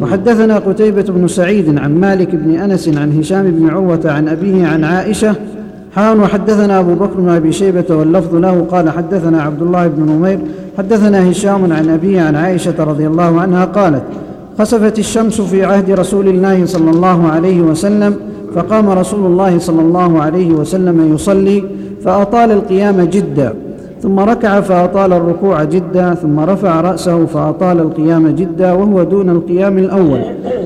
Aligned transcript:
وحدثنا 0.00 0.58
قتيبة 0.58 1.02
بن 1.02 1.28
سعيد 1.28 1.78
عن 1.78 2.00
مالك 2.00 2.34
بن 2.34 2.54
أنس 2.54 2.88
عن 2.88 3.18
هشام 3.18 3.50
بن 3.50 3.70
عروة 3.70 4.00
عن 4.04 4.28
أبيه 4.28 4.66
عن 4.66 4.84
عائشة 4.84 5.34
حان 5.96 6.20
وحدثنا 6.20 6.80
أبو 6.80 6.94
بكر 6.94 7.20
بن 7.20 7.28
أبي 7.28 7.52
شيبة 7.52 7.84
واللفظ 7.90 8.34
له 8.34 8.66
قال 8.70 8.90
حدثنا 8.90 9.42
عبد 9.42 9.62
الله 9.62 9.86
بن 9.86 10.12
نمير 10.12 10.38
حدثنا 10.78 11.30
هشام 11.30 11.72
عن 11.72 11.88
أبيه 11.88 12.20
عن 12.20 12.36
عائشة 12.36 12.84
رضي 12.84 13.06
الله 13.06 13.40
عنها 13.40 13.64
قالت 13.64 14.02
خسفت 14.58 14.98
الشمس 14.98 15.40
في 15.40 15.64
عهد 15.64 15.90
رسول 15.90 16.28
الله 16.28 16.66
صلى 16.66 16.90
الله 16.90 17.28
عليه 17.28 17.60
وسلم 17.60 18.16
فقام 18.54 18.88
رسول 18.88 19.26
الله 19.26 19.58
صلى 19.58 19.82
الله 19.82 20.22
عليه 20.22 20.50
وسلم 20.50 21.14
يصلي 21.14 21.64
فأطال 22.04 22.50
القيام 22.50 23.02
جدا. 23.02 23.54
ثم 24.02 24.20
ركع 24.20 24.60
فأطال 24.60 25.12
الركوع 25.12 25.64
جدا 25.64 26.14
ثم 26.14 26.40
رفع 26.40 26.80
رأسه 26.80 27.26
فأطال 27.26 27.80
القيام 27.80 28.28
جدا 28.28 28.72
وهو 28.72 29.02
دون 29.02 29.30
القيام 29.30 29.78
الأول. 29.78 30.20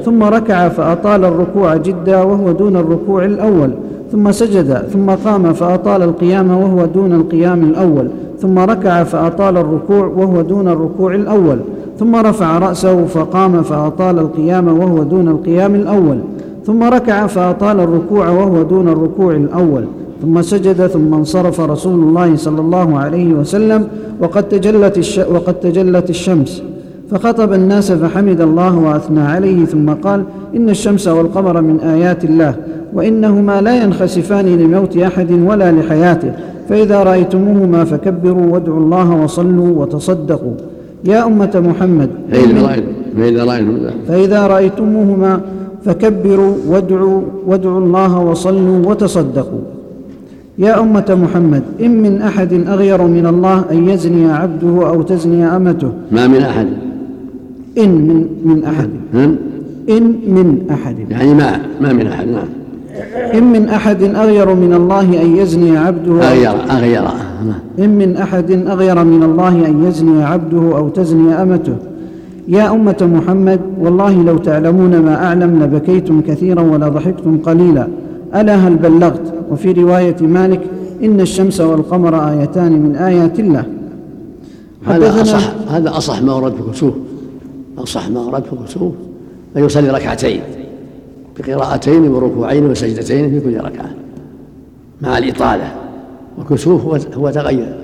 ثم 0.05 0.23
ركع 0.23 0.69
فأطال 0.69 1.25
الركوع 1.25 1.77
جدا 1.77 2.23
وهو 2.23 2.53
دون 2.53 2.77
الركوع 2.77 3.25
الأول. 3.25 3.71
ثم 4.13 4.33
سجد 4.33 4.75
ثم 4.75 5.11
قام 5.11 5.53
فأطال 5.53 6.03
القيام 6.03 6.51
وهو 6.51 6.87
دون 6.87 7.13
القيام 7.13 7.63
الأول. 7.63 8.09
ثم 8.39 8.59
ركع 8.59 9.05
فأطال 9.05 9.57
الركوع 9.57 10.07
وهو 10.07 10.43
دون 10.43 10.69
الركوع 10.69 11.15
الأول. 11.15 11.59
ثم 11.99 12.17
رفع 12.17 12.59
رأسه 12.59 13.05
فقام 13.05 13.63
فأطال 13.63 14.19
القيام 14.19 14.79
وهو 14.79 15.03
دون 15.03 15.29
القيام 15.29 15.75
الأول. 15.75 16.19
ثم 16.67 16.83
ركع 16.83 17.27
فأطال 17.27 17.81
الركوع 17.81 18.31
وهو 18.31 18.63
دون 18.63 18.89
الركوع 18.89 19.33
الأول. 19.33 19.85
ثم 20.23 20.43
سجد 20.43 20.87
ثم 20.87 21.15
انصرف 21.15 21.61
رسول 21.61 22.01
الله 22.01 22.37
صلى 22.37 22.61
الله 22.61 22.99
عليه 22.99 23.33
وسلم 23.35 23.89
وقد 24.21 24.49
تجلت, 24.49 24.99
الش 24.99 25.19
وقد 25.19 25.55
تجلت 25.55 26.11
الشمس. 26.11 26.63
فخطب 27.11 27.53
الناس 27.53 27.93
فحمد 27.93 28.41
الله 28.41 28.79
وأثنى 28.79 29.21
عليه 29.21 29.65
ثم 29.65 29.91
قال 29.91 30.25
إن 30.57 30.71
الشمس 30.71 31.09
والقمر 31.09 31.61
من 31.61 31.81
آيات 31.81 32.25
الله 32.25 32.55
وإنهما 32.95 33.61
لا 33.61 33.85
ينخسفان 33.85 34.47
لموت 34.47 34.97
أحد 34.97 35.31
ولا 35.49 35.73
لحياته 35.73 36.33
فإذا 36.69 37.03
رأيتموهما 37.03 37.85
فكبروا 37.85 38.47
وادعوا 38.53 38.81
الله 38.81 39.23
وصلوا 39.25 39.83
وتصدقوا. 39.83 40.55
يا 41.05 41.27
أمة 41.27 41.63
محمد 41.69 42.11
فإذا 42.31 42.67
رايتم 42.67 43.91
فإذا 44.09 44.47
رأيتموهما 44.47 45.41
فكبروا 45.85 46.55
وادعوا 46.69 47.21
وادعوا 47.47 47.81
الله 47.81 48.21
وصلوا 48.21 48.87
وتصدقوا. 48.87 49.82
يا 50.59 50.81
أمة 50.81 51.19
محمد 51.23 51.63
إن 51.81 52.03
من 52.03 52.23
أحد 52.23 52.53
أغير 52.53 53.03
من 53.07 53.27
الله 53.27 53.65
أن 53.71 53.89
يزني 53.89 54.33
عبده 54.33 54.89
أو 54.89 55.03
تزني 55.03 55.57
أمته. 55.57 55.93
ما 56.13 56.27
من 56.27 56.43
أحد. 56.43 56.67
إن 57.79 57.91
من 57.91 58.27
من 58.45 58.65
أحد. 58.65 58.91
إن 59.89 60.05
من 60.27 60.67
أحد. 60.71 60.97
يعني 61.11 61.35
ما 61.35 61.61
ما 61.81 61.93
من 61.93 62.07
أحد 62.07 62.27
نعم. 62.29 62.49
إن 63.35 63.53
من 63.53 63.69
أحد 63.69 64.03
أغير 64.03 64.55
من 64.55 64.73
الله 64.73 65.23
أن 65.23 65.37
يزني 65.37 65.77
عبده 65.77 66.29
أغير 66.29 66.55
أغير. 66.71 67.03
إن 67.79 67.91
من 67.99 68.17
أحد 68.17 68.51
أغير 68.51 69.05
من 69.05 69.23
الله 69.23 69.67
أن 69.67 69.85
يزني 69.85 70.25
عبده 70.25 70.79
أو 70.79 70.89
تزني 70.89 71.43
أمته. 71.43 71.77
يا 72.49 72.73
أمة 72.73 73.11
محمد 73.15 73.61
والله 73.81 74.23
لو 74.23 74.39
تعلمون 74.39 74.99
ما 74.99 75.15
أعلم 75.27 75.63
لبكيتم 75.63 76.21
كثيرا 76.21 76.63
ولضحكتم 76.63 77.39
قليلا. 77.39 77.89
ألا 78.35 78.55
هل 78.55 78.75
بلغت؟ 78.75 79.35
وفي 79.53 79.73
رواية 79.73 80.17
مالك 80.21 80.61
إن 81.03 81.21
الشمس 81.21 81.61
والقمر 81.61 82.31
آيتان 82.31 82.73
من 82.73 82.97
آيات 82.97 83.41
الله. 83.41 83.65
هذا 84.87 85.23
أصح 85.23 85.53
هذا 85.69 85.97
أصح 85.97 86.23
ما 86.23 86.35
ورد 86.35 86.55
في 86.55 86.61
الكسوف 86.61 86.95
أصح 87.79 88.09
ما 88.09 88.21
ورد 88.21 88.45
في 88.45 88.53
الكسوف 88.53 88.93
أن 89.57 89.65
يصلي 89.65 89.91
ركعتين. 89.91 90.41
بقراءتين 91.39 92.09
وركوعين 92.09 92.67
وسجدتين 92.67 93.31
في 93.31 93.41
كل 93.41 93.57
ركعة. 93.57 93.91
مع 95.01 95.19
الإطالة. 95.19 95.73
والكسوف 96.39 97.07
هو 97.17 97.31
تغير. 97.31 97.75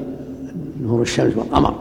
نور 0.83 1.03
الشمس 1.03 1.37
والقمر. 1.37 1.75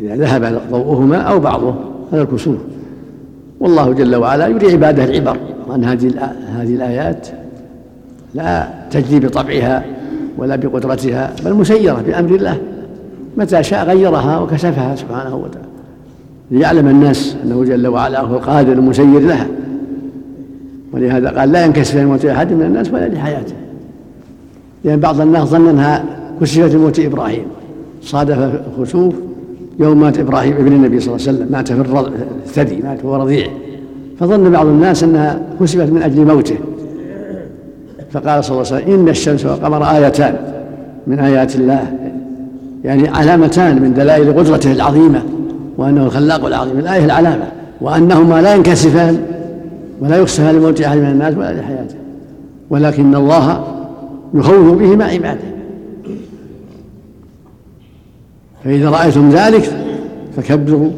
إذا 0.00 0.16
ذهب 0.16 0.60
ضوءهما 0.70 1.16
أو 1.16 1.38
بعضه 1.38 1.74
هذا 2.12 2.22
الكسوف. 2.22 2.58
والله 3.60 3.92
جل 3.92 4.16
وعلا 4.16 4.46
يري 4.46 4.72
عباده 4.72 5.04
العبر. 5.04 5.36
وأن 5.68 5.84
هذه 5.84 6.10
هذه 6.46 6.74
الآيات. 6.74 7.28
لا 8.34 8.68
تجري 8.90 9.20
بطبعها 9.20 9.84
ولا 10.38 10.56
بقدرتها 10.56 11.32
بل 11.44 11.54
مسيرة 11.54 12.02
بأمر 12.06 12.34
الله 12.34 12.58
متى 13.36 13.62
شاء 13.62 13.84
غيرها 13.84 14.38
وكشفها 14.38 14.96
سبحانه 14.96 15.36
وتعالى 15.36 15.68
ليعلم 16.50 16.88
الناس 16.88 17.36
أنه 17.44 17.64
جل 17.64 17.86
وعلا 17.86 18.20
هو 18.20 18.36
القادر 18.36 18.72
المسير 18.72 19.20
لها. 19.20 19.46
ولهذا 20.92 21.30
قال 21.30 21.52
لا 21.52 21.64
ينكسف 21.64 21.96
موت 21.96 22.24
أحد 22.24 22.52
من 22.52 22.62
الناس 22.62 22.90
ولا 22.90 23.08
لحياته. 23.08 23.54
لأن 24.84 25.00
بعض 25.00 25.20
الناس 25.20 25.48
ظن 25.48 25.68
أنها 25.68 26.04
كشفت 26.40 26.74
موت 26.74 27.00
إبراهيم. 27.00 27.44
صادف 28.02 28.60
الخسوف 28.78 29.14
يوم 29.78 30.00
مات 30.00 30.18
إبراهيم 30.18 30.56
ابن 30.56 30.72
النبي 30.72 31.00
صلى 31.00 31.14
الله 31.14 31.26
عليه 31.26 31.38
وسلم 31.38 31.52
مات 31.52 31.72
في 31.72 32.12
الثدي 32.46 32.76
مات 32.76 33.04
وهو 33.04 33.22
رضيع. 33.22 33.46
فظن 34.20 34.50
بعض 34.50 34.66
الناس 34.66 35.04
أنها 35.04 35.42
كشفت 35.60 35.90
من 35.90 36.02
أجل 36.02 36.24
موته. 36.24 36.56
فقال 38.14 38.44
صلى 38.44 38.60
الله 38.60 38.72
عليه 38.72 38.84
وسلم 38.84 38.94
إن 38.94 39.08
الشمس 39.08 39.44
والقمر 39.44 39.84
آيتان 39.84 40.36
من 41.06 41.18
آيات 41.18 41.56
الله 41.56 41.92
يعني 42.84 43.08
علامتان 43.08 43.82
من 43.82 43.94
دلائل 43.94 44.38
قدرته 44.38 44.72
العظيمة 44.72 45.22
وأنه 45.78 46.04
الخلاق 46.06 46.46
العظيم 46.46 46.78
الآية 46.78 47.04
العلامة 47.04 47.44
وأنهما 47.80 48.42
لا 48.42 48.54
ينكسفان 48.54 49.18
ولا 50.00 50.16
يخسفان 50.16 50.54
لموت 50.54 50.80
أحد 50.80 50.98
من 50.98 51.06
الناس 51.06 51.34
ولا 51.34 51.60
لحياته 51.60 51.94
ولكن 52.70 53.14
الله 53.14 53.64
يخوف 54.34 54.78
بهما 54.78 55.04
عباده. 55.04 55.54
فإذا 58.64 58.90
رأيتم 58.90 59.30
ذلك 59.30 59.70
فكبروا 60.36 60.90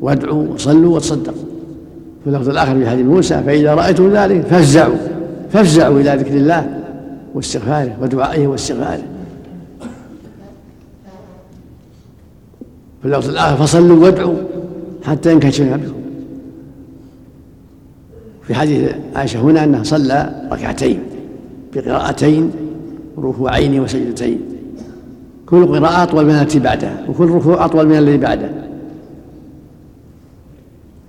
وادعوا 0.00 0.46
وصلوا 0.54 0.96
وتصدقوا. 0.96 1.44
في 2.24 2.30
اللفظ 2.30 2.48
الآخر 2.48 2.78
في 2.78 2.90
حديث 2.90 3.06
موسى 3.06 3.42
فإذا 3.46 3.74
رأيتم 3.74 4.10
ذلك 4.16 4.40
فافزعوا 4.40 5.13
فافزعوا 5.54 6.00
إلى 6.00 6.10
ذكر 6.10 6.36
الله 6.36 6.80
واستغفاره 7.34 7.96
ودعائه 8.00 8.46
واستغفاره. 8.46 9.02
في 13.02 13.08
اللفظ 13.08 13.28
الآخر 13.28 13.56
فصلوا 13.56 14.04
وادعوا 14.04 14.36
حتى 15.04 15.32
ينكشف 15.32 15.72
عبدكم 15.72 16.02
في 18.42 18.54
حديث 18.54 18.94
عائشة 19.16 19.40
هنا 19.40 19.64
أنه 19.64 19.82
صلى 19.82 20.48
ركعتين 20.52 21.02
بقراءتين 21.74 22.50
وركوعين 23.16 23.80
وسجدتين. 23.80 24.40
كل 25.46 25.66
قراءة 25.66 26.02
أطول 26.02 26.24
من 26.24 26.30
التي 26.30 26.58
بعدها 26.58 27.04
وكل 27.08 27.28
ركوع 27.28 27.64
أطول 27.64 27.86
من 27.86 27.98
الذي 27.98 28.16
بعده. 28.16 28.50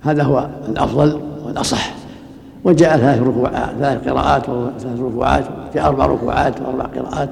هذا 0.00 0.22
هو 0.22 0.50
الأفضل 0.68 1.20
والأصح. 1.44 1.95
وجاء 2.66 2.98
ثلاث 2.98 3.22
ركوعات 3.22 3.76
ثلاث 3.78 4.08
قراءات 4.08 4.48
وثلاث 4.48 5.00
ركوعات 5.00 5.44
جاء 5.74 5.86
أربع 5.88 6.06
ركوعات 6.06 6.60
وأربع 6.60 6.84
قراءات 6.84 7.28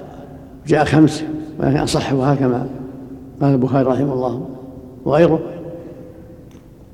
جاء 0.67 0.85
خمس 0.85 1.25
ولكن 1.59 1.77
أصحها 1.77 2.35
كما 2.35 2.67
قال 3.41 3.53
البخاري 3.53 3.85
رحمه 3.85 4.13
الله 4.13 4.47
وغيره. 5.05 5.41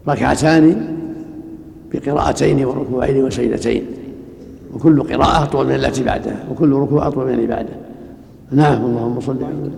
ركعتان 0.08 0.96
بقراءتين 1.92 2.64
وركوعين 2.64 3.24
وسجدتين 3.24 3.86
وكل 4.74 5.02
قراءة 5.02 5.42
أطول 5.42 5.66
من 5.66 5.74
التي 5.74 6.04
بعدها 6.04 6.44
وكل 6.50 6.72
ركوع 6.72 7.06
أطول 7.06 7.26
من 7.26 7.34
الذي 7.34 7.46
بعده 7.46 7.72
نعم 8.50 8.84
اللهم 8.84 9.20
صل 9.20 9.44
على 9.44 9.70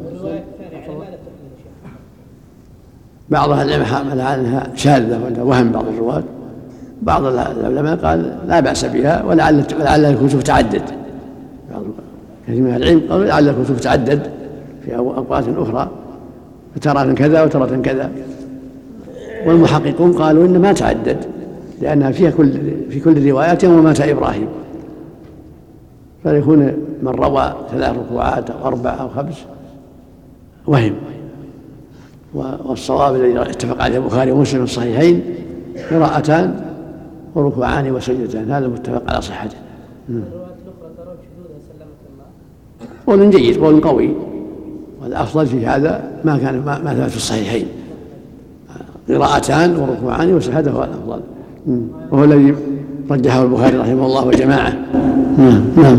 بعض 3.31 3.51
أهل 3.51 3.69
العلم 3.69 3.85
حمل 3.85 4.21
عنها 4.21 4.67
شاذة 4.75 5.43
وهم 5.43 5.73
بعض 5.73 5.85
الرواة. 5.89 6.23
بعض 7.03 7.25
العلماء 7.25 7.97
قال 7.97 8.39
لا 8.49 8.61
بأس 8.61 8.85
بها 8.85 9.25
ولعل 9.25 9.65
ولعل 9.81 10.05
الكتب 10.05 10.41
تعدد 10.41 10.83
كثير 12.49 12.63
من 12.63 12.75
العلم 12.75 13.01
قالوا 13.11 13.25
لعل 13.25 13.49
الكتب 13.49 13.77
تعدد 13.77 14.31
في 14.85 14.97
أوقات 14.97 15.45
أخرى 15.57 15.91
فترة 16.77 17.13
كذا 17.13 17.43
وترة 17.43 17.77
كذا. 17.77 18.11
والمحققون 19.47 20.13
قالوا 20.13 20.47
ان 20.47 20.59
ما 20.59 20.73
تعدد 20.73 21.17
لأنها 21.81 22.11
فيها 22.11 22.31
كل 22.31 22.53
في 22.91 23.01
كل 23.01 23.31
روايات 23.31 23.65
يوم 23.65 23.85
مات 23.85 24.01
إبراهيم. 24.01 24.49
فيكون 26.23 26.59
من 27.03 27.09
روى 27.09 27.55
ثلاث 27.73 27.97
ركوعات 27.97 28.51
أو 28.51 28.67
أربع 28.67 28.91
أو 29.01 29.09
خمس 29.09 29.37
وهم. 30.67 30.95
والصواب 32.35 33.15
الذي 33.15 33.41
اتفق 33.41 33.83
عليه 33.83 33.97
البخاري 33.97 34.33
ومسلم 34.33 34.63
الصحيحين 34.63 35.23
قراءتان 35.91 36.72
وركوعان 37.35 37.91
وسجدتان 37.91 38.51
هذا 38.51 38.69
متفق 38.69 39.03
على 39.09 39.23
صحته 39.23 39.57
قول 43.07 43.31
جيد 43.31 43.59
قول 43.59 43.81
قوي. 43.81 44.15
والأفضل 45.03 45.47
في 45.47 45.67
هذا 45.67 46.05
ما 46.25 46.39
كان 46.39 46.65
ما 46.65 46.95
ثبت 46.95 47.11
في 47.11 47.17
الصحيحين. 47.17 47.67
قراءتان 49.09 49.77
وركوعان 49.77 50.35
وسجد 50.35 50.69
هو 50.69 50.85
الأفضل. 50.85 51.21
وهو 52.11 52.25
الذي 52.25 52.55
رجحه 53.11 53.43
البخاري 53.43 53.77
رحمه 53.77 54.07
الله 54.07 54.27
وجماعة. 54.27 54.73
نعم 55.39 55.65
نعم. 55.77 55.99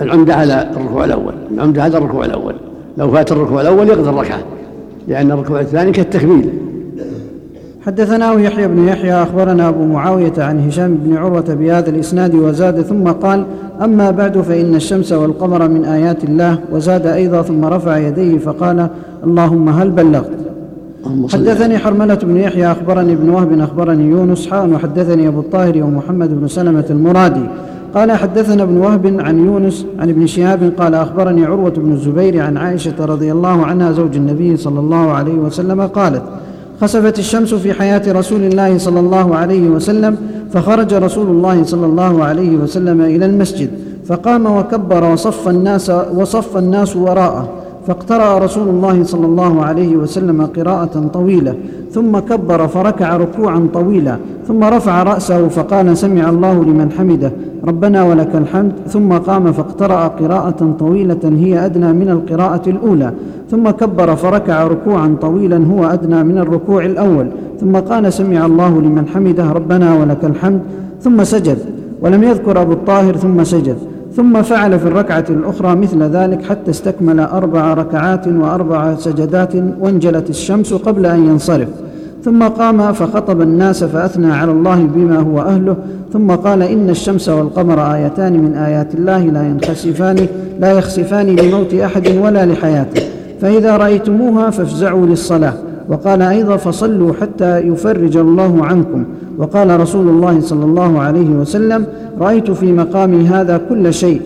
العمدة 0.00 0.34
على 0.34 0.70
الركوع 0.76 1.04
الأول. 1.04 1.34
العمدة 1.50 1.82
على 1.82 1.98
الركوع 1.98 2.24
الأول. 2.24 2.54
لو 2.98 3.10
فات 3.10 3.32
الركوع 3.32 3.60
الأول 3.60 3.88
يقضي 3.88 4.10
الركعة. 4.10 4.38
لأن 5.08 5.32
الركوع 5.32 5.60
الثاني 5.60 5.92
كالتكميل. 5.92 6.50
حدثناه 7.86 8.40
يحيى 8.40 8.68
بن 8.68 8.88
يحيى 8.88 9.12
أخبرنا 9.12 9.68
أبو 9.68 9.84
معاوية 9.84 10.32
عن 10.38 10.68
هشام 10.68 10.94
بن 10.94 11.16
عروة 11.16 11.54
بهذا 11.54 11.90
الإسناد 11.90 12.34
وزاد 12.34 12.82
ثم 12.82 13.08
قال 13.08 13.44
أما 13.82 14.10
بعد 14.10 14.38
فإن 14.38 14.74
الشمس 14.74 15.12
والقمر 15.12 15.68
من 15.68 15.84
آيات 15.84 16.24
الله 16.24 16.58
وزاد 16.72 17.06
أيضا 17.06 17.42
ثم 17.42 17.64
رفع 17.64 17.98
يديه 17.98 18.38
فقال 18.38 18.88
اللهم 19.24 19.68
هل 19.68 19.90
بلغت؟ 19.90 20.30
حدثني 21.32 21.78
حرملة 21.78 22.14
بن 22.14 22.36
يحيى 22.36 22.72
أخبرني 22.72 23.12
ابن 23.12 23.28
وهب 23.28 23.60
أخبرني 23.60 24.04
يونس 24.04 24.48
حان 24.48 24.74
وحدثني 24.74 25.28
أبو 25.28 25.40
الطاهر 25.40 25.82
ومحمد 25.82 26.40
بن 26.40 26.48
سلمة 26.48 26.84
المرادي. 26.90 27.46
قال 27.94 28.12
حدثنا 28.12 28.62
ابن 28.62 28.76
وهب 28.76 29.20
عن 29.20 29.46
يونس 29.46 29.86
عن 29.98 30.08
ابن 30.08 30.26
شهاب 30.26 30.72
قال 30.78 30.94
أخبرني 30.94 31.44
عروة 31.44 31.70
بن 31.70 31.92
الزبير 31.92 32.40
عن 32.42 32.56
عائشة 32.56 33.04
رضي 33.04 33.32
الله 33.32 33.66
عنها 33.66 33.92
زوج 33.92 34.16
النبي 34.16 34.56
صلى 34.56 34.80
الله 34.80 35.12
عليه 35.12 35.34
وسلم 35.34 35.80
قالت 35.80 36.22
خسفت 36.80 37.18
الشمس 37.18 37.54
في 37.54 37.72
حياة 37.72 38.12
رسول 38.12 38.40
الله 38.40 38.78
صلى 38.78 39.00
الله 39.00 39.36
عليه 39.36 39.68
وسلم 39.68 40.16
فخرج 40.52 40.94
رسول 40.94 41.26
الله 41.26 41.64
صلى 41.64 41.86
الله 41.86 42.24
عليه 42.24 42.56
وسلم 42.56 43.00
إلى 43.00 43.26
المسجد 43.26 43.70
فقام 44.06 44.46
وكبر 44.46 45.04
وصف 45.12 45.48
الناس 45.48 45.90
وصف 45.90 46.56
الناس 46.56 46.96
وراءه. 46.96 47.48
فاقترأ 47.88 48.38
رسول 48.38 48.68
الله 48.68 49.04
صلى 49.04 49.26
الله 49.26 49.64
عليه 49.64 49.96
وسلم 49.96 50.46
قراءة 50.56 51.10
طويلة 51.12 51.54
ثم 51.90 52.18
كبر 52.18 52.68
فركع 52.68 53.16
ركوعا 53.16 53.68
طويلا 53.74 54.16
ثم 54.48 54.64
رفع 54.64 55.02
رأسه 55.02 55.48
فقال 55.48 55.96
سمع 55.96 56.28
الله 56.28 56.64
لمن 56.64 56.88
حمده 56.98 57.32
ربنا 57.64 58.04
ولك 58.04 58.36
الحمد. 58.36 58.72
ثم 58.86 59.12
قام 59.12 59.52
فاقترأ 59.52 60.08
قراءة 60.08 60.60
طويلة 60.78 61.24
هي 61.24 61.66
أدنى 61.66 61.92
من 61.92 62.08
القراءة 62.08 62.70
الأولى 62.70 63.12
ثم 63.50 63.70
كبر 63.70 64.16
فركع 64.16 64.66
ركوعا 64.66 65.16
طويلا 65.20 65.56
هو 65.72 65.84
أدنى 65.84 66.24
من 66.24 66.38
الركوع 66.38 66.84
الأول 66.84 67.26
ثم 67.60 67.76
قال 67.76 68.12
سمع 68.12 68.46
الله 68.46 68.80
لمن 68.80 69.04
حمده 69.06 69.52
ربنا 69.52 69.88
ولك 70.00 70.24
الحمد. 70.24 70.60
ثم 71.00 71.24
سجد 71.24 71.58
ولم 72.02 72.22
يذكر 72.22 72.62
أبو 72.62 72.72
الطاهر 72.72 73.16
ثم 73.16 73.44
سجد. 73.44 73.76
ثم 74.16 74.42
فعل 74.42 74.78
في 74.78 74.86
الركعة 74.86 75.24
الأخرى 75.30 75.76
مثل 75.76 76.02
ذلك 76.02 76.42
حتى 76.42 76.70
استكمل 76.70 77.20
أربع 77.20 77.74
ركعات 77.74 78.28
وأربع 78.28 78.94
سجدات 78.94 79.52
وانجلت 79.80 80.30
الشمس 80.30 80.74
قبل 80.74 81.06
أن 81.06 81.26
ينصرف. 81.26 81.68
ثم 82.24 82.42
قام 82.42 82.92
فخطب 82.92 83.40
الناس 83.40 83.84
فأثنى 83.84 84.32
على 84.32 84.52
الله 84.52 84.88
بما 84.94 85.18
هو 85.18 85.40
أهله. 85.40 85.76
ثم 86.12 86.30
قال 86.30 86.62
إن 86.62 86.90
الشمس 86.90 87.28
والقمر 87.28 87.94
آيتان 87.94 88.32
من 88.32 88.54
آيات 88.54 88.94
الله 88.94 89.24
لا 89.24 89.42
ينخسفان 89.42 90.26
لا 90.60 90.72
يخسفان 90.72 91.26
لموت 91.26 91.74
أحد 91.74 92.08
ولا 92.22 92.46
لحياته. 92.46 93.02
فإذا 93.40 93.76
رأيتموها 93.76 94.50
فافزعوا 94.50 95.06
للصلاة. 95.06 95.54
وقال 95.88 96.22
أيضا 96.22 96.56
فصلوا 96.56 97.12
حتى 97.20 97.58
يفرج 97.58 98.16
الله 98.16 98.64
عنكم. 98.64 99.04
وقال 99.38 99.80
رسول 99.80 100.08
الله 100.08 100.40
صلى 100.40 100.64
الله 100.64 101.00
عليه 101.00 101.28
وسلم 101.28 101.86
رأيت 102.20 102.50
في 102.50 102.72
مقامي 102.72 103.26
هذا 103.26 103.60
كل 103.68 103.94
شيء 103.94 104.20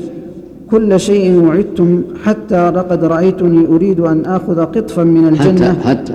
كل 0.70 1.00
شيء 1.00 1.42
وعدتم 1.44 2.02
حتى 2.24 2.70
لقد 2.70 3.04
رأيتني 3.04 3.66
أريد 3.66 4.00
أن 4.00 4.24
آخذ 4.26 4.60
قطفا 4.60 5.04
من 5.04 5.28
الجنة. 5.28 5.72
حتى, 5.72 5.88
حتى. 5.88 6.14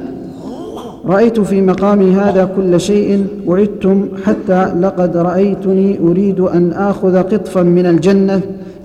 رأيت 1.05 1.39
في 1.39 1.61
مقامي 1.61 2.11
هذا 2.11 2.49
كل 2.55 2.79
شيء 2.79 3.25
وعدتم 3.47 4.05
حتى 4.25 4.65
لقد 4.81 5.17
رأيتني 5.17 5.99
أريد 5.99 6.39
أن 6.39 6.71
آخذ 6.71 7.17
قطفا 7.17 7.61
من 7.61 7.85
الجنة 7.85 8.41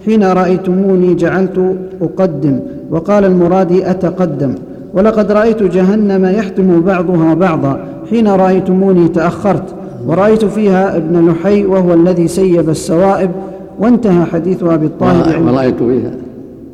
حين 0.06 0.24
رأيتموني 0.24 1.14
جعلت 1.14 1.76
أقدم. 2.02 2.60
وقال 2.90 3.24
المرادي 3.24 3.90
أتقدم. 3.90 4.54
ولقد 4.94 5.32
رأيت 5.32 5.62
جهنم 5.62 6.24
يحتم 6.24 6.80
بعضها 6.80 7.34
بعضا 7.34 7.80
حين 8.10 8.28
رأيتموني 8.28 9.08
تأخرت. 9.08 9.74
ورأيت 10.06 10.44
فيها 10.44 10.96
ابن 10.96 11.28
لحي 11.28 11.66
وهو 11.66 11.94
الذي 11.94 12.28
سيب 12.28 12.68
السوائب 12.70 13.30
وانتهى 13.78 14.24
حديث 14.24 14.62
أبي 14.62 14.86
الطاهر 14.86 15.42
ورأيت 15.42 15.76
فيها 15.76 16.12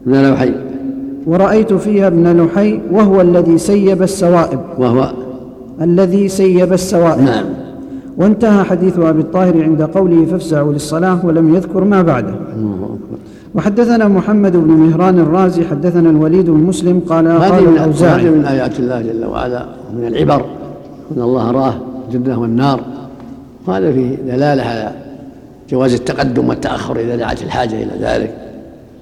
ابن 0.07 0.33
لحي. 0.33 0.53
ورأيت 1.27 1.73
فيها 1.73 2.07
ابن 2.07 2.41
لحي 2.43 2.81
وهو 2.93 3.21
الذي 3.21 3.59
سيب 3.59 4.03
السوائب. 4.03 4.59
وهو 4.79 5.13
الذي 5.83 6.29
سيب 6.29 6.73
السوائب. 6.73 7.23
نعم. 7.23 7.45
وانتهى 8.19 8.65
حديث 8.65 8.99
أبي 8.99 9.21
الطاهر 9.21 9.63
عند 9.63 9.83
قوله 9.83 10.27
فافزعوا 10.31 10.73
للصلاة 10.73 11.27
ولم 11.27 11.55
يذكر 11.55 11.85
ما 11.85 12.03
بعده. 12.03 12.35
وحدثنا 13.55 14.09
محمد 14.09 14.53
بن 14.57 14.71
مهران 14.71 15.19
الرازي 15.19 15.65
حدثنا 15.65 16.11
الوليد 16.11 16.51
بن 16.51 16.61
مسلم 16.61 17.01
قال 17.09 17.29
قال 17.29 17.69
الأوزاعي. 17.69 18.29
هذه 18.29 18.31
من 18.31 18.45
آيات 18.45 18.81
الله 18.81 19.03
جل 19.03 19.25
وعلا 19.25 19.67
ومن 19.93 20.07
العبر 20.07 20.45
أن 21.17 21.23
الله 21.23 21.51
رآه 21.51 21.75
الجنة 22.09 22.41
والنار. 22.41 22.81
وهذا 23.67 23.93
فيه 23.93 24.15
دلالة 24.15 24.63
على 24.63 24.93
جواز 25.71 25.95
التقدم 25.95 26.49
والتأخر 26.49 27.01
إذا 27.01 27.17
دعت 27.17 27.43
الحاجة 27.43 27.83
إلى 27.83 27.93
ذلك. 28.01 28.35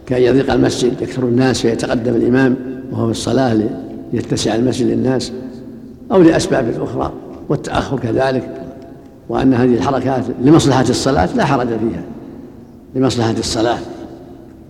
كأن 0.07 0.23
يضيق 0.23 0.53
المسجد 0.53 1.03
يكثر 1.03 1.23
الناس 1.23 1.61
فيتقدم 1.61 2.15
الإمام 2.15 2.57
وهو 2.93 3.05
في 3.05 3.11
الصلاة 3.11 3.59
ليتسع 4.13 4.55
المسجد 4.55 4.87
للناس. 4.87 5.33
أو 6.13 6.23
لأسباب 6.23 6.83
أخرى 6.83 7.13
والتأخر 7.49 7.99
كذلك. 7.99 8.51
وأن 9.29 9.55
هذه 9.55 9.75
الحركات 9.75 10.25
لمصلحة 10.45 10.85
الصلاة 10.89 11.29
لا 11.37 11.45
حرج 11.45 11.67
فيها. 11.67 12.03
لمصلحة 12.95 13.35
الصلاة. 13.39 13.79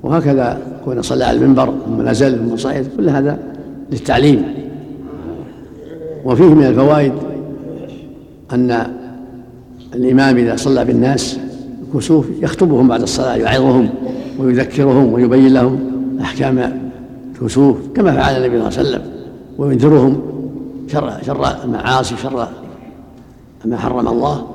وهكذا 0.03 0.59
كون 0.85 1.03
صلى 1.03 1.25
على 1.25 1.39
المنبر 1.39 1.75
ثم 1.87 2.09
نزل 2.09 2.39
ثم 2.39 2.57
صعد 2.57 2.87
كل 2.97 3.09
هذا 3.09 3.39
للتعليم. 3.93 4.43
وفيه 6.25 6.55
من 6.55 6.65
الفوائد 6.65 7.13
أن 8.53 8.87
الإمام 9.97 10.37
إذا 10.37 10.57
صلى 10.57 10.85
بالناس 10.85 11.39
كسوف 11.95 12.27
يخطبهم 12.43 12.89
بعد 12.89 13.03
الصلاة 13.03 13.37
يعظهم 13.37 13.89
ويذكرهم 14.39 15.13
ويبين 15.13 15.55
لهم 15.55 15.79
أحكام 16.21 16.81
الكسوف 17.35 17.77
كما 17.95 18.13
فعل 18.13 18.37
النبي 18.37 18.59
صلى 18.59 18.69
الله 18.69 18.79
عليه 18.79 18.89
وسلم 18.89 19.03
وينذرهم 19.59 20.21
شر 20.93 21.13
شر 21.27 21.65
المعاصي 21.65 22.17
شر 22.17 22.49
ما 23.65 23.77
حرم 23.77 24.09
الله 24.09 24.47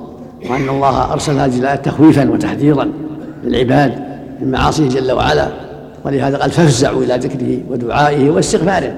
وأن 0.50 0.68
الله 0.68 1.12
أرسل 1.12 1.38
هذه 1.38 1.58
الآية 1.58 1.76
تخويفا 1.76 2.30
وتحذيرا 2.30 2.88
للعباد 3.44 3.92
من 4.40 4.50
معاصيه 4.50 4.88
جل 4.88 5.12
وعلا. 5.12 5.48
ولهذا 6.04 6.36
قال 6.36 6.50
فافزعوا 6.50 7.02
إلى 7.02 7.16
ذكره 7.16 7.58
ودعائه 7.70 8.30
واستغفاره 8.30 8.94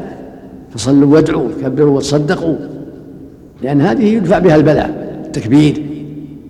فصلوا 0.75 1.15
وادعوا 1.15 1.49
كبروا 1.63 1.97
وتصدقوا. 1.97 2.57
لأن 3.63 3.81
هذه 3.81 4.05
يدفع 4.05 4.39
بها 4.39 4.57
البلاء 4.57 5.23
التكبير 5.27 5.94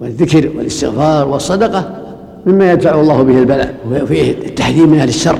والذكر 0.00 0.50
والاستغفار 0.56 1.28
والصدقة 1.28 2.02
مما 2.46 2.72
يدفع 2.72 3.00
الله 3.00 3.22
به 3.22 3.38
البلاء 3.38 3.74
وفيه 3.90 4.30
التحذير 4.30 4.86
من 4.86 4.98
أهل 4.98 5.08
الشر. 5.08 5.38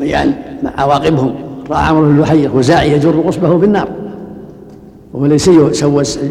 بيان 0.00 0.34
عواقبهم 0.64 1.34
رأى 1.70 1.82
عمرو 1.82 2.02
بن 2.02 2.20
لحي 2.20 2.48
خزاعي 2.48 2.92
يجر 2.92 3.20
قصبه 3.20 3.58
في 3.58 3.64
النار. 3.64 3.88
وهو 5.12 5.24
الذي 5.24 5.38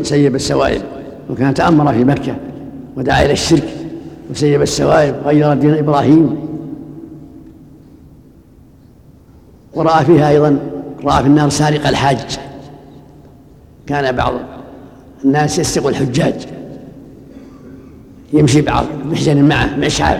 سيب 0.03 0.35
السوائب 0.35 0.81
وكان 1.29 1.53
تأمر 1.53 1.93
في 1.93 2.03
مكة 2.03 2.35
ودعا 2.97 3.25
إلى 3.25 3.33
الشرك 3.33 3.69
وسيب 4.31 4.61
السوائب 4.61 5.15
غير 5.25 5.53
دين 5.53 5.73
إبراهيم. 5.73 6.35
ورأى 9.73 10.05
فيها 10.05 10.29
أيضا 10.29 10.59
رأى 11.03 11.21
في 11.21 11.27
النار 11.27 11.49
سارق 11.49 11.87
الحاج. 11.87 12.39
كان 13.87 14.15
بعض 14.15 14.33
الناس 15.25 15.59
يسرق 15.59 15.87
الحجاج. 15.87 16.47
يمشي 18.33 18.61
بعض 18.61 18.85
محجن 19.05 19.43
معه 19.43 19.75
مشعر 19.75 20.17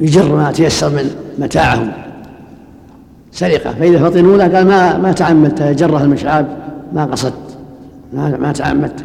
يجر 0.00 0.34
ما 0.34 0.52
تيسر 0.52 0.88
من 0.88 1.10
متاعهم. 1.38 1.92
سرقة 3.32 3.72
فإذا 3.72 4.10
فطنوا 4.10 4.36
له 4.36 4.56
قال 4.56 4.66
ما 4.66 4.98
ما 4.98 5.12
تعمدت 5.12 5.62
جره 5.62 6.02
المشعاب 6.02 6.46
ما 6.92 7.04
قصدت 7.04 7.58
ما, 8.12 8.36
ما 8.36 8.52
تعمدت. 8.52 9.04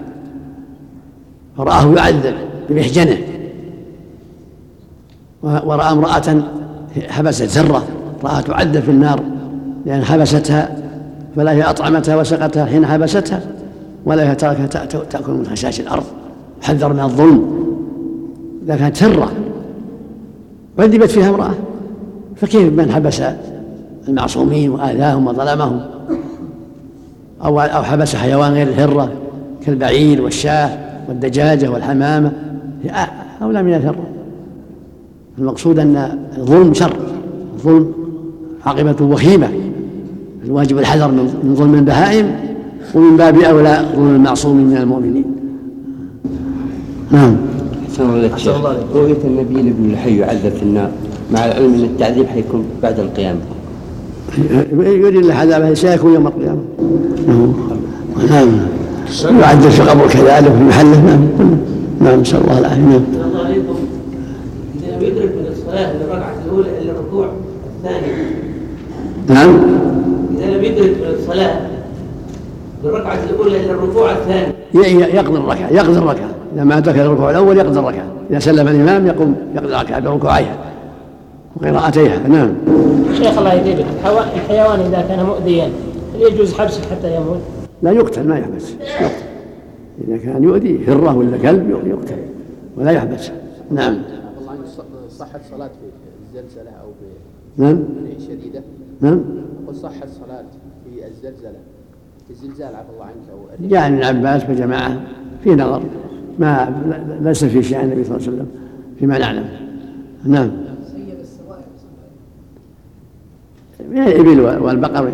فرآه 1.57 1.93
يعذب 1.95 2.36
بمحجنه 2.69 3.17
ورأى 5.43 5.91
امرأة 5.91 6.43
حبست 7.10 7.43
زرة 7.43 7.83
رآها 8.24 8.41
تعذب 8.41 8.79
في 8.79 8.91
النار 8.91 9.24
لأن 9.86 10.03
حبستها 10.03 10.75
فلا 11.36 11.51
هي 11.51 11.63
أطعمتها 11.63 12.15
وسقتها 12.15 12.65
حين 12.65 12.86
حبستها 12.86 13.41
ولا 14.05 14.31
هي 14.31 14.36
تركها 14.36 14.86
تأكل 14.86 15.31
من 15.31 15.45
خشاش 15.51 15.79
الأرض. 15.79 16.03
حذر 16.62 16.93
من 16.93 17.00
الظلم. 17.00 17.62
إذا 18.65 18.75
كانت 18.75 18.98
سرة 18.98 19.32
عذبت 20.79 21.10
فيها 21.10 21.29
امرأة 21.29 21.53
فكيف 22.36 22.74
من 22.74 22.91
حبس 22.91 23.22
المعصومين 24.08 24.70
وآذاهم 24.70 25.27
وظلمهم؟ 25.27 25.82
أو 27.43 27.60
أو 27.60 27.84
حبس 27.84 28.15
حيوان 28.15 28.53
غير 28.53 28.67
الهرة 28.67 29.12
كالبعير 29.65 30.22
والشاة 30.22 30.70
والدجاجة 31.10 31.72
والحمامة؟ 31.72 32.32
هؤلاء 33.41 33.63
من 33.63 33.74
الهرة 33.74 34.08
المقصود 35.38 35.79
أن 35.79 36.20
الظلم 36.38 36.74
شر. 36.74 36.96
الظلم 37.53 37.93
عاقبته 38.65 39.05
وخيمة. 39.05 39.50
الواجب 40.46 40.77
الحذر 40.77 41.12
من 41.43 41.55
ظلم 41.55 41.74
البهائم 41.74 42.36
ومن 42.96 43.17
باب 43.17 43.38
أولى 43.38 43.86
ظلم 43.96 44.15
المعصوم 44.15 44.58
من 44.58 44.77
المؤمنين. 44.77 45.25
نعم. 47.12 47.52
أحسن 47.94 48.52
الله 48.56 48.70
عليك. 48.70 48.82
رؤية 48.96 49.18
النبي 49.24 49.54
لابن 49.54 49.92
الحي 49.92 50.18
يعذب 50.18 50.54
في 50.60 50.64
النار. 50.64 50.92
مع 51.32 51.46
العلم 51.46 51.74
أن 51.74 51.84
التعذيب 51.84 52.28
حيكون 52.28 52.66
بعد 52.84 53.00
القيامة. 53.00 53.40
يريد 54.74 55.16
الله 55.16 55.34
عذابه 55.34 55.74
سيكون 55.74 56.14
يوم 56.14 56.28
القيامة. 56.28 56.62
نعم. 58.30 58.50
يعذب 59.40 59.70
في 59.70 59.82
قبر 59.82 60.08
كذلك 60.08 60.52
في 60.52 60.64
محله. 60.64 61.02
نعم. 61.06 61.28
نعم 62.02 62.20
نسأل 62.22 62.42
الله 62.42 62.60
العافية. 62.60 62.82
نعم. 62.82 63.02
إذا 64.78 64.96
لم 64.96 65.04
يدرك 65.04 65.30
من 65.30 65.46
الصلاة 65.52 65.92
الركعة 65.92 66.34
الأولى 66.46 66.70
إلا 66.82 66.92
الركوع 66.92 67.28
الثاني. 67.78 68.08
نعم. 69.30 69.50
إذا 70.38 70.58
لم 70.58 70.64
يدرك 70.64 70.90
من 70.90 71.16
الصلاة 71.20 71.60
بالركعة 72.84 73.20
الأولى 73.30 73.66
إلا 73.66 73.72
الركوع 73.72 74.12
الثاني. 74.12 74.54
يقضي 75.16 75.38
الركعة 75.38 75.70
يقضي 75.70 75.98
الركعة. 75.98 76.30
إذا 76.55 76.63
ما 76.63 76.77
أدرك 76.77 76.98
الركوع 76.98 77.31
الأول 77.31 77.57
يقضي 77.57 77.79
الركعة. 77.79 78.05
إذا 78.29 78.39
سلم 78.39 78.67
الإمام 78.67 79.07
يقوم 79.07 79.36
يقضي 79.55 79.75
الركعة 79.75 80.00
بركوعيها 80.00 80.57
وقراءتيها. 81.55 82.27
نعم. 82.27 82.53
شيخ 83.13 83.38
الله 83.38 83.53
يجزيك 83.53 83.86
الحيوان 84.36 84.79
إذا 84.79 85.05
كان 85.07 85.25
مؤذيا 85.25 85.69
هل 86.15 86.22
يجوز 86.22 86.53
حبسه 86.53 86.81
حتى 86.81 87.15
يموت؟ 87.15 87.39
لا 87.81 87.91
يقتل 87.91 88.27
ما 88.27 88.38
يحبس. 88.38 88.72
يقتل. 88.72 89.24
إذا 90.07 90.17
كان 90.17 90.43
يؤذي 90.43 90.86
هرة 90.88 91.17
ولا 91.17 91.38
كلب 91.38 91.69
يقتل 91.86 92.17
ولا 92.77 92.91
يحبس. 92.91 93.31
نعم. 93.72 93.98
صحت 95.10 95.41
صلاة 95.51 95.67
في 95.67 96.38
الزلزلة 96.39 96.72
أو 96.72 96.88
نعم. 97.57 97.83
شديدة. 98.19 98.62
نعم. 99.01 99.22
صحت 99.74 100.07
صلاة 100.25 100.43
في 100.83 101.07
الزلزلة. 101.07 101.60
في 102.27 102.31
الزلزال 102.31 102.67
عفى 102.67 102.89
الله 102.93 103.05
عنك 103.05 103.29
أو 103.33 103.67
جاء 103.67 103.88
ابن 103.88 104.03
عباس 104.03 104.43
بجماعة 104.43 105.01
في 105.43 105.55
نظر. 105.55 105.81
ما 106.40 106.74
ليس 107.22 107.46
في 107.46 107.63
شأن 107.63 107.86
النبي 107.86 108.04
صلى 108.04 108.18
الله 108.18 108.28
عليه 108.28 108.38
وسلم 108.38 108.48
فيما 109.00 109.18
نعلم. 109.18 109.46
نعم. 110.25 110.52
من 113.92 114.02
الإبل 114.02 114.40
والبقر 114.40 115.13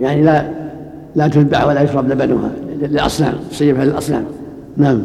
يعني 0.00 0.22
لا 0.22 0.50
لا 1.14 1.28
تتبع 1.28 1.64
ولا 1.64 1.82
يشرب 1.82 2.08
لبنها 2.08 2.50
للأصنام 2.80 3.34
تصيبها 3.50 3.84
للأصنام. 3.84 4.24
نعم. 4.76 5.02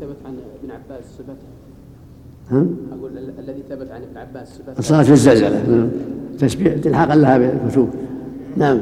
ثبت 0.00 0.16
عن 0.26 0.34
ابن 0.62 0.70
عباس 0.70 1.04
صفته؟ 1.18 1.34
ها؟ 2.50 2.66
أقول 2.98 3.10
الذي 3.38 3.62
ثبت 3.70 3.90
عن 3.90 4.00
ابن 4.02 4.18
عباس 4.18 4.48
صفته. 4.48 4.78
الصلاة 4.78 5.02
في 5.02 5.12
الزلزلة. 5.12 5.70
نعم 5.70 5.88
تسبيح 6.38 6.74
تلحاقا 6.74 7.16
لها 7.16 7.38
بالكسوف 7.38 7.88
نعم. 8.56 8.80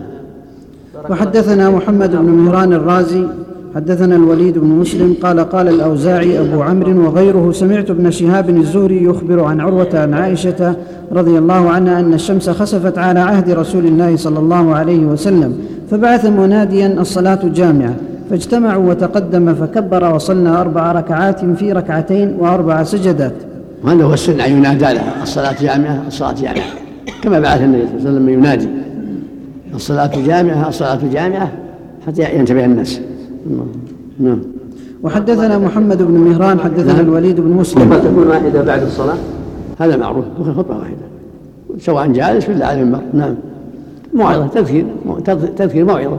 وحدثنا 1.10 1.70
محمد 1.70 2.10
بن 2.10 2.30
مهران 2.30 2.72
الرازي 2.72 3.26
حدثنا 3.74 4.16
الوليد 4.16 4.58
بن 4.58 4.66
مسلم 4.66 5.16
قال 5.22 5.40
قال 5.40 5.68
الأوزاعي 5.68 6.40
أبو 6.40 6.62
عمرو 6.62 7.06
وغيره 7.06 7.52
سمعت 7.52 7.90
ابن 7.90 8.10
شهاب 8.10 8.50
الزهري 8.50 9.04
يخبر 9.04 9.44
عن 9.44 9.60
عروة 9.60 9.88
عن 9.94 10.14
عائشة 10.14 10.76
رضي 11.12 11.38
الله 11.38 11.70
عنها 11.70 12.00
أن 12.00 12.14
الشمس 12.14 12.50
خسفت 12.50 12.98
على 12.98 13.20
عهد 13.20 13.50
رسول 13.50 13.86
الله 13.86 14.16
صلى 14.16 14.38
الله 14.38 14.74
عليه 14.74 14.98
وسلم 14.98 15.58
فبعث 15.90 16.26
مناديا 16.26 17.00
الصلاة 17.00 17.38
جامعة 17.54 17.94
فاجتمعوا 18.30 18.90
وتقدم 18.90 19.54
فكبر 19.54 20.14
وصلنا 20.14 20.60
أربع 20.60 20.92
ركعات 20.92 21.44
في 21.44 21.72
ركعتين 21.72 22.36
وأربع 22.38 22.82
سجدات. 22.82 23.34
وهذا 23.84 24.04
هو 24.04 24.14
السنة 24.14 24.46
أن 24.46 24.52
ينادى 24.52 24.84
لها 24.84 25.22
الصلاة 25.22 25.62
جامعة؟ 25.62 26.02
الصلاة 26.08 26.32
جامعة. 26.32 26.64
كما 27.22 27.40
بعث 27.40 27.62
النبي 27.62 27.82
صلى 27.86 27.98
الله 27.98 28.08
عليه 28.08 28.10
وسلم 28.10 28.28
ينادي. 28.28 28.68
الصلاة 29.74 30.10
جامعة 30.26 30.68
الصلاة 30.68 30.98
جامعة 31.12 31.52
حتى 32.06 32.34
ينتبه 32.34 32.64
الناس. 32.64 33.00
نعم. 34.18 34.38
وحدثنا 35.02 35.58
محمد 35.58 36.02
بن 36.02 36.14
مهران 36.14 36.60
حدثنا 36.60 36.92
نعم. 36.92 37.04
الوليد 37.04 37.40
بن 37.40 37.50
مسلم. 37.50 37.82
خطبة 37.82 37.98
تكون 37.98 38.26
واحدة 38.28 38.62
بعد 38.62 38.82
الصلاة. 38.82 39.16
هذا 39.78 39.96
معروف 39.96 40.24
خطبة 40.56 40.76
واحدة. 40.76 41.06
سواء 41.78 42.12
جالس 42.12 42.48
ولا 42.48 42.66
على 42.66 42.82
المنبر 42.82 43.02
نعم. 43.12 43.34
موعظة 44.14 44.46
تذكير 44.46 44.86
تذكير 45.56 45.84
موعظة. 45.84 46.18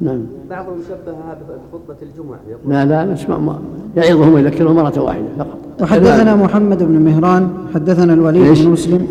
نعم. 0.00 0.20
بعضهم 0.50 0.76
شبهها 0.88 1.38
بخطبة 1.72 1.96
الجمعة 2.02 2.38
يقول. 2.50 2.72
لا 2.72 2.84
لا 2.84 3.12
نسمع 3.12 3.58
يعظهم 3.96 4.34
ويذكرهم 4.34 4.76
مرة 4.76 5.00
واحدة 5.00 5.24
فقط. 5.38 5.58
وحدثنا 5.82 6.36
محمد 6.36 6.82
بن 6.82 6.98
مهران 6.98 7.48
حدثنا 7.74 8.14
الوليد 8.14 8.64
بن 8.64 8.70
مسلم. 8.70 9.06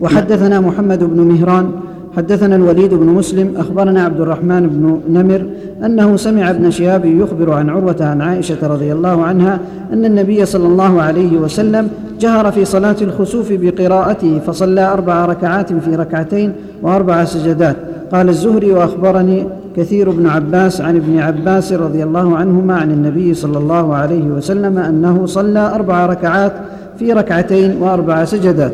وحدثنا 0.00 0.60
محمد 0.60 1.04
بن 1.04 1.20
مهران 1.20 1.70
حدثنا 2.18 2.56
الوليد 2.56 2.94
بن 2.94 3.06
مسلم 3.06 3.54
أخبرنا 3.56 4.04
عبد 4.04 4.20
الرحمن 4.20 4.66
بن 4.66 5.00
نمر 5.18 5.46
أنه 5.84 6.16
سمع 6.16 6.50
ابن 6.50 6.70
شهاب 6.70 7.04
يخبر 7.04 7.52
عن 7.52 7.70
عروة 7.70 7.96
عن 8.00 8.20
عائشة 8.20 8.56
رضي 8.62 8.92
الله 8.92 9.22
عنها 9.22 9.60
أن 9.92 10.04
النبي 10.04 10.46
صلى 10.46 10.66
الله 10.66 11.02
عليه 11.02 11.38
وسلم 11.38 11.88
جهر 12.20 12.52
في 12.52 12.64
صلاة 12.64 12.96
الخسوف 13.02 13.52
بقراءته 13.52 14.40
فصلى 14.46 14.92
أربع 14.92 15.26
ركعات 15.26 15.72
في 15.72 15.94
ركعتين 15.94 16.52
وأربع 16.82 17.24
سجدات. 17.24 17.76
قال 18.12 18.28
الزهري 18.28 18.72
وأخبرني 18.72 19.46
كثير 19.76 20.10
بن 20.10 20.26
عباس 20.26 20.80
عن 20.80 20.96
ابن 20.96 21.18
عباس 21.18 21.72
رضي 21.72 22.02
الله 22.02 22.36
عنهما 22.36 22.74
عن 22.76 22.90
النبي 22.90 23.34
صلى 23.34 23.58
الله 23.58 23.94
عليه 23.94 24.24
وسلم 24.24 24.78
أنه 24.78 25.26
صلى 25.26 25.74
أربع 25.74 26.06
ركعات 26.06 26.52
في 26.98 27.12
ركعتين 27.12 27.76
وأربع 27.80 28.24
سجدات. 28.24 28.72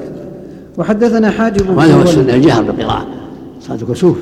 وحدثنا 0.79 1.31
حاجب 1.31 1.77
وهذا 1.77 1.95
هو 1.95 2.03
السنة 2.03 2.35
الجهر 2.35 2.63
بالقراءة. 2.63 3.24
صلاة 3.65 3.79
الكسوف 3.83 4.19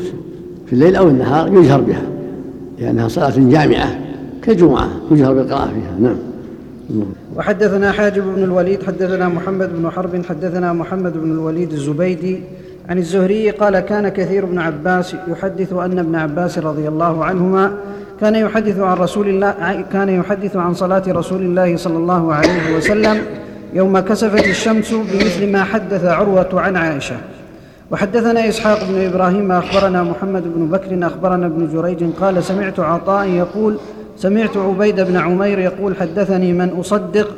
في 0.66 0.72
الليل 0.72 0.96
أو 0.96 1.08
النهار 1.08 1.48
يجهر 1.54 1.80
بها 1.80 2.02
لأنها 2.78 3.08
صلاة 3.08 3.32
جامعة 3.36 3.98
كالجمعة 4.42 4.88
يجهر 5.10 5.34
بالقراءة 5.34 5.66
فيها 5.66 5.98
نعم. 6.00 6.16
وحدثنا 7.36 7.92
حاجب 7.92 8.22
بن 8.36 8.42
الوليد 8.42 8.82
حدثنا 8.82 9.28
محمد 9.28 9.70
بن 9.76 9.90
حرب 9.90 10.24
حدثنا 10.28 10.72
محمد 10.72 11.12
بن 11.12 11.32
الوليد 11.32 11.72
الزبيدي 11.72 12.40
عن 12.88 12.98
الزهري 12.98 13.50
قال 13.50 13.80
كان 13.80 14.08
كثير 14.08 14.44
بن 14.44 14.58
عباس 14.58 15.16
يحدث 15.28 15.72
أن 15.72 15.98
ابن 15.98 16.14
عباس 16.14 16.58
رضي 16.58 16.88
الله 16.88 17.24
عنهما 17.24 17.72
كان 18.20 18.34
يحدث 18.34 18.78
عن 18.78 18.96
رسول 18.96 19.28
الله 19.28 19.84
كان 19.92 20.08
يحدث 20.08 20.56
عن 20.56 20.74
صلاة 20.74 21.02
رسول 21.08 21.42
الله 21.42 21.76
صلى 21.76 21.96
الله 21.96 22.34
عليه 22.34 22.76
وسلم 22.76 23.18
يوم 23.74 23.98
كسفت 23.98 24.46
الشمس 24.46 24.94
بمثل 24.94 25.52
ما 25.52 25.64
حدث 25.64 26.04
عروة 26.04 26.48
عن 26.60 26.76
عائشة. 26.76 27.16
وحدثنا 27.92 28.48
إسحاق 28.48 28.78
بن 28.84 29.04
إبراهيم 29.06 29.52
أخبرنا 29.52 30.02
محمد 30.02 30.42
بن 30.54 30.66
بكر 30.66 31.06
أخبرنا 31.06 31.46
ابن 31.46 31.68
جريج 31.72 32.04
قال 32.20 32.44
سمعت 32.44 32.80
عطاء 32.80 33.28
يقول 33.28 33.78
سمعت 34.16 34.56
عبيد 34.56 35.00
بن 35.00 35.16
عمير 35.16 35.58
يقول 35.58 35.96
حدثني 35.96 36.52
من 36.52 36.68
أصدق 36.68 37.28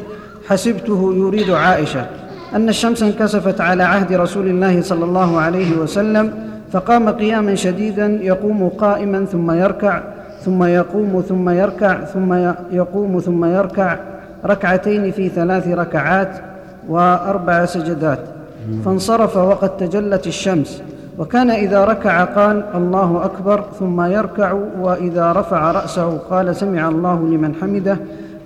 حسبته 0.48 1.14
يريد 1.16 1.50
عائشة 1.50 2.06
أن 2.54 2.68
الشمس 2.68 3.02
انكسفت 3.02 3.60
على 3.60 3.82
عهد 3.82 4.12
رسول 4.12 4.46
الله 4.46 4.82
صلى 4.82 5.04
الله 5.04 5.40
عليه 5.40 5.76
وسلم 5.76 6.32
فقام 6.72 7.08
قياما 7.08 7.54
شديدا 7.54 8.06
يقوم 8.22 8.68
قائما 8.68 9.24
ثم 9.24 9.50
يركع 9.50 10.02
ثم 10.44 10.64
يقوم 10.64 11.24
ثم 11.28 11.48
يركع 11.50 12.04
ثم 12.04 12.34
يقوم 12.72 13.20
ثم 13.20 13.44
يركع 13.44 13.98
ركعتين 14.44 15.10
في 15.10 15.28
ثلاث 15.28 15.68
ركعات 15.68 16.36
وأربع 16.88 17.64
سجدات. 17.64 18.33
فانصرف 18.84 19.36
وقد 19.36 19.76
تجلت 19.76 20.26
الشمس. 20.26 20.82
وكان 21.18 21.50
إذا 21.50 21.84
ركع 21.84 22.24
قال 22.24 22.64
الله 22.74 23.24
أكبر 23.24 23.64
ثم 23.78 24.02
يركع 24.02 24.52
وإذا 24.80 25.32
رفع 25.32 25.70
رأسه 25.70 26.18
قال 26.30 26.56
سمع 26.56 26.88
الله 26.88 27.14
لمن 27.14 27.54
حمده 27.54 27.98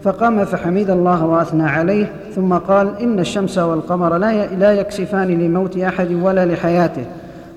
فقام 0.02 0.44
فحمد 0.44 0.90
الله 0.90 1.26
وأثنى 1.26 1.62
عليه 1.62 2.12
ثم 2.34 2.54
قال 2.54 2.98
إن 3.00 3.18
الشمس 3.20 3.58
والقمر 3.58 4.16
لا 4.58 4.72
يكسفان 4.72 5.28
لموت 5.28 5.78
أحد 5.78 6.12
ولا 6.12 6.46
لحياته 6.46 7.04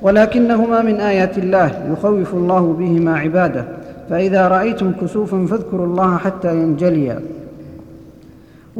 ولكنهما 0.01 0.81
من 0.81 0.95
آيات 0.95 1.37
الله 1.37 1.71
يخوف 1.91 2.33
الله 2.33 2.75
بهما 2.79 3.17
عباده. 3.17 3.65
فإذا 4.09 4.47
رأيتم 4.47 4.91
كسوفا 5.01 5.45
فاذكروا 5.45 5.85
الله 5.85 6.17
حتى 6.17 6.55
ينجليا 6.55 7.19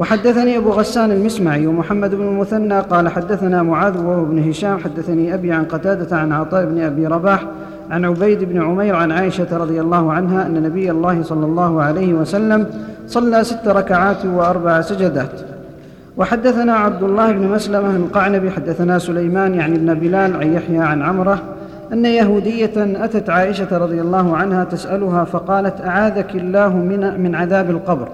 وحدثني 0.02 0.58
أبو 0.58 0.70
غسان 0.70 1.12
المسمعي 1.12 1.68
ومحمد 1.68 2.16
بن 2.16 2.28
المثنى 2.28 2.80
قال 2.80 3.10
حدثنا 3.10 3.64
معاذ 3.64 3.98
وهو 3.98 4.26
بن 4.26 4.50
هشام 4.50 4.80
حدثني 4.80 5.34
أبي 5.34 5.52
عن 5.52 5.66
قتادة 5.66 6.18
عن 6.18 6.32
عطاء 6.32 6.66
بن 6.66 6.82
أبي 6.82 7.08
رباح 7.08 7.46
عن 7.92 8.06
عبيد 8.06 8.44
بن 8.44 8.62
عمير 8.62 8.96
عن 8.96 9.12
عائشة 9.12 9.58
رضي 9.58 9.82
الله 9.82 10.12
عنها 10.12 10.48
أن 10.48 10.64
نبي 10.64 10.92
الله 10.92 11.24
صلى 11.24 11.46
الله 11.46 11.82
عليه 11.82 12.14
وسلم 12.14 12.66
صلى 13.08 13.44
ست 13.44 13.68
ركعات 13.68 14.26
وأربع 14.26 14.82
سجدات. 14.82 15.42
وحدثنا 16.18 16.76
عبد 16.76 17.04
الله 17.04 17.32
بن 17.32 17.48
مسلمة 17.48 17.96
القعنبي 17.96 18.52
حدثنا 18.52 19.00
سليمان 19.00 19.56
يعني 19.56 19.76
ابن 19.76 19.94
بلال 19.94 20.36
عن 20.36 20.54
يحيى 20.54 20.78
عن 20.78 21.02
عمرة 21.02 21.42
أن 21.94 22.06
يهودية 22.06 22.74
أتت 22.78 23.30
عائشة 23.30 23.78
رضي 23.78 24.02
الله 24.02 24.38
عنها 24.38 24.64
تسألها 24.64 25.24
فقالت 25.24 25.82
أعاذك 25.82 26.36
الله 26.36 26.76
من, 26.76 27.22
من 27.24 27.36
عذاب 27.36 27.70
القبر. 27.70 28.08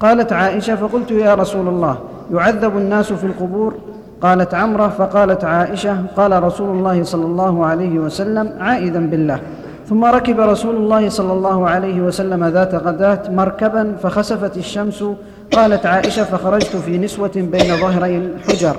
قالت 0.00 0.32
عائشة 0.32 0.76
فقلت 0.76 1.10
يا 1.10 1.34
رسول 1.34 1.68
الله 1.68 1.98
يعذب 2.32 2.76
الناس 2.76 3.12
في 3.12 3.24
القبور؟ 3.24 3.74
قالت 4.22 4.54
عمره 4.54 4.88
فقالت 4.88 5.44
عائشة 5.44 5.96
قال 6.16 6.42
رسول 6.42 6.76
الله 6.76 7.02
صلى 7.02 7.26
الله 7.26 7.66
عليه 7.66 7.98
وسلم 7.98 8.52
عائذا 8.58 8.98
بالله. 8.98 9.40
ثم 9.88 10.04
ركب 10.04 10.40
رسول 10.40 10.76
الله 10.76 11.08
صلى 11.08 11.32
الله 11.32 11.68
عليه 11.68 12.00
وسلم 12.00 12.44
ذات 12.44 12.74
غداة 12.74 13.22
مركبا 13.30 13.96
فخسفت 14.02 14.56
الشمس. 14.56 15.04
قالت 15.52 15.86
عائشة 15.86 16.24
فخرجت 16.24 16.76
في 16.76 16.98
نسوة 16.98 17.32
بين 17.36 17.76
ظهري 17.76 18.16
الحجر 18.16 18.76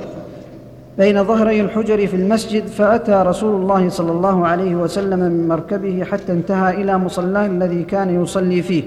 بين 0.97 1.23
ظهري 1.23 1.61
الحجر 1.61 2.07
في 2.07 2.15
المسجد 2.15 2.67
فأتى 2.67 3.11
رسول 3.11 3.61
الله 3.61 3.89
صلى 3.89 4.11
الله 4.11 4.47
عليه 4.47 4.75
وسلم 4.75 5.19
من 5.19 5.47
مركبه 5.47 6.03
حتى 6.11 6.31
انتهى 6.31 6.81
إلى 6.81 6.97
مصلاه 6.97 7.45
الذي 7.45 7.83
كان 7.83 8.23
يصلي 8.23 8.61
فيه. 8.61 8.83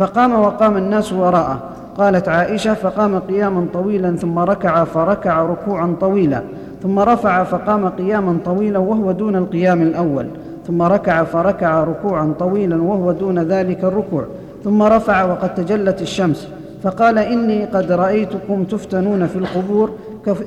فقام 0.00 0.40
وقام 0.40 0.76
الناس 0.76 1.12
وراءه. 1.12 1.60
قالت 1.98 2.28
عائشة 2.28 2.74
فقام 2.74 3.18
قياما 3.18 3.66
طويلا 3.72 4.16
ثم 4.16 4.38
ركع 4.38 4.84
فركع 4.84 5.42
ركوعا 5.42 5.96
طويلا. 6.00 6.42
ثم 6.82 6.98
رفع 6.98 7.44
فقام 7.44 7.88
قياما 7.88 8.38
طويلا 8.44 8.78
وهو 8.78 9.12
دون 9.12 9.36
القيام 9.36 9.82
الأول. 9.82 10.26
ثم 10.66 10.82
ركع 10.82 11.24
فركع 11.24 11.84
ركوعا 11.84 12.34
طويلا 12.38 12.82
وهو 12.82 13.12
دون 13.12 13.38
ذلك 13.38 13.84
الركوع. 13.84 14.24
ثم 14.64 14.82
رفع 14.82 15.24
وقد 15.24 15.54
تجلت 15.54 16.02
الشمس. 16.02 16.48
فقال 16.82 17.18
إني 17.18 17.64
قد 17.64 17.92
رأيتكم 17.92 18.64
تفتنون 18.64 19.26
في 19.26 19.36
القبور 19.36 19.90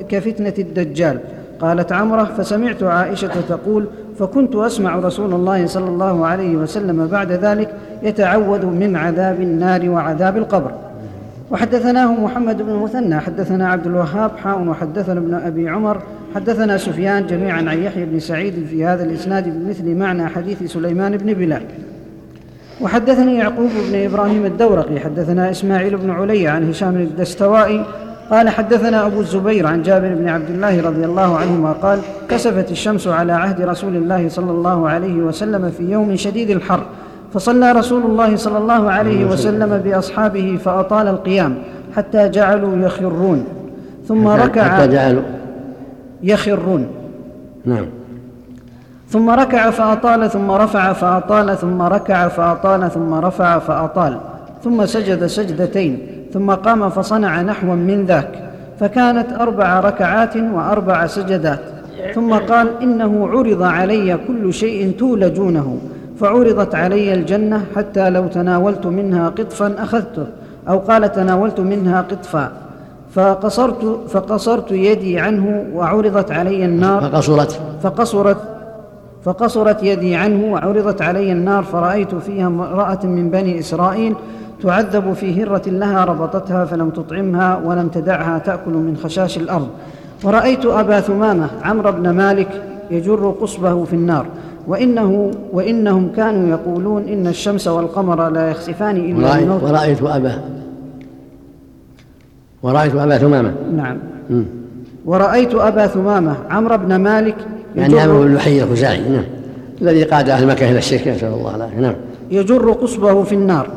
كفتنة 0.09 0.53
الدجال. 0.59 1.19
قالت 1.61 1.91
عمرة 1.91 2.23
فسمعت 2.23 2.83
عائشة 2.83 3.41
تقول 3.49 3.85
فكنت 4.19 4.55
أسمع 4.55 4.95
رسول 4.95 5.33
الله 5.33 5.65
صلى 5.65 5.89
الله 5.89 6.25
عليه 6.25 6.55
وسلم 6.55 7.07
بعد 7.07 7.31
ذلك 7.31 7.75
يتعوذ 8.03 8.65
من 8.65 8.95
عذاب 8.95 9.41
النار 9.41 9.89
وعذاب 9.89 10.37
القبر. 10.37 10.71
وحدثناه 11.51 12.13
محمد 12.13 12.61
بن 12.61 12.69
المثنى 12.69 13.19
حدثنا 13.19 13.69
عبد 13.69 13.87
الوهاب 13.87 14.31
حاء 14.43 14.61
وحدثنا 14.61 15.19
ابن 15.19 15.33
أبي 15.33 15.69
عمر 15.69 16.01
حدثنا 16.35 16.77
سفيان 16.77 17.27
جميعا 17.27 17.57
عن 17.57 17.83
يحيى 17.83 18.05
بن 18.05 18.19
سعيد 18.19 18.65
في 18.69 18.85
هذا 18.85 19.03
الإسناد 19.03 19.49
بمثل 19.49 19.95
معنى 19.95 20.27
حديث 20.27 20.63
سليمان 20.63 21.17
بن 21.17 21.33
بلال. 21.33 21.61
وحدثني 22.81 23.37
يعقوب 23.37 23.69
بن 23.91 24.05
إبراهيم 24.05 24.45
الدورقي 24.45 24.99
حدثنا 24.99 25.51
إسماعيل 25.51 25.97
بن 25.97 26.09
علي 26.09 26.47
عن 26.47 26.69
هشام 26.69 26.95
الدستوائي 26.95 27.85
قال 28.29 28.49
حدثنا 28.49 29.05
أبو 29.05 29.19
الزبير 29.19 29.67
عن 29.67 29.81
جابر 29.81 30.13
بن 30.15 30.29
عبد 30.29 30.49
الله 30.49 30.81
رضي 30.81 31.05
الله 31.05 31.37
عنهما 31.37 31.71
قال 31.71 31.99
كسفت 32.29 32.71
الشمس 32.71 33.07
على 33.07 33.33
عهد 33.33 33.61
رسول 33.61 33.95
الله 33.95 34.29
صلى 34.29 34.51
الله 34.51 34.89
عليه 34.89 35.13
وسلم 35.13 35.71
في 35.77 35.83
يوم 35.83 36.15
شديد 36.15 36.49
الحر 36.49 36.85
فصلى 37.33 37.71
رسول 37.71 38.05
الله 38.05 38.35
صلى 38.35 38.57
الله 38.57 38.91
عليه 38.91 39.25
وسلم 39.25 39.77
بأصحابه 39.77 40.59
فأطال 40.65 41.07
القيام 41.07 41.55
حتى 41.95 42.29
جعلوا 42.29 42.85
يخرون. 42.85 43.45
ثم 44.07 44.27
ركع 44.27 44.63
حتى 44.63 44.87
جعلوا 44.87 45.21
يخرون. 46.23 46.87
نعم. 47.65 47.85
ثم 49.09 49.29
ركع 49.29 49.69
فأطال 49.69 50.29
ثم 50.29 50.51
رفع 50.51 50.93
فأطال 50.93 51.57
ثم 51.57 51.81
ركع 51.81 52.27
فأطال 52.27 52.91
ثم 52.91 53.13
رفع 53.13 53.59
فأطال. 53.59 54.17
ثم 54.63 54.85
سجد 54.85 55.25
سجدتين 55.25 55.97
ثم 56.33 56.51
قام 56.51 56.89
فصنع 56.89 57.41
نحوا 57.41 57.75
من 57.75 58.05
ذاك. 58.05 58.29
فكانت 58.79 59.33
أربع 59.39 59.79
ركعات 59.79 60.37
وأربع 60.37 61.07
سجدات. 61.07 61.59
ثم 62.15 62.33
قال 62.33 62.67
إنه 62.81 63.27
عرض 63.27 63.63
علي 63.63 64.17
كل 64.27 64.53
شيء 64.53 64.91
تولجونه. 64.99 65.77
فعرضت 66.23 66.75
علي 66.75 67.13
الجنة 67.13 67.65
حتى 67.75 68.09
لو 68.09 68.27
تناولت 68.27 68.85
منها 68.85 69.29
قطفا 69.29 69.75
أخذته 69.83 70.25
أو 70.69 70.77
قال 70.79 71.11
تناولت 71.11 71.59
منها 71.59 72.01
قطفا. 72.01 72.51
فقصرت 73.11 73.99
فقصرت 74.09 74.71
يدي 74.71 75.19
عنه 75.19 75.65
وعرضت 75.73 76.31
علي 76.31 76.65
النار. 76.65 77.01
فقصرت. 77.01 77.61
فقصرت 77.83 78.37
فقصرت 79.23 79.83
يدي 79.83 80.15
عنه 80.15 80.53
وعرضت 80.53 81.01
علي 81.01 81.31
النار 81.31 81.63
فرأيت 81.63 82.15
فيها 82.15 82.47
امرأة 82.47 82.99
من 83.03 83.29
بني 83.29 83.59
إسرائيل 83.59 84.15
تعذب 84.63 85.13
في 85.13 85.43
هرة 85.43 85.69
لها 85.69 86.05
ربطتها 86.05 86.65
فلم 86.65 86.89
تطعمها 86.89 87.61
ولم 87.65 87.87
تدعها 87.87 88.37
تأكل 88.39 88.71
من 88.71 88.97
خشاش 89.03 89.37
الأرض. 89.37 89.67
ورأيت 90.23 90.65
أبا 90.65 90.99
ثمامة 90.99 91.47
عمرو 91.63 91.91
بن 91.91 92.09
مالك 92.09 92.63
يجر 92.91 93.35
قصبه 93.41 93.83
في 93.83 93.93
النار. 93.93 94.25
وإنه 94.67 95.31
وإنهم 95.53 96.11
كانوا 96.15 96.49
يقولون 96.49 97.03
إن 97.03 97.27
الشمس 97.27 97.67
والقمر 97.67 98.29
لا 98.29 98.49
يخسفان 98.49 98.95
إلا 98.95 99.39
الموت. 99.39 99.63
ورأيت 99.63 100.01
أبا. 100.01 100.41
ورأيت 102.63 102.95
أبا 102.95 103.17
ثمامة. 103.17 103.53
نعم. 103.75 103.97
م. 104.29 104.43
ورأيت 105.05 105.55
أبا 105.55 105.87
ثمامة 105.87 106.35
عمرو 106.49 106.77
بن 106.77 106.95
مالك 106.95 107.35
يعني 107.75 107.99
عمرو 107.99 108.23
بن 108.23 108.35
لحي 108.35 108.63
الخزاعي. 108.63 109.09
نعم. 109.09 109.23
الذي 109.81 110.03
قاد 110.03 110.29
أهل 110.29 110.47
مكة 110.47 110.69
إلى 110.69 110.77
الشرك 110.77 111.07
نسأل 111.07 111.33
الله 111.33 111.55
العافية. 111.55 111.79
نعم. 111.79 111.95
يجر 112.31 112.71
قصبه 112.71 113.23
في 113.23 113.35
النار. 113.35 113.67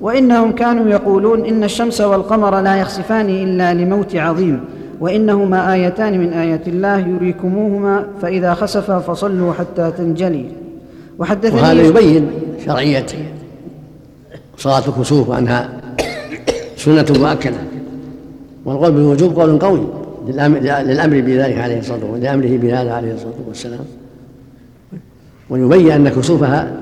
وإنهم 0.00 0.52
كانوا 0.52 0.88
يقولون 0.88 1.44
إن 1.44 1.64
الشمس 1.64 2.00
والقمر 2.00 2.60
لا 2.60 2.76
يخسفان 2.76 3.26
إلا 3.28 3.74
لموت 3.74 4.16
عظيم. 4.16 4.60
وإنهما 5.00 5.72
آيتان 5.72 6.20
من 6.20 6.32
آيات 6.32 6.68
الله 6.68 6.98
يريكموهما 6.98 8.06
فإذا 8.22 8.54
خسفا 8.54 8.98
فصلوا 8.98 9.52
حتى 9.52 9.92
تنجلي. 9.98 10.44
وحدثني 11.18 11.60
وهذا 11.60 11.82
يبين 11.82 12.30
شرعية 12.64 13.06
صلاة 14.56 14.82
الكسوف 14.88 15.28
وأنها 15.28 15.68
سنة 16.76 17.06
مؤكدة. 17.10 17.56
والقول 18.64 18.92
بالوجوب 18.92 19.40
قول 19.40 19.58
قوي 19.58 19.86
للأمر 20.26 21.20
بذلك 21.20 21.58
عليه 21.58 21.78
الصلاة 21.78 22.04
والسلام 22.04 22.40
لأمره 22.40 22.58
بهذا 22.58 22.92
عليه 22.92 23.14
الصلاة 23.14 23.34
والسلام. 23.48 23.80
ويبين 25.50 25.90
أن 25.90 26.08
كسوفها 26.08 26.72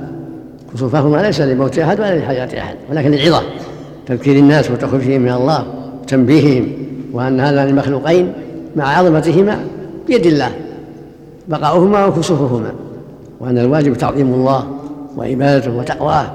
كسوفهما 0.74 1.22
ليس 1.22 1.40
لموت 1.40 1.78
أحد 1.78 2.00
ولا 2.00 2.18
لحياة 2.18 2.60
أحد 2.60 2.76
ولكن 2.90 3.10
للعظة 3.10 3.42
تذكير 4.06 4.36
الناس 4.36 4.70
وتخويفهم 4.70 5.20
من 5.20 5.32
الله 5.32 5.66
وتنبيههم 6.02 6.68
وأن 7.16 7.40
هذان 7.40 7.68
المخلوقين 7.68 8.32
مع 8.76 8.98
عظمتهما 8.98 9.64
بيد 10.06 10.26
الله 10.26 10.50
بقاؤهما 11.48 12.06
وكسوفهما 12.06 12.72
وأن 13.40 13.58
الواجب 13.58 13.96
تعظيم 13.96 14.34
الله 14.34 14.66
وعبادته 15.16 15.76
وتقواه 15.76 16.26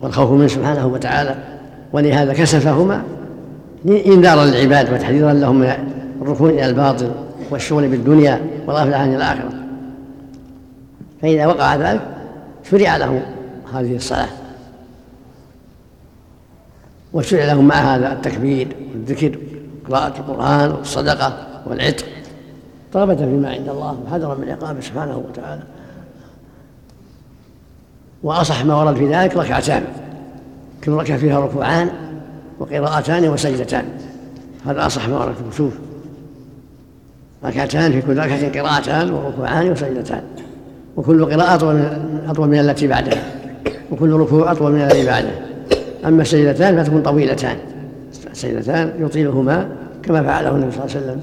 والخوف 0.00 0.30
منه 0.30 0.46
سبحانه 0.46 0.86
وتعالى 0.86 1.34
ولهذا 1.92 2.32
كسفهما 2.32 3.02
إنذارا 3.86 4.44
للعباد 4.44 4.92
وتحذيرا 4.92 5.32
لهم 5.32 5.56
من 5.56 5.72
الركون 6.22 6.50
إلى 6.50 6.66
الباطل 6.66 7.10
والشغل 7.50 7.88
بالدنيا 7.88 8.40
والغفلة 8.66 8.96
عن 8.96 9.14
الآخرة. 9.14 9.52
فإذا 11.22 11.46
وقع 11.46 11.76
ذلك 11.76 12.00
شرع 12.70 12.96
له 12.96 13.22
هذه 13.74 13.96
الصلاة. 13.96 14.28
وشرع 17.12 17.44
لهم 17.44 17.68
مع 17.68 17.74
هذا 17.74 18.12
التكبير 18.12 18.68
والذكر 18.92 19.38
قراءة 19.88 20.18
القرآن 20.18 20.70
والصدقة 20.70 21.46
والعتق. 21.66 22.06
رغبة 22.94 23.16
فيما 23.16 23.50
عند 23.50 23.68
الله 23.68 23.98
وحذرا 24.06 24.34
من 24.34 24.50
عقابه 24.50 24.80
سبحانه 24.80 25.16
وتعالى. 25.28 25.62
وأصح 28.22 28.64
ما 28.64 28.74
ورد 28.74 28.96
في 28.96 29.14
ذلك 29.14 29.36
ركعتان 29.36 29.84
كل 30.84 30.92
ركعة 30.92 31.18
فيها 31.18 31.40
ركوعان 31.40 31.90
وقراءتان 32.58 33.28
وسجدتان. 33.28 33.84
هذا 34.66 34.86
أصح 34.86 35.08
ما 35.08 35.18
ورد 35.18 35.34
في 35.34 35.40
الكسوف 35.40 35.72
ركعتان 37.44 37.92
في 37.92 38.02
كل 38.02 38.18
ركعة 38.18 38.60
قراءتان 38.60 39.10
وركوعان 39.10 39.70
وسجدتان. 39.70 40.22
وكل 40.96 41.24
قراءة 41.24 41.90
أطول 42.28 42.48
من 42.48 42.58
التي 42.58 42.86
بعدها. 42.86 43.22
وكل 43.90 44.12
ركوع 44.12 44.52
أطول 44.52 44.72
من 44.72 44.80
الذي 44.80 45.06
بعده 45.06 45.51
أما 46.04 46.22
السجدتان 46.22 46.84
فتكون 46.84 47.02
طويلتان. 47.02 47.56
السجدتان 48.30 48.92
يطيلهما 48.98 49.68
كما 50.02 50.22
فعله 50.22 50.56
النبي 50.56 50.72
صلى 50.72 50.84
الله 50.84 50.96
عليه 50.96 51.06
وسلم. 51.06 51.22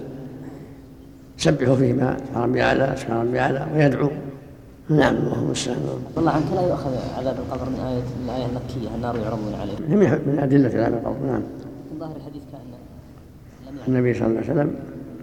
سبحوا 1.37 1.75
فيهما 1.75 2.17
سبحان 2.27 2.43
ربي 2.43 2.63
أعلى 2.63 2.93
سبحان 2.97 3.27
ربي 3.27 3.39
أعلى 3.39 3.67
ويدعو. 3.75 4.09
نعم 4.89 5.15
اللهم 5.15 5.45
المستعان 5.45 5.77
والله 6.15 6.31
عنك 6.31 6.43
لا 6.55 6.61
يؤخذ 6.61 6.91
عذاب 7.17 7.35
القبر 7.37 7.69
من 7.69 7.79
آية 7.79 7.95
من 7.95 8.29
الآية 8.29 8.45
المكية 8.45 8.95
النار 8.95 9.15
يعرضون 9.15 9.53
عليه. 9.61 9.95
من 10.27 10.39
أدلة 10.39 10.67
عذاب 10.67 10.93
القبر 10.93 11.17
نعم. 11.27 11.41
ظاهر 11.99 12.15
الحديث 12.15 12.41
كأن 12.51 13.87
النبي 13.87 14.13
صلى 14.13 14.27
الله 14.27 14.37
عليه 14.39 14.51
وسلم 14.51 14.75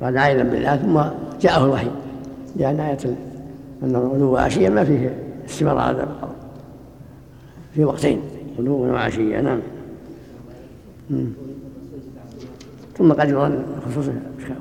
قال 0.02 0.18
عائلا 0.18 0.42
بالله 0.42 0.76
ثم 0.76 1.00
جاءه 1.40 1.64
الوحي. 1.64 1.90
لأن 2.56 2.80
آية 2.80 2.98
أن 3.82 3.96
الغدو 3.96 4.32
وعشيا 4.32 4.68
ما 4.68 4.84
فيه 4.84 5.14
استمرار 5.48 5.78
عذاب 5.78 6.08
القبر 6.08 6.34
في 7.74 7.84
وقتين. 7.84 8.20
غدو 8.58 8.92
وعشيا 8.92 9.40
نعم. 9.40 9.60
ثم 12.98 13.12
قد 13.12 13.28
يظن 13.28 13.62
خصوص 13.86 14.06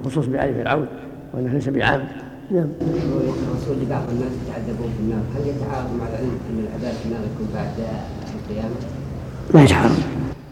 خصوص 0.05 0.25
بآل 0.25 0.53
فرعون 0.55 0.87
وأنه 1.33 1.53
ليس 1.53 1.69
بعام 1.69 2.07
نعم. 2.51 2.67
الرسول 2.81 3.77
لبعض 3.83 4.03
الناس 4.11 4.31
يتعذبون 4.47 4.89
في 4.97 5.03
النار 5.03 5.19
هل 5.35 5.47
يتعارض 5.47 5.89
مع 5.99 6.07
العلم 6.07 6.37
أن 6.49 6.65
العذاب 6.67 6.93
في 6.93 7.05
النار 7.05 7.19
يكون 7.19 7.47
بعد 7.53 7.67
القيامة؟ 8.35 8.75
ما 9.53 9.63
يتعارض. 9.63 9.99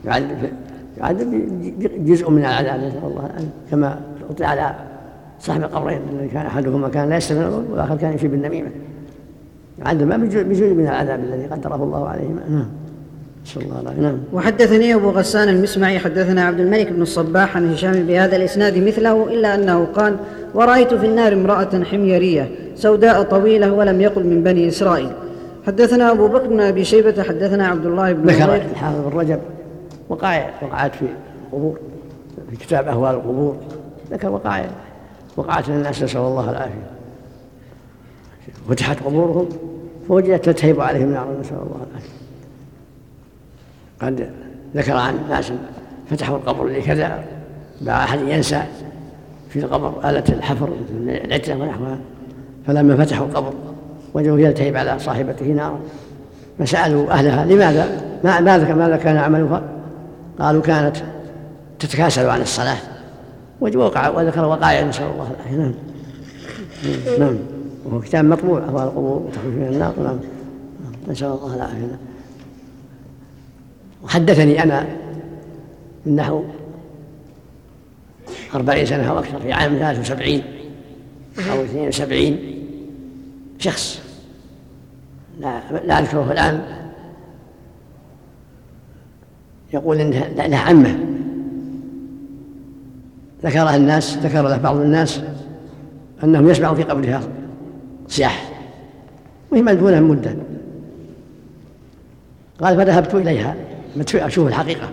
يعذب 0.06 0.52
يعذب 0.98 2.06
جزء 2.06 2.30
من 2.30 2.40
العذاب 2.40 2.80
نسأل 2.80 3.06
الله 3.06 3.26
العافيه 3.26 3.48
كما 3.72 4.00
أطلع 4.30 4.48
على 4.48 4.76
صاحب 5.40 5.64
القبرين 5.64 6.02
الذي 6.14 6.28
كان 6.28 6.46
أحدهما 6.46 6.90
كان 6.90 7.10
لا 7.10 7.18
يستمر 7.18 7.64
والآخر 7.70 7.98
كان 7.98 8.12
يمشي 8.12 8.28
بالنميمه 8.28 8.70
يعذب 9.80 10.10
بجزء 10.50 10.74
من 10.74 10.88
العذاب 10.88 11.20
الذي 11.20 11.46
قدره 11.46 11.84
الله 11.84 12.08
عليهما. 12.08 12.42
نعم. 12.50 12.68
نسأل 13.46 13.62
الله 13.62 13.82
العافية. 13.82 14.02
نعم. 14.02 14.18
وحدثني 14.34 14.96
أبو 14.96 15.10
غسان 15.10 15.50
المسمعي 15.50 16.00
حدثنا 16.00 16.46
عبد 16.46 16.60
الملك 16.60 16.92
بن 16.92 17.02
الصباح 17.02 17.58
عن 17.58 17.74
هشام 17.74 18.08
بهذا 18.08 18.36
الإسناد 18.36 18.78
مثله 18.78 19.28
إلا 19.34 19.56
أنه 19.56 19.86
قال 19.86 20.18
ورأيت 20.54 20.94
في 20.94 21.06
النار 21.06 21.34
امرأة 21.34 21.84
حميرية 21.84 22.52
سوداء 22.76 23.24
طويلة 23.24 23.74
ولم 23.74 24.02
يقل 24.02 24.24
من 24.24 24.44
بني 24.44 24.68
إسرائيل. 24.68 25.12
حدثنا 25.68 26.12
أبو 26.12 26.28
بكر 26.28 26.48
بن 26.48 26.60
أبي 26.60 26.84
شيبة 26.84 27.24
حدثنا 27.24 27.68
عبد 27.68 27.86
الله 27.86 28.12
بن 28.12 28.30
ذكر 28.30 28.56
الحافظ 28.56 29.08
بن 29.08 29.20
رجب 29.20 29.40
وقائع 30.10 30.54
وقعت 30.62 30.96
في 30.96 31.06
القبور 31.46 31.80
في 32.50 32.56
كتاب 32.56 32.88
أهوال 32.88 33.16
القبور. 33.16 33.56
ذكر 34.12 34.30
وقائع 34.30 34.70
وقعت 35.38 35.70
للناس 35.70 36.04
نسأل 36.04 36.22
الله 36.22 36.52
العافية. 36.52 36.92
فتحت 38.70 39.04
قبورهم 39.04 39.50
فوجدت 40.08 40.50
تتهيب 40.50 40.82
عليهم 40.82 41.14
نار 41.14 41.28
نسأل 41.40 41.56
الله 41.56 41.86
العافية. 41.92 42.13
قد 44.04 44.30
ذكر 44.76 44.98
عن 44.98 45.16
ناس 45.30 45.52
فتحوا 46.10 46.38
القبر 46.38 46.68
لكذا 46.68 47.24
مع 47.82 48.04
أحد 48.04 48.20
ينسى 48.20 48.64
في 49.50 49.60
القبر 49.60 50.10
آلة 50.10 50.24
الحفر 50.30 50.70
العتلة 51.08 51.56
ونحوها. 51.56 51.98
فلما 52.68 53.06
فتحوا 53.06 53.28
القبر 53.28 53.54
وجدوا 54.14 54.40
يلتهب 54.40 54.78
على 54.78 55.00
صاحبته 55.00 55.46
نارا. 55.46 55.80
فسألوا 56.60 57.12
أهلها 57.12 57.46
لماذا؟ 57.46 58.02
ما 58.24 58.40
ماذا 58.40 58.74
ماذا 58.74 58.98
كان 58.98 59.18
عملها 59.18 59.62
قالوا 60.40 60.62
كانت 60.62 60.98
تتكاسل 61.80 62.30
عن 62.30 62.42
الصلاة. 62.42 62.78
ووقع 63.62 64.10
وذكر 64.10 64.46
وقائع 64.46 64.88
نسأل 64.88 65.06
الله 65.06 65.32
العافية. 65.32 65.58
نعم. 65.58 65.74
نعم. 67.20 67.38
وهو 67.86 68.00
كتاب 68.00 68.26
مطبوع 68.26 68.60
أهوال 68.60 68.84
القبور 68.84 69.22
وتخرج 69.28 69.54
من 69.54 69.68
النار. 69.68 69.94
نعم. 70.04 70.20
نسأل 71.08 71.28
الله 71.28 71.56
العافية. 71.56 71.98
وحدثني 74.04 74.64
أنا 74.64 74.88
من 76.06 76.16
نحو 76.16 76.44
أربعين 78.56 78.86
سنة 78.86 79.10
أو 79.10 79.20
أكثر 79.20 79.40
في 79.40 79.54
عام 79.54 79.78
ثلاث 79.78 80.00
وسبعين 80.00 80.44
أو 81.52 81.64
اثنين 81.64 81.88
وسبعين 81.88 82.40
شخص 83.60 84.02
لا, 85.40 85.62
لا 85.86 86.00
أذكره 86.00 86.32
الآن 86.32 86.84
يقول 89.74 90.00
إنها 90.00 90.48
له 90.48 90.58
عمة. 90.58 91.00
ذكرها 93.44 93.76
الناس 93.76 94.18
ذكر 94.18 94.42
له 94.42 94.58
بعض 94.58 94.76
الناس 94.76 95.22
أنهم 96.24 96.50
يسمعوا 96.50 96.76
في 96.76 96.84
قبرها 96.84 97.22
صياح 98.08 98.50
وهي 99.52 99.62
مدفونة 99.62 100.00
من 100.00 100.08
مدة. 100.08 100.36
قال 102.62 102.78
فذهبت 102.78 103.16
إليها. 103.16 103.56
أشوف 104.16 104.48
الحقيقة. 104.48 104.90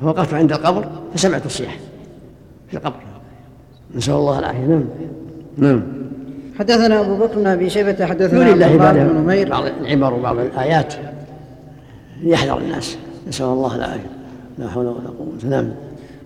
فوقفت 0.00 0.34
عند 0.34 0.52
القبر 0.52 0.88
فسمعت 1.14 1.46
الصياح 1.46 1.78
في 2.68 2.76
القبر. 2.76 3.00
نسأل 3.94 4.14
الله 4.14 4.38
العافية. 4.38 4.58
نعم. 4.58 4.84
نعم. 5.58 5.82
حدثنا 6.58 7.00
أبو 7.00 7.16
بكر 7.16 7.34
بن 7.34 7.46
أبي 7.46 7.70
شيبة 7.70 8.06
حدثنا 8.06 8.44
عبد 8.44 8.62
الله 8.62 8.92
بن 8.92 9.16
نمير. 9.16 9.48
بعض 9.48 9.64
العبر 9.64 10.14
وبعض 10.14 10.38
الآيات. 10.38 10.94
يحذر 12.22 12.58
الناس. 12.58 12.98
نسأل 13.28 13.46
الله 13.46 13.76
العافية. 13.76 14.10
لا 14.58 14.68
حول 14.68 14.86
ولا 14.86 15.08
قوة 15.18 15.50
نعم. 15.50 15.70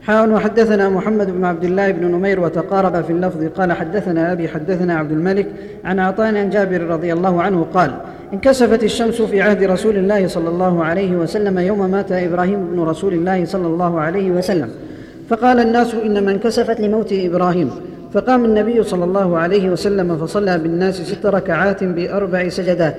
حاول 0.02 0.32
وحدثنا 0.32 0.88
محمد 0.88 1.30
بن 1.30 1.44
عبد 1.44 1.64
الله 1.64 1.90
بن 1.90 2.06
نمير 2.06 2.40
وتقارب 2.40 3.04
في 3.04 3.10
اللفظ. 3.10 3.44
قال 3.44 3.72
حدثنا 3.72 4.32
أبي 4.32 4.48
حدثنا 4.48 4.96
عبد 4.96 5.12
الملك 5.12 5.46
عن 5.84 5.98
عطاء 5.98 6.26
عن 6.26 6.50
جابر 6.50 6.80
رضي 6.80 7.12
الله 7.12 7.42
عنه 7.42 7.66
قال 7.74 7.90
انكسفت 8.32 8.84
الشمس 8.84 9.22
في 9.22 9.42
عهد 9.42 9.62
رسول 9.62 9.96
الله 9.96 10.26
صلى 10.26 10.48
الله 10.48 10.84
عليه 10.84 11.16
وسلم 11.16 11.58
يوم 11.58 11.90
مات 11.90 12.12
إبراهيم 12.12 12.66
بن 12.66 12.80
رسول 12.80 13.14
الله 13.14 13.44
صلى 13.44 13.66
الله 13.66 14.00
عليه 14.00 14.30
وسلم. 14.30 14.70
فقال 15.28 15.60
الناس 15.60 15.94
إنما 15.94 16.30
انكسفت 16.30 16.80
لموت 16.80 17.12
إبراهيم. 17.12 17.70
فقام 18.12 18.44
النبي 18.44 18.82
صلى 18.82 19.04
الله 19.04 19.38
عليه 19.38 19.70
وسلم 19.70 20.16
فصلى 20.16 20.58
بالناس 20.58 21.02
ست 21.02 21.26
ركعات 21.26 21.84
بأربع 21.84 22.48
سجدات. 22.48 22.94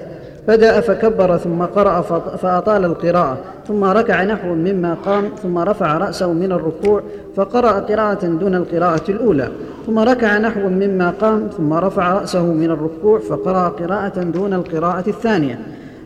بدا 0.47 0.81
فكبر 0.81 1.37
ثم 1.37 1.61
قرأ 1.61 2.01
فأطال 2.37 2.85
القراءة 2.85 3.37
ثم 3.67 3.83
ركع 3.83 4.23
نحو 4.23 4.47
مما 4.47 4.97
قام 5.05 5.29
ثم 5.43 5.57
رفع 5.57 5.97
رأسه 5.97 6.33
من 6.33 6.51
الركوع 6.51 7.01
فقرأ 7.35 7.71
قراءة 7.71 8.25
دون 8.25 8.55
القراءة 8.55 9.11
الأولى 9.11 9.51
ثم 9.85 9.99
ركع 9.99 10.37
نحو 10.37 10.59
مما 10.59 11.13
قام 11.21 11.47
ثم 11.57 11.73
رفع 11.73 12.13
رأسه 12.13 12.45
من 12.45 12.71
الركوع 12.71 13.19
فقرأ 13.19 13.69
قراءة 13.69 14.23
دون 14.23 14.53
القراءة 14.53 15.09
الثانية 15.09 15.59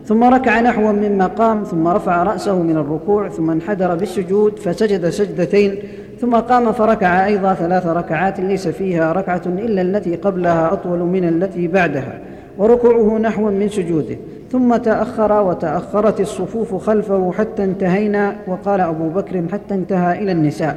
ثم 0.06 0.24
ركع 0.24 0.60
نحوا 0.60 0.92
مما 0.92 1.26
قام 1.26 1.64
ثم 1.64 1.88
رفع 1.88 2.22
رأسه 2.22 2.62
من 2.62 2.76
الركوع 2.76 3.28
ثم 3.28 3.50
انحدر 3.50 3.94
بالسجود 3.94 4.58
فسجد 4.58 5.08
سجدتين 5.08 5.78
ثم 6.20 6.36
قام 6.36 6.72
فركع 6.72 7.26
أيضا 7.26 7.54
ثلاث 7.54 7.86
ركعات 7.86 8.40
ليس 8.40 8.68
فيها 8.68 9.12
ركعة 9.12 9.42
إلا 9.46 9.82
التي 9.82 10.16
قبلها 10.16 10.72
أطول 10.72 10.98
من 10.98 11.28
التي 11.28 11.68
بعدها. 11.68 12.20
وركوعه 12.58 13.18
نحو 13.18 13.50
من 13.50 13.68
سجوده 13.68 14.16
ثم 14.52 14.76
تأخر 14.76 15.42
وتأخرت 15.42 16.20
الصفوف 16.20 16.74
خلفه 16.74 17.32
حتى 17.32 17.64
انتهينا 17.64 18.36
وقال 18.46 18.80
أبو 18.80 19.08
بكر 19.08 19.42
حتى 19.52 19.74
انتهى 19.74 20.18
إلى 20.18 20.32
النساء. 20.32 20.76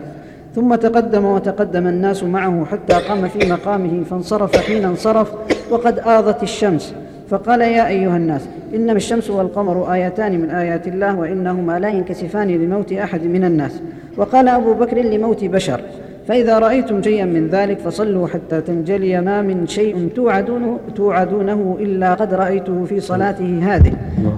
ثم 0.55 0.75
تقدم 0.75 1.25
وتقدم 1.25 1.87
الناس 1.87 2.23
معه 2.23 2.65
حتى 2.65 2.93
قام 2.93 3.27
في 3.27 3.51
مقامه 3.51 4.03
فانصرف 4.03 4.57
حين 4.57 4.85
انصرف 4.85 5.33
وقد 5.71 5.99
آضت 5.99 6.43
الشمس. 6.43 6.95
فقال 7.29 7.61
يا 7.61 7.87
أيها 7.87 8.17
الناس 8.17 8.47
إنما 8.75 8.93
الشمس 8.93 9.29
والقمر 9.29 9.93
آيتان 9.93 10.39
من 10.39 10.49
آيات 10.49 10.87
الله 10.87 11.19
وإنهما 11.19 11.79
لا 11.79 11.89
ينكسفان 11.89 12.47
لموت 12.47 12.93
أحد 12.93 13.23
من 13.23 13.43
الناس. 13.43 13.81
وقال 14.17 14.47
أبو 14.47 14.73
بكر 14.73 14.97
لموت 14.97 15.45
بشر. 15.45 15.81
فإذا 16.29 16.59
رأيتم 16.59 17.01
شيئا 17.01 17.25
من 17.25 17.47
ذلك 17.47 17.79
فصلوا 17.79 18.27
حتى 18.27 18.61
تنجلي 18.61 19.21
ما 19.21 19.41
من 19.41 19.67
شيء 19.67 20.09
توعدونه, 20.15 20.79
توعدونه 20.95 21.77
إلا 21.79 22.13
قد 22.13 22.33
رأيته 22.33 22.85
في 22.85 22.99
صلاته 22.99 23.59
هذه. 23.61 23.93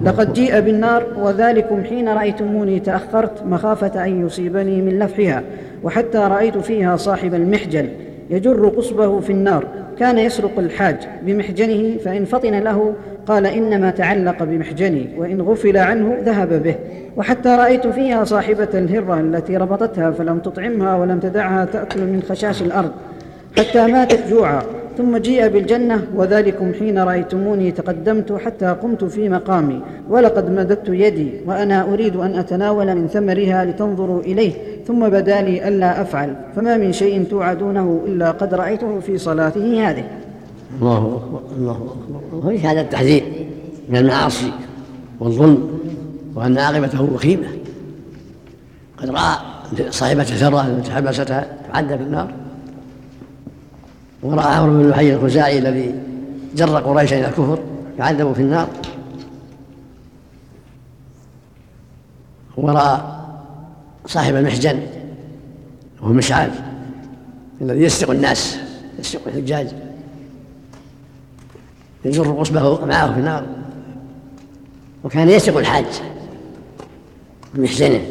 لقد 0.06 0.34
جيء 0.34 0.60
بالنار 0.60 1.04
وذلكم 1.20 1.84
حين 1.84 2.10
رأيتموني 2.10 2.80
تأخرت 2.80 3.44
مخافة 3.46 4.06
أن 4.06 4.26
يصيبني 4.26 4.82
من 4.82 5.00
لفحها 5.00 5.44
وحتى 5.84 6.18
رأيت 6.18 6.58
فيها 6.58 6.96
صاحب 6.98 7.34
المحجل 7.34 7.90
يجر 8.30 8.68
قصبه 8.68 9.20
في 9.20 9.30
النار. 9.30 9.66
كان 10.00 10.18
يسرق 10.18 10.60
الحاج 10.60 10.98
بمحجنه 11.26 11.98
فإن 11.98 12.26
فطن 12.26 12.60
له 12.60 12.94
قال 13.28 13.46
إنما 13.46 13.90
تعلق 13.90 14.44
بمحجني 14.44 15.10
وإن 15.18 15.42
غفل 15.42 15.78
عنه 15.78 16.18
ذهب 16.26 16.64
به. 16.64 16.76
وحتى 17.18 17.50
رأيت 17.50 17.88
فيها 17.88 18.24
صاحبة 18.24 18.68
الهرة 18.74 19.20
التي 19.20 19.58
ربطتها 19.58 20.12
فلم 20.12 20.40
تطعمها 20.40 20.96
ولم 20.96 21.20
تدعها 21.20 21.66
تأكل 21.66 22.02
من 22.02 22.22
خشاش 22.30 22.62
الأرض. 22.62 22.92
حتى 23.58 23.88
ماتت 23.88 24.30
جوعا 24.30 24.62
ثم 24.98 25.18
جيء 25.18 25.48
بالجنة 25.48 26.02
وذلكم 26.16 26.74
حين 26.74 27.00
رأيتموني 27.00 27.72
تقدمت 27.72 28.34
حتى 28.34 28.66
قمت 28.66 29.04
في 29.04 29.30
مقامي. 29.30 29.82
ولقد 30.10 30.52
مددت 30.52 30.90
يدي 30.90 31.32
وأنا 31.46 31.94
أريد 31.94 32.16
أن 32.16 32.36
أتناول 32.36 32.96
من 32.96 33.08
ثمرها 33.08 33.66
لتنظروا 33.66 34.22
إليه. 34.22 34.52
ثم 34.88 35.10
بدا 35.10 35.42
لي 35.42 35.68
ألا 35.68 36.02
أفعل 36.02 36.36
فما 36.56 36.78
من 36.78 36.92
شيء 36.94 37.26
توعدونه 37.30 38.02
إلا 38.08 38.32
قد 38.32 38.54
رأيته 38.54 39.00
في 39.00 39.18
صلاته 39.18 39.90
هذه. 39.90 40.04
الله 40.80 40.98
أكبر 40.98 41.42
الله 41.58 41.72
أكبر. 41.72 42.36
وفي 42.36 42.60
هذا 42.60 42.82
التحذير 42.82 43.48
من 43.90 43.98
المعاصي 43.98 44.52
والظلم 45.20 45.80
وأن 46.36 46.58
عاقبته 46.58 47.02
وخيمة 47.02 47.48
قد 48.98 49.10
رأى 49.10 49.38
صاحبة 49.90 50.22
الثرة 50.22 50.68
التي 50.68 50.92
حبستها 50.92 51.58
تعدى 51.68 51.98
في 51.98 52.04
النار 52.04 52.34
ورأى 54.24 54.56
عمرو 54.56 54.72
بن 54.72 54.90
لحي 54.90 55.14
الخزاعي 55.14 55.60
الذي 55.60 55.96
جر 56.56 56.80
قريشا 56.80 57.20
إلى 57.20 57.28
الكفر 57.28 57.60
يعذب 58.00 58.34
في 58.34 58.42
النار. 58.42 58.68
ورأى 62.58 63.02
صاحب 64.06 64.36
المحجن 64.36 64.80
وهو 66.02 66.14
مشعل 66.14 66.52
الذي 67.62 67.84
يسرق 67.84 68.12
الناس 68.12 68.58
يسرق 69.00 69.22
الحجاج. 69.28 69.68
يجر 72.06 72.32
قصبه 72.32 72.86
معه 72.86 73.14
في 73.14 73.20
النار. 73.20 73.46
وكان 75.04 75.30
يسرق 75.30 75.58
الحاج 75.58 75.86
بمحزنه 77.54 78.02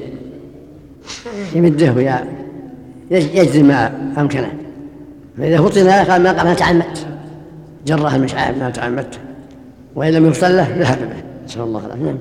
يمده 1.54 2.24
يجزي 3.10 3.62
ما 3.62 3.86
أمكنه. 4.18 4.52
فإذا 5.38 5.58
فطن 5.62 5.90
قال 5.90 6.22
ما 6.22 6.32
قال 6.32 6.56
تعمدت 6.56 7.06
جره 7.86 8.16
المشعار 8.16 8.54
ما 8.56 8.70
تعمدت 8.70 9.18
وإن 9.94 10.12
لم 10.12 10.26
يرسل 10.26 10.56
له 10.56 10.76
ذهب 10.78 10.98
به. 10.98 11.44
نسأل 11.44 11.62
الله 11.62 11.86
العافية. 11.86 12.04
نعم. 12.04 12.18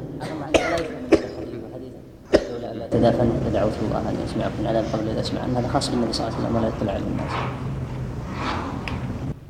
تدافن 2.91 3.29
فدعوت 3.45 3.71
الله 3.87 3.99
ان 4.09 4.15
يسمعكم 4.27 4.53
العذاب 4.61 4.85
قبل 4.93 5.09
ان 5.09 5.17
اسمع 5.17 5.41
هذا 5.41 5.67
خاص 5.67 5.89
بالنبي 5.89 6.13
صلى 6.13 6.27
الله 6.27 6.37
عليه 6.37 6.47
وسلم 6.47 6.55
ولا 6.57 6.67
يطلع 6.67 6.91
على 6.91 7.03
الناس. 7.03 7.31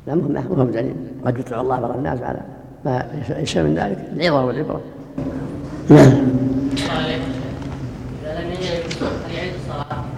لا 0.06 0.14
مهم 0.14 0.56
مهم 0.56 0.70
دليل 0.70 0.94
قد 1.26 1.38
يطلع 1.38 1.60
الله 1.60 1.80
بعض 1.80 1.96
الناس 1.96 2.22
على 2.22 2.40
ما 2.84 3.06
يشاء 3.38 3.64
من 3.64 3.74
ذلك. 3.74 3.98
العظه 4.16 4.44
والعبرة. 4.44 4.80
نعم. 5.90 6.12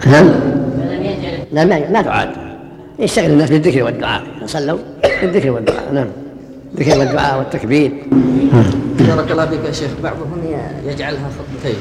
نعم 0.07 0.29
لا 1.51 1.65
ما 1.65 1.89
ما 1.89 2.01
تعاد 2.01 2.29
يشتغل 2.99 3.31
الناس 3.31 3.49
بالذكر 3.49 3.83
والدعاء. 3.83 4.23
صلوا. 4.45 4.77
بالذكر 5.21 5.51
والدعاء. 5.51 5.93
نعم. 5.93 6.07
الذكر 6.73 6.99
والدعاء 6.99 7.39
والتكبير. 7.39 7.91
بارك 8.99 9.31
الله 9.31 9.45
فيك 9.45 9.65
يا 9.65 9.71
شيخ. 9.71 9.91
بعضهم 10.03 10.41
يجعلها 10.85 11.29
خطبتين. 11.29 11.79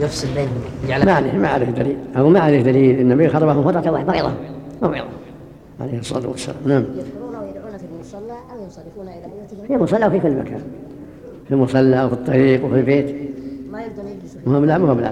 يفصل 0.00 0.28
بينهم. 0.34 0.60
يجعلها 0.84 1.04
ما 1.04 1.12
عليه 1.12 1.32
ما 1.32 1.48
عليه 1.48 1.66
دليل. 1.66 1.96
أو 2.16 2.28
ما 2.28 2.40
عليه 2.40 2.62
دليل. 2.62 3.00
النبي 3.00 3.28
خطبهم 3.28 3.64
خطبه 3.64 3.88
الله 3.88 4.04
موعظه 4.04 4.32
موعظه 4.82 5.08
عليه 5.80 5.98
الصلاة 5.98 6.28
والسلام. 6.28 6.56
نعم 6.66 6.84
يذكرون 6.96 7.36
ويدعون 7.36 7.78
في 7.78 7.84
المصلى 7.94 8.38
أو 8.52 8.55
ينصرفون 8.66 9.08
إلى 9.08 9.26
بيوتهم 9.32 9.66
في 9.68 9.74
المصلى 9.74 10.06
وفي 10.06 10.20
كل 10.20 10.30
مكان. 10.30 10.60
في 11.48 11.54
المصلى 11.54 12.04
وفي 12.04 12.12
الطريق 12.12 12.64
وفي 12.64 12.74
البيت. 12.74 13.16
ما 13.72 13.82
يرضون 13.82 14.06
يجلسوا 14.06 14.40
فيه. 14.44 14.50
مهم 14.50 14.64
لا 14.64 14.78
مهم 14.78 15.00
لا. 15.00 15.10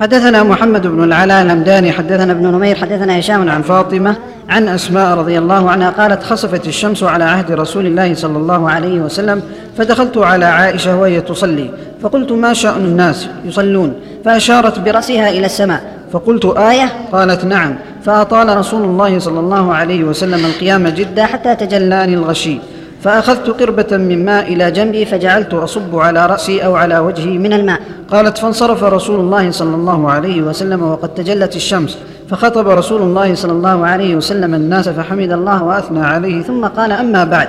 حدثنا 0.00 0.42
محمد 0.42 0.86
بن 0.86 1.04
العلاء 1.04 1.42
الهمداني 1.42 1.92
حدثنا 1.92 2.32
ابن 2.32 2.46
نمير 2.46 2.76
حدثنا 2.76 3.18
هشام 3.18 3.48
عن 3.48 3.62
فاطمة 3.62 4.16
عن 4.48 4.68
أسماء 4.68 5.18
رضي 5.18 5.38
الله 5.38 5.70
عنها 5.70 5.90
قالت 5.90 6.22
خسفت 6.22 6.68
الشمس 6.68 7.02
على 7.02 7.24
عهد 7.24 7.52
رسول 7.52 7.86
الله 7.86 8.14
صلى 8.14 8.38
الله 8.38 8.70
عليه 8.70 9.00
وسلم 9.00 9.42
فدخلت 9.76 10.18
على 10.18 10.44
عائشة 10.44 11.00
وهي 11.00 11.20
تصلي 11.20 11.70
فقلت 12.02 12.32
ما 12.32 12.52
شأن 12.52 12.84
الناس 12.84 13.28
يصلون؟ 13.44 13.94
فأشارت 14.24 14.78
برأسها 14.78 15.30
إلى 15.30 15.46
السماء. 15.46 15.91
فقلت 16.12 16.44
آية؟ 16.44 16.88
قالت 17.12 17.44
نعم. 17.44 17.74
فأطال 18.04 18.56
رسول 18.56 18.82
الله 18.82 19.18
صلى 19.18 19.40
الله 19.40 19.74
عليه 19.74 20.04
وسلم 20.04 20.46
القيام 20.46 20.88
جدا 20.88 21.24
حتى 21.24 21.54
تجلاني 21.54 22.14
الغشي. 22.14 22.58
فأخذت 23.02 23.50
قربة 23.50 23.96
من 23.96 24.24
ماء 24.24 24.52
إلى 24.52 24.70
جنبي 24.70 25.04
فجعلت 25.04 25.54
أصب 25.54 25.96
على 25.96 26.26
رأسي 26.26 26.64
أو 26.64 26.76
على 26.76 26.98
وجهي 26.98 27.38
من 27.38 27.52
الماء. 27.52 27.80
قالت 28.10 28.38
فانصرف 28.38 28.84
رسول 28.84 29.20
الله 29.20 29.50
صلى 29.50 29.74
الله 29.74 30.10
عليه 30.10 30.42
وسلم 30.42 30.82
وقد 30.82 31.08
تجلت 31.08 31.56
الشمس. 31.56 31.98
فخطب 32.30 32.68
رسول 32.68 33.02
الله 33.02 33.34
صلى 33.34 33.52
الله 33.52 33.86
عليه 33.86 34.16
وسلم 34.16 34.54
الناس 34.54 34.88
فحمد 34.88 35.32
الله 35.32 35.62
وأثنى 35.62 36.00
عليه. 36.00 36.42
ثم 36.42 36.66
قال 36.66 36.92
أما 36.92 37.24
بعد. 37.24 37.48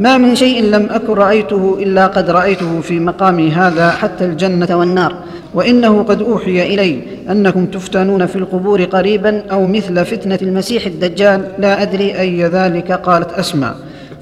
ما 0.00 0.18
من 0.18 0.34
شيء 0.34 0.64
لم 0.64 0.88
أكن 0.90 1.12
رأيته 1.12 1.76
إلا 1.80 2.06
قد 2.06 2.30
رأيته 2.30 2.80
في 2.80 3.00
مقامي 3.00 3.50
هذا 3.50 3.90
حتى 3.90 4.24
الجنة 4.24 4.76
والنار. 4.76 5.14
وإنه 5.54 6.02
قد 6.02 6.22
أوحي 6.22 6.74
إلي 6.74 7.02
أنكم 7.30 7.66
تفتنون 7.66 8.26
في 8.26 8.36
القبور 8.36 8.84
قريبا 8.84 9.42
أو 9.52 9.66
مثل 9.66 10.04
فتنة 10.04 10.38
المسيح 10.42 10.86
الدجال. 10.86 11.44
لا 11.58 11.82
أدري 11.82 12.20
أي 12.20 12.44
ذلك 12.44 12.92
قالت 12.92 13.32
أسمع 13.32 13.74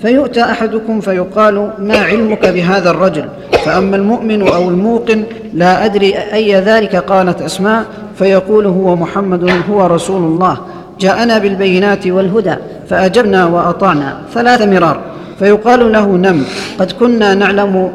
فيؤتى 0.03 0.43
أحدكم 0.43 1.01
فيقال 1.01 1.71
ما 1.79 1.99
علمك 1.99 2.47
بهذا 2.47 2.91
الرجل؟ 2.91 3.25
فأما 3.65 3.97
المؤمن 3.97 4.49
أو 4.49 4.69
الموقن 4.69 5.23
لا 5.55 5.85
أدري 5.85 6.15
أي 6.15 6.61
ذلك 6.61 6.97
قالت 6.97 7.43
اسماء 7.43 7.85
فيقول 8.19 8.67
هو 8.67 8.97
محمد 8.97 9.51
هو 9.71 9.87
رسول 9.87 10.23
الله. 10.23 10.59
جاءنا 11.01 11.39
بالبينات 11.39 12.07
والهدى 12.07 12.55
فأجبنا 12.89 13.47
وأطعنا. 13.47 14.21
ثلاث 14.35 14.63
مرار. 14.63 15.01
فيقال 15.39 15.93
له 15.93 16.07
نم. 16.07 16.43
قد 16.79 16.93
كنا 16.93 17.35
نعلم 17.35 17.91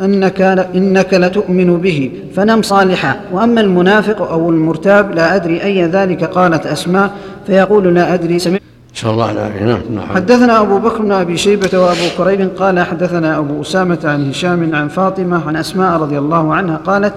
أنك 0.00 0.40
إنك 0.74 1.14
لتؤمن 1.14 1.76
به 1.76 2.10
فنم 2.36 2.62
صالحا. 2.62 3.20
وأما 3.32 3.60
المنافق 3.60 4.22
أو 4.22 4.50
المرتاب 4.50 5.14
لا 5.14 5.36
أدري 5.36 5.62
أي 5.62 5.86
ذلك 5.86 6.24
قالت 6.24 6.66
أسماء 6.66 7.10
فيقول 7.46 7.94
لا 7.94 8.14
أدري. 8.14 8.38
سمعت 8.38 8.60
نسال 8.94 9.10
الله 9.10 9.32
العافيه 9.32 9.64
نعم 9.64 9.80
نعم. 9.94 10.06
حدثنا 10.06 10.60
أبو 10.60 10.78
بكر 10.78 11.02
بن 11.02 11.12
أبي 11.12 11.36
شيبة 11.36 11.78
وأبو 11.78 12.08
كريب 12.18 12.50
قال 12.58 12.80
حدثنا 12.80 13.38
أبو 13.38 13.60
أسامة 13.60 13.98
عن 14.04 14.30
هشام 14.30 14.74
عن 14.74 14.88
فاطمة 14.88 15.48
عن 15.48 15.56
أسماء 15.56 16.00
رضي 16.00 16.18
الله 16.18 16.54
عنها 16.54 16.76
قالت 16.76 17.14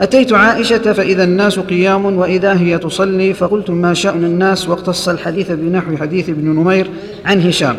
أتيت 0.00 0.32
عائشة 0.32 0.92
فإذا 0.92 1.24
الناس 1.24 1.58
قيام 1.58 2.04
وإذا 2.04 2.52
هي 2.52 2.78
تصلي 2.78 3.34
فقلت 3.34 3.70
ما 3.70 3.94
شأن 3.94 4.24
الناس 4.24 4.68
واقتص 4.68 5.08
الحديث 5.08 5.50
بنحو 5.50 5.96
حديث 5.96 6.28
ابن 6.28 6.48
نمير 6.48 6.90
عن 7.24 7.40
هشام. 7.40 7.76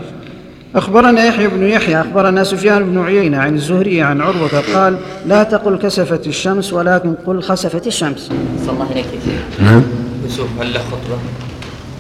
أخبرنا 0.76 1.26
يحيى 1.26 1.48
بن 1.48 1.64
يحيى 1.64 2.02
أخبرنا 2.02 2.44
سفيان 2.44 2.84
بن 2.84 2.98
عيينة 2.98 3.38
عن 3.38 3.56
الزهري 3.56 4.02
عن 4.02 4.22
عروة 4.22 4.60
قال 4.74 4.98
لا 5.26 5.44
تقل 5.44 5.78
كسفت 5.78 6.28
الشمس 6.28 6.74
ولكن 6.74 7.14
قل 7.26 7.42
خسفت 7.42 7.88
الشمس. 7.88 8.32
صلى 8.66 8.74
الله 8.74 8.86
عليك 8.92 9.06
يا 9.06 9.20
شيخ. 9.26 9.62
نعم. 9.62 9.84
يوسف 10.24 10.62
هل 10.62 10.74
له 10.74 10.80
خطبة؟ 10.80 11.18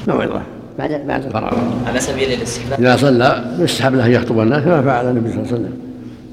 موعظه 0.07 0.41
بعد 0.79 0.91
بعد 1.07 1.25
الفراغ 1.25 1.53
على 1.87 1.99
سبيل 1.99 2.33
الاستحباب. 2.33 2.79
إذا 2.79 2.97
صلى 2.97 3.55
يستحب 3.59 3.95
له 3.95 4.05
أن 4.05 4.11
يخطب 4.11 4.39
الناس 4.39 4.63
كما 4.63 4.81
فعل 4.81 5.09
النبي 5.09 5.29
صلى 5.29 5.37
الله 5.37 5.47
عليه 5.47 5.61
وسلم. 5.61 5.73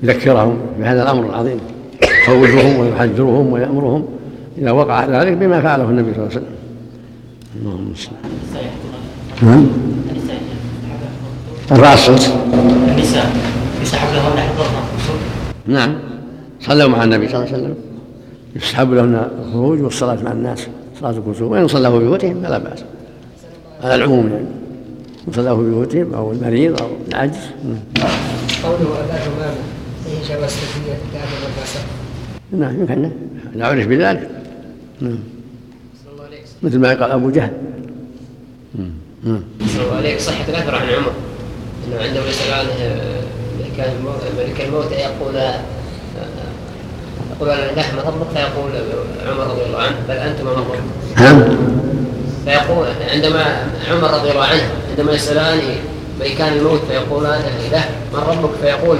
يذكرهم 0.02 0.58
بهذا 0.78 1.02
الأمر 1.02 1.26
العظيم. 1.26 1.60
يخوفهم 2.22 2.78
ويحذرهم 2.78 3.52
ويأمرهم 3.52 4.08
إذا 4.58 4.70
وقع 4.70 5.04
ذلك 5.04 5.32
بما 5.32 5.60
فعله 5.60 5.84
النبي 5.84 6.14
صلى 6.14 6.22
الله 6.22 6.30
عليه 6.30 6.36
وسلم. 6.36 6.54
اللهم 7.60 7.86
المستعان 7.86 8.16
نعم. 9.42 9.66
رفع 11.72 11.92
الصوت 11.94 12.30
النساء 12.88 13.32
يسحب 13.82 14.14
لهن 14.14 14.38
حفظها 14.38 14.82
نعم. 15.66 15.98
صلوا 16.60 16.88
مع 16.88 17.04
النبي 17.04 17.28
صلى 17.28 17.36
الله 17.36 17.46
عليه 17.46 17.56
وسلم. 17.56 17.74
يسحب 18.56 18.92
لهن 18.92 19.26
الخروج 19.46 19.82
والصلاة 19.82 20.22
مع 20.22 20.32
الناس. 20.32 20.66
صلاة 21.00 21.10
الكسوف. 21.10 21.42
وإن 21.42 21.68
صلوا 21.68 21.98
في 21.98 22.04
بيوتهم 22.04 22.42
فلا 22.42 22.58
بأس. 22.58 22.84
على 23.82 23.94
العموم 23.94 24.28
يعني. 24.28 24.46
إن 25.28 25.32
صلوا 25.32 25.56
في 25.56 25.62
بيوتهم 25.70 26.14
أو 26.14 26.32
المريض 26.32 26.82
أو 26.82 26.88
العجز. 27.08 27.38
قوله 28.62 28.76
أبا 28.76 29.16
ثمامة 29.16 29.54
فيه 30.04 30.34
جواز 30.34 30.56
الكافر 30.76 31.36
والفاسق 31.44 31.80
نعم 32.52 32.80
يمكن. 32.80 33.10
إذا 33.54 33.66
عرف 33.66 33.86
بذلك. 33.86 34.30
نعم. 35.00 35.18
مثل 36.62 36.78
ما 36.78 36.88
قال 36.88 37.10
أبو 37.10 37.30
جهل. 37.30 37.52
نعم. 39.24 39.42
صلى 39.66 39.82
الله 39.84 39.96
عليك 39.96 40.20
صحة 40.20 40.48
الأثر 40.48 40.74
عن 40.74 40.88
عمر. 40.88 41.12
أنه 41.86 42.02
عندما 42.02 42.28
يسأل 42.28 42.52
عنه 42.52 43.00
ملك 43.58 43.88
الموت 43.98 44.22
ملك 44.38 44.60
الموت 44.60 44.92
يقول 44.92 45.34
يقول 47.32 47.50
أنا 47.50 47.80
لحم 47.80 47.98
ربك 47.98 48.26
فيقول 48.34 48.70
عمر 49.26 49.50
رضي 49.50 49.62
الله 49.66 49.78
عنه 49.78 49.96
بل 50.08 50.14
أنتم 50.14 50.44
من 50.44 50.52
ربك 50.52 50.78
نعم 51.16 51.42
فيقول 52.44 52.86
عندما 53.10 53.66
عمر 53.90 54.10
رضي 54.10 54.30
الله 54.30 54.44
عنه 54.44 54.62
عندما 54.90 55.12
يسألان 55.12 55.60
ملكان 56.20 56.52
الموت 56.52 56.80
فيقولان 56.90 57.42
له 57.72 57.84
من 58.12 58.20
ربك؟ 58.20 58.50
فيقول 58.62 58.98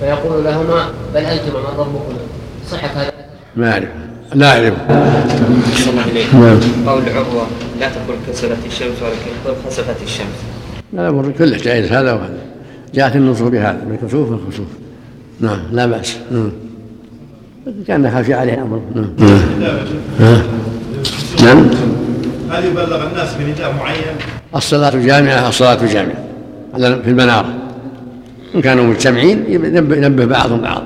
فيقول 0.00 0.44
لهما 0.44 0.90
بل 1.14 1.20
أنتم 1.20 1.48
من 1.48 1.78
ربكما 1.78 2.18
صحة 2.70 2.88
هذا؟ 2.96 3.12
ما 3.56 3.72
أعرف. 3.72 3.88
لا 4.34 4.58
الله 4.58 6.02
عليه 6.02 6.26
نعم. 6.32 6.60
قول 6.86 7.02
عروة 7.08 7.46
لا 7.80 7.88
تقل 7.88 8.16
كسرت 8.28 8.58
الشمس 8.66 9.02
ولكن 9.02 9.30
قل 9.46 9.54
خسفت 9.66 10.02
الشمس. 10.04 10.57
لا 10.92 11.08
الأمر 11.08 11.32
كله 11.38 11.56
جائز 11.56 11.92
هذا 11.92 12.12
وهذا. 12.12 12.38
جاءت 12.94 13.16
النصوص 13.16 13.48
بهذا 13.48 13.84
بالكسوف 13.88 14.30
والخسوف 14.30 14.66
نعم 15.40 15.60
لا 15.72 15.86
بأس. 15.86 16.16
نعم. 16.32 16.50
كان 17.86 18.10
خافي 18.10 18.34
عليه 18.34 18.54
الأمر 18.54 18.80
نعم. 18.94 19.12
ها. 20.20 20.42
نعم. 21.44 21.70
هل 22.50 22.64
يبلغ 22.64 23.08
الناس 23.10 23.34
بنداء 23.34 23.74
معين؟ 23.78 24.16
الصلاة 24.56 24.96
جامعة 24.96 25.48
الصلاة 25.48 25.86
جامعة 25.86 26.24
في 26.74 27.10
المنارة. 27.10 27.54
إن 28.54 28.60
كانوا 28.60 28.84
مجتمعين 28.84 29.44
ينبه, 29.48 29.96
ينبه 29.96 30.24
بعضهم 30.24 30.60
بعض. 30.60 30.82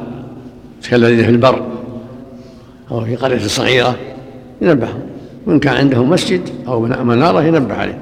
كالذين 0.91 1.25
في 1.25 1.31
البر. 1.31 1.67
أو 2.91 3.05
في 3.05 3.17
قرية 3.17 3.38
صغيرة 3.38 3.97
ينبههم. 4.61 5.01
وإن 5.47 5.59
كان 5.59 5.77
عندهم 5.77 6.11
مسجد 6.11 6.41
أو 6.69 6.81
منارة 6.81 7.43
ينبه 7.43 7.75
عليه. 7.75 7.99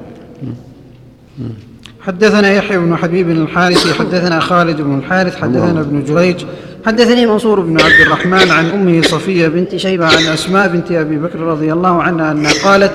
حدثنا 2.01 2.51
يحيى 2.51 2.77
بن 2.77 2.95
حبيب 2.95 3.29
الحارثي 3.29 3.93
حدثنا 3.93 4.39
خالد 4.39 4.81
بن 4.81 4.97
الحارث 4.97 5.41
حدثنا 5.41 5.81
ابن 5.81 6.03
جريج 6.03 6.45
حدثني 6.85 7.25
منصور 7.25 7.59
بن 7.59 7.81
عبد 7.81 8.01
الرحمن 8.05 8.51
عن 8.51 8.65
أمه 8.65 9.01
صفية 9.01 9.47
بنت 9.47 9.75
شيبة 9.75 10.05
عن 10.05 10.33
أسماء 10.33 10.67
بنت 10.67 10.91
أبي 10.91 11.17
بكر 11.17 11.39
رضي 11.39 11.73
الله 11.73 12.03
عنها 12.03 12.31
أنها 12.31 12.51
قالت 12.63 12.91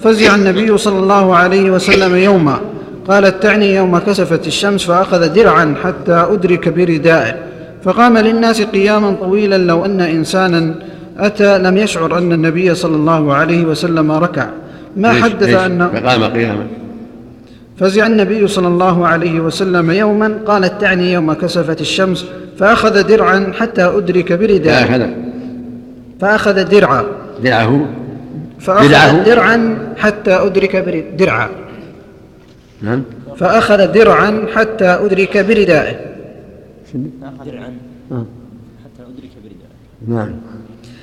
فزع 0.00 0.34
النبي 0.34 0.78
صلى 0.78 0.98
الله 0.98 1.36
عليه 1.36 1.70
وسلم 1.70 2.14
يوما. 2.14 2.60
قالت 3.08 3.42
تعني 3.42 3.74
يوم 3.74 3.98
كسفت 3.98 4.46
الشمس 4.46 4.84
فأخذ 4.84 5.32
درعا 5.32 5.74
حتى 5.84 6.26
أدرك 6.30 6.68
بردائه. 6.68 7.34
فقام 7.84 8.18
للناس 8.18 8.62
قياما 8.62 9.12
طويلا 9.20 9.58
لو 9.58 9.84
أن 9.84 10.00
انسانا 10.00 10.74
أتى 11.18 11.58
لم 11.58 11.76
يشعر 11.76 12.18
أن 12.18 12.32
النبي 12.32 12.74
صلى 12.74 12.96
الله 12.96 13.34
عليه 13.34 13.64
وسلم 13.64 14.12
ركع. 14.12 14.46
ما 14.96 15.12
حدث 15.12 15.42
ليش؟ 15.42 15.54
انه 15.56 15.88
فقام 15.88 16.24
قياما. 16.24 16.66
فزع 17.80 18.06
النبي 18.06 18.48
صلى 18.48 18.68
الله 18.68 19.06
عليه 19.06 19.40
وسلم 19.40 19.90
يوما 19.90 20.38
قالت 20.46 20.80
تعني 20.80 21.12
يوم 21.12 21.32
كسفت 21.32 21.80
الشمس 21.80 22.26
فأخذ 22.58 23.02
درعا 23.02 23.52
حتى 23.58 23.82
أدرك 23.82 24.32
برداء. 24.32 24.86
فأخذ 24.86 25.08
فأخذ 26.20 26.64
درعا. 26.64 27.04
درعه. 27.44 27.86
فأخذ 28.60 28.88
درعه. 28.88 29.24
درعا 29.24 29.78
حتى 29.96 30.30
أدرك 30.30 30.76
برد 30.76 31.16
درعا. 31.16 31.48
نعم. 32.82 33.02
فأخذ 33.36 33.92
درعا 33.92 34.46
حتى 34.54 34.84
أدرك 34.84 35.38
بردائه 35.38 35.96
درعا 37.46 37.72
آه. 38.12 38.26
حتى 38.84 39.02
أدرك 39.02 39.32
برداء. 39.44 39.70
نعم. 40.08 40.32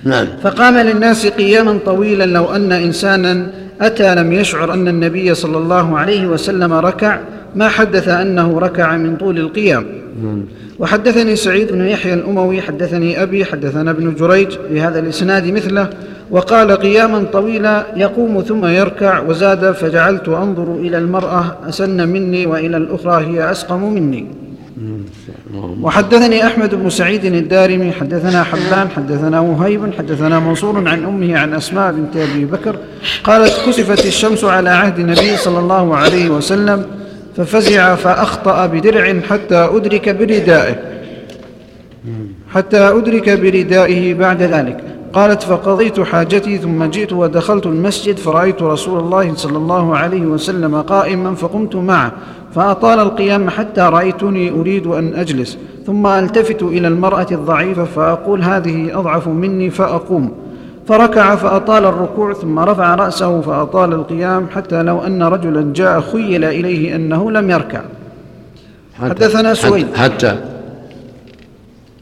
نعم. 0.03 0.27
فقام 0.41 0.77
للناس 0.77 1.27
قياما 1.27 1.79
طويلا 1.85 2.25
لو 2.25 2.45
أن 2.45 2.71
إنسانا 2.71 3.47
أتى 3.81 4.15
لم 4.15 4.33
يشعر 4.33 4.73
أن 4.73 4.87
النبي 4.87 5.33
صلى 5.33 5.57
الله 5.57 5.97
عليه 5.97 6.27
وسلم 6.27 6.73
ركع 6.73 7.19
ما 7.55 7.67
حدث 7.67 8.07
أنه 8.07 8.59
ركع 8.59 8.97
من 8.97 9.17
طول 9.17 9.37
القيام 9.37 9.85
نعم. 10.23 10.45
وحدثني 10.79 11.35
سعيد 11.35 11.71
بن 11.71 11.87
يحيى 11.87 12.13
الأموي 12.13 12.61
حدثني 12.61 13.23
أبي 13.23 13.45
حدثنا 13.45 13.91
ابن 13.91 14.15
جريج 14.15 14.57
بهذا 14.71 14.99
الإسناد 14.99 15.47
مثله 15.47 15.89
وقال 16.31 16.71
قياما 16.71 17.23
طويلا 17.23 17.85
يقوم 17.95 18.41
ثم 18.41 18.65
يركع 18.65 19.19
وزاد 19.19 19.71
فجعلت 19.71 20.29
أنظر 20.29 20.75
إلى 20.75 20.97
المرأة 20.97 21.57
أسن 21.69 22.09
مني 22.09 22.45
وإلى 22.45 22.77
الأخرى 22.77 23.25
هي 23.25 23.51
أسقم 23.51 23.93
مني 23.93 24.25
وحدثني 25.81 26.45
أحمد 26.45 26.75
بن 26.75 26.89
سعيد 26.89 27.25
الدارمي 27.25 27.91
حدثنا 27.91 28.43
حبان 28.43 28.89
حدثنا 28.89 29.39
وهيب 29.39 29.93
حدثنا 29.97 30.39
منصور 30.39 30.87
عن 30.87 31.03
أمه 31.03 31.37
عن 31.37 31.53
أسماء 31.53 31.91
بنت 31.91 32.17
أبي 32.17 32.45
بكر 32.45 32.75
قالت 33.23 33.53
كسفت 33.67 34.05
الشمس 34.05 34.43
على 34.43 34.69
عهد 34.69 34.99
النبي 34.99 35.37
صلى 35.37 35.59
الله 35.59 35.95
عليه 35.95 36.29
وسلم 36.29 36.85
ففزع 37.37 37.95
فأخطأ 37.95 38.65
بدرع 38.65 39.19
حتى 39.29 39.55
أدرك 39.55 40.09
بردائه 40.09 40.75
حتى 42.53 42.77
أدرك 42.77 43.29
بردائه 43.29 44.13
بعد 44.13 44.41
ذلك. 44.41 44.83
قالت 45.17 45.43
فقضيت 45.43 45.99
حاجتي 45.99 46.57
ثم 46.57 46.83
جئت 46.83 47.13
ودخلت 47.13 47.65
المسجد 47.65 48.17
فرأيت 48.17 48.61
رسول 48.61 48.99
الله 48.99 49.35
صلى 49.35 49.57
الله 49.57 49.97
عليه 49.97 50.21
وسلم 50.21 50.81
قائما 50.81 51.35
فقمت 51.35 51.75
معه 51.75 52.11
فأطال 52.55 52.99
القيام 52.99 53.49
حتى 53.49 53.81
رأيتني 53.81 54.51
أريد 54.51 54.87
أن 54.87 55.13
أجلس 55.13 55.57
ثم 55.85 56.07
ألتفت 56.07 56.63
إلى 56.63 56.87
المرأة 56.87 57.27
الضعيفة 57.31 57.83
فأقول 57.83 58.43
هذه 58.43 58.99
أضعف 58.99 59.27
مني 59.27 59.69
فأقوم 59.69 60.31
فركع 60.87 61.35
فأطال 61.35 61.85
الركوع 61.85 62.33
ثم 62.33 62.59
رفع 62.59 62.95
رأسه 62.95 63.41
فأطال 63.41 63.93
القيام 63.93 64.47
حتى 64.55 64.83
لو 64.83 64.99
أن 64.99 65.23
رجلا 65.23 65.73
جاء 65.73 66.01
خيل 66.01 66.43
إليه 66.45 66.95
أنه 66.95 67.31
لم 67.31 67.49
يركع. 67.51 67.81
حدثنا 68.99 69.53
سويد. 69.53 69.95
حتى 69.95 70.56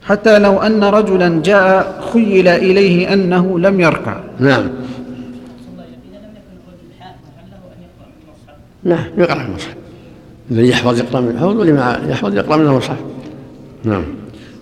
حتى 0.06 0.40
لو 0.40 0.58
أن 0.58 0.84
رجلا 0.84 1.42
جاء 1.42 2.02
خيل 2.14 2.48
إليه 2.48 3.14
أنه 3.14 3.60
لم 3.60 3.80
يركع. 3.80 4.18
نعم. 4.40 4.70
نعم 8.84 9.06
يقرأ 9.18 9.46
المصحف. 9.46 9.76
الذي 10.52 10.70
يحفظ 10.70 11.00
يقرأ 11.00 11.22
من 11.22 11.30
الحوض 11.30 11.56
واللي 11.56 12.00
يحفظ 12.10 12.36
يقرأ 12.36 12.58
من 12.58 12.66
المصحف 12.66 12.98
نعم. 13.84 14.04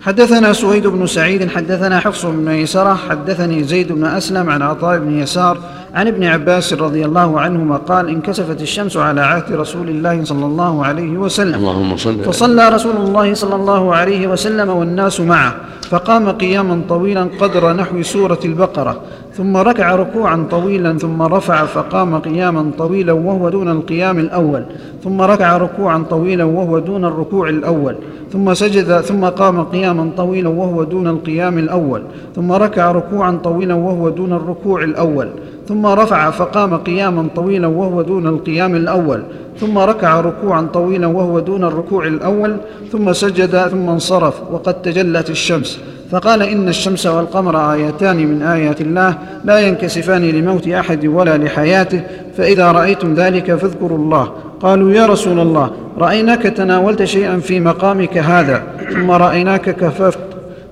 حدثنا 0.05 0.53
سويد 0.53 0.87
بن 0.87 1.07
سعيد 1.07 1.49
حدثنا 1.49 1.99
حفص 1.99 2.25
بن 2.25 2.35
ميسرة 2.35 2.93
حدثني 2.93 3.63
زيد 3.63 3.91
بن 3.91 4.05
أسلم 4.05 4.49
عن 4.49 4.61
عطاء 4.61 4.99
بن 4.99 5.19
يسار 5.19 5.57
عن 5.93 6.07
ابن 6.07 6.23
عباس 6.23 6.73
رضي 6.73 7.05
الله 7.05 7.39
عنهما 7.39 7.77
قال 7.77 8.09
انكسفت 8.09 8.61
الشمس 8.61 8.97
على 8.97 9.21
عهد 9.21 9.53
رسول 9.53 9.89
الله 9.89 10.23
صلى 10.23 10.45
الله 10.45 10.85
عليه 10.85 11.17
وسلم. 11.17 11.55
اللهم 11.55 11.97
صل 11.97 12.23
فصلى 12.23 12.69
رسول 12.69 12.95
الله 12.95 13.33
صلى 13.33 13.55
الله 13.55 13.95
عليه 13.95 14.27
وسلم 14.27 14.69
والناس 14.69 15.19
معه 15.19 15.55
فقام 15.89 16.29
قياما 16.29 16.81
طويلا 16.89 17.29
قدر 17.39 17.73
نحو 17.73 18.01
سورة 18.01 18.39
البقرة. 18.45 19.01
ثم 19.33 19.57
ركع 19.57 19.95
ركوعا 19.95 20.47
طويلا 20.51 20.97
ثم 20.97 21.21
رفع 21.21 21.65
فقام 21.65 22.19
قياما 22.19 22.71
طويلا 22.77 23.13
وهو 23.13 23.49
دون 23.49 23.71
القيام 23.71 24.19
الأول. 24.19 24.63
ثم 25.03 25.21
ركع 25.21 25.57
ركوعا 25.57 26.05
طويلا 26.09 26.43
وهو 26.43 26.79
دون 26.79 27.05
الركوع 27.05 27.49
الأول. 27.49 27.95
ثم 28.31 28.53
سجد 28.53 29.01
ثم 29.01 29.25
قام 29.25 29.63
قياما 29.63 30.09
طويلا 30.17 30.49
وهو 30.49 30.83
دون 30.83 31.07
القيام 31.07 31.57
الأول. 31.57 32.01
ثم 32.35 32.51
ركع 32.51 32.91
ركوعا 32.91 33.39
طويلا 33.43 33.73
وهو 33.73 34.09
دون 34.09 34.33
الركوع 34.33 34.83
الأول. 34.83 35.29
ثم 35.67 35.85
رفع 35.85 36.29
فقام 36.29 36.77
قياما 36.77 37.27
طويلا 37.35 37.67
وهو 37.67 38.01
دون 38.01 38.27
القيام 38.27 38.75
الأول. 38.75 39.23
ثم 39.59 39.77
ركع 39.77 40.19
ركوعا 40.21 40.67
طويلا 40.73 41.07
وهو 41.07 41.39
دون 41.39 41.63
الركوع 41.63 42.07
الأول. 42.07 42.57
ثم 42.91 43.13
سجد 43.13 43.67
ثم 43.67 43.89
انصرف 43.89 44.41
وقد 44.51 44.81
تجلت 44.81 45.29
الشمس. 45.29 45.79
فقال 46.11 46.41
إن 46.43 46.67
الشمس 46.67 47.05
والقمر 47.05 47.73
آيتان 47.73 48.27
من 48.27 48.41
آيات 48.41 48.81
الله 48.81 49.17
لا 49.45 49.59
ينكسفان 49.59 50.21
لموت 50.21 50.67
أحد 50.67 51.05
ولا 51.05 51.37
لحياته 51.37 52.01
فإذا 52.37 52.71
رأيتم 52.71 53.13
ذلك 53.13 53.55
فاذكروا 53.55 53.97
الله. 53.97 54.31
قالوا 54.61 54.91
يا 54.91 55.05
رسول 55.05 55.39
الله 55.39 55.71
رأيناك 55.97 56.41
تناولت 56.43 57.03
شيئا 57.03 57.39
في 57.39 57.59
مقامك 57.59 58.17
هذا 58.17 58.63
ثم 58.93 59.11
رأيناك 59.11 59.69
كففت. 59.69 60.19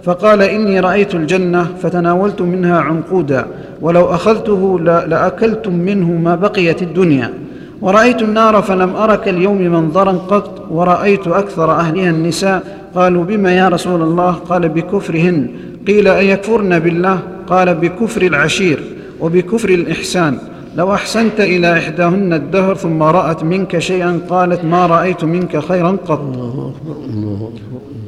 فقال 0.03 0.41
إني 0.41 0.79
رأيت 0.79 1.15
الجنة 1.15 1.67
فتناولت 1.81 2.41
منها 2.41 2.79
عنقودا 2.79 3.45
ولو 3.81 4.05
أخذته 4.05 4.79
لأكلتم 4.79 5.73
منه 5.73 6.11
ما 6.11 6.35
بقيت 6.35 6.81
الدنيا. 6.81 7.33
ورأيت 7.81 8.21
النار 8.21 8.61
فلم 8.61 8.95
أرك 8.95 9.27
اليوم 9.27 9.61
منظرا 9.61 10.11
قط 10.11 10.67
ورأيت 10.71 11.27
أكثر 11.27 11.71
أهلها 11.71 12.09
النساء 12.09 12.80
قالوا 12.95 13.23
بما 13.23 13.51
يا 13.53 13.67
رسول 13.67 14.01
الله؟ 14.01 14.31
قال 14.31 14.69
بكفرهن. 14.69 15.47
قيل 15.87 16.07
أيكفرن 16.07 16.79
بالله؟ 16.79 17.19
قال 17.47 17.75
بكفر 17.75 18.21
العشير 18.21 18.79
وبكفر 19.19 19.69
الإحسان. 19.69 20.37
لو 20.75 20.93
أحسنت 20.93 21.39
إلى 21.39 21.77
إحداهن 21.77 22.33
الدهر 22.33 22.75
ثم 22.75 23.03
رأت 23.03 23.43
منك 23.43 23.79
شيئا 23.79 24.19
قالت 24.29 24.65
ما 24.65 24.87
رأيت 24.87 25.23
منك 25.23 25.59
خيرا 25.59 25.97
قط. 26.07 26.21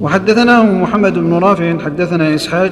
وحدثناه 0.02 0.63
محمد 0.63 1.13
بن 1.13 1.34
رافع 1.34 1.78
حدثنا 1.80 2.36
إسحاق 2.36 2.72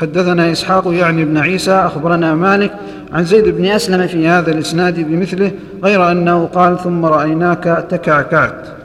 حدثنا 0.00 0.52
إسحاق 0.52 0.94
يعني 0.94 1.24
بن 1.24 1.38
عيسى 1.38 1.72
أخبرنا 1.72 2.34
مالك 2.34 2.72
عن 3.12 3.24
زيد 3.24 3.48
بن 3.48 3.64
أسلم 3.64 4.06
في 4.06 4.28
هذا 4.28 4.50
الإسناد 4.50 5.00
بمثله 5.00 5.50
غير 5.84 6.10
أنه 6.10 6.44
قال 6.44 6.78
ثم 6.78 7.04
رأيناك 7.04 7.86
تكعكعت. 7.90 8.81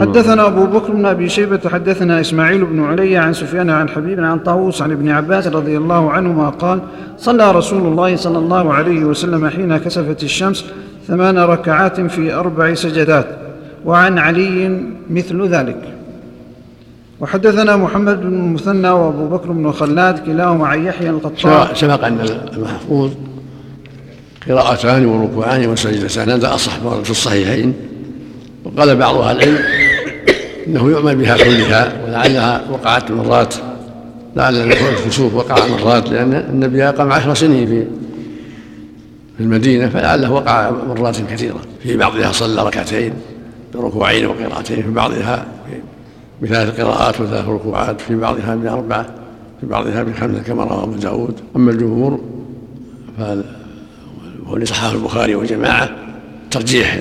حدثنا 0.00 0.46
أبو 0.46 0.66
بكر 0.66 0.92
بن 0.92 1.06
أبي 1.06 1.28
شيبة 1.28 1.60
حدثنا 1.72 2.20
إسماعيل 2.20 2.64
بن 2.64 2.84
علي 2.84 3.16
عن 3.16 3.32
سفيان 3.32 3.70
عن 3.70 3.88
حبيب 3.88 4.20
عن 4.20 4.38
طاووس 4.38 4.82
عن 4.82 4.92
ابن 4.92 5.08
عباس 5.08 5.46
رضي 5.46 5.76
الله 5.76 6.10
عنهما 6.10 6.48
قال 6.48 6.80
صلى 7.18 7.52
رسول 7.52 7.86
الله 7.86 8.16
صلى 8.16 8.38
الله 8.38 8.74
عليه 8.74 9.04
وسلم 9.04 9.48
حين 9.48 9.76
كسفت 9.76 10.22
الشمس 10.22 10.64
ثمان 11.08 11.38
ركعات 11.38 12.00
في 12.00 12.34
أربع 12.34 12.74
سجدات 12.74 13.26
وعن 13.84 14.18
علي 14.18 14.80
مثل 15.10 15.46
ذلك. 15.46 15.82
وحدثنا 17.20 17.76
محمد 17.76 18.20
بن 18.20 18.34
المثنى 18.34 18.90
وأبو 18.90 19.28
بكر 19.28 19.52
بن 19.52 19.72
خلاد 19.72 20.18
كلاهما 20.18 20.66
عن 20.66 20.86
يحيى 20.86 21.10
القطان. 21.10 21.74
سبق 21.74 22.04
أن 22.04 22.18
المحفوظ 22.56 23.10
قراءتان 24.48 25.06
وركوعان 25.06 25.66
وسجدتان 25.66 26.30
هذا 26.30 26.54
أصح 26.54 26.78
في 27.02 27.10
الصحيحين 27.10 27.74
وقال 28.64 28.96
بعض 28.96 29.16
أهل 29.16 29.36
العلم 29.36 29.58
إنه 30.66 30.90
يؤمن 30.90 31.14
بها 31.14 31.36
كلها 31.36 32.04
ولعلها 32.06 32.70
وقعت 32.70 33.10
مرات 33.10 33.54
لعل 34.36 34.72
الكسوف 34.72 35.34
وقع 35.34 35.66
مرات 35.66 36.08
لأن 36.08 36.32
النبي 36.34 36.88
أقام 36.88 37.12
عشر 37.12 37.34
سنين 37.34 37.66
في 37.66 37.84
في 39.36 39.42
المدينة 39.42 39.88
فلعله 39.88 40.32
وقع 40.32 40.70
مرات 40.70 41.16
كثيرة. 41.20 41.60
في 41.82 41.96
بعضها 41.96 42.32
صلى 42.32 42.66
ركعتين 42.66 43.12
بركوعين 43.74 44.26
وقراءتين 44.26 44.82
في 44.82 44.90
بعضها 44.90 45.46
بثلاث 46.42 46.80
قراءات 46.80 47.20
وثلاث 47.20 47.48
ركوعات 47.48 48.00
في 48.00 48.16
بعضها 48.16 48.54
بأربعة 48.54 49.06
في 49.60 49.66
بعضها 49.66 50.02
بخمسة 50.02 50.42
كما 50.42 50.64
رواه 50.64 50.84
أبو 50.84 50.92
داود. 50.92 51.34
أما 51.56 51.70
الجمهور 51.70 52.20
فهذا 53.18 53.44
هو 54.46 54.54
اللي 54.54 54.66
صححه 54.66 54.92
البخاري 54.92 55.34
وجماعة 55.34 55.90
ترجيح 56.50 56.98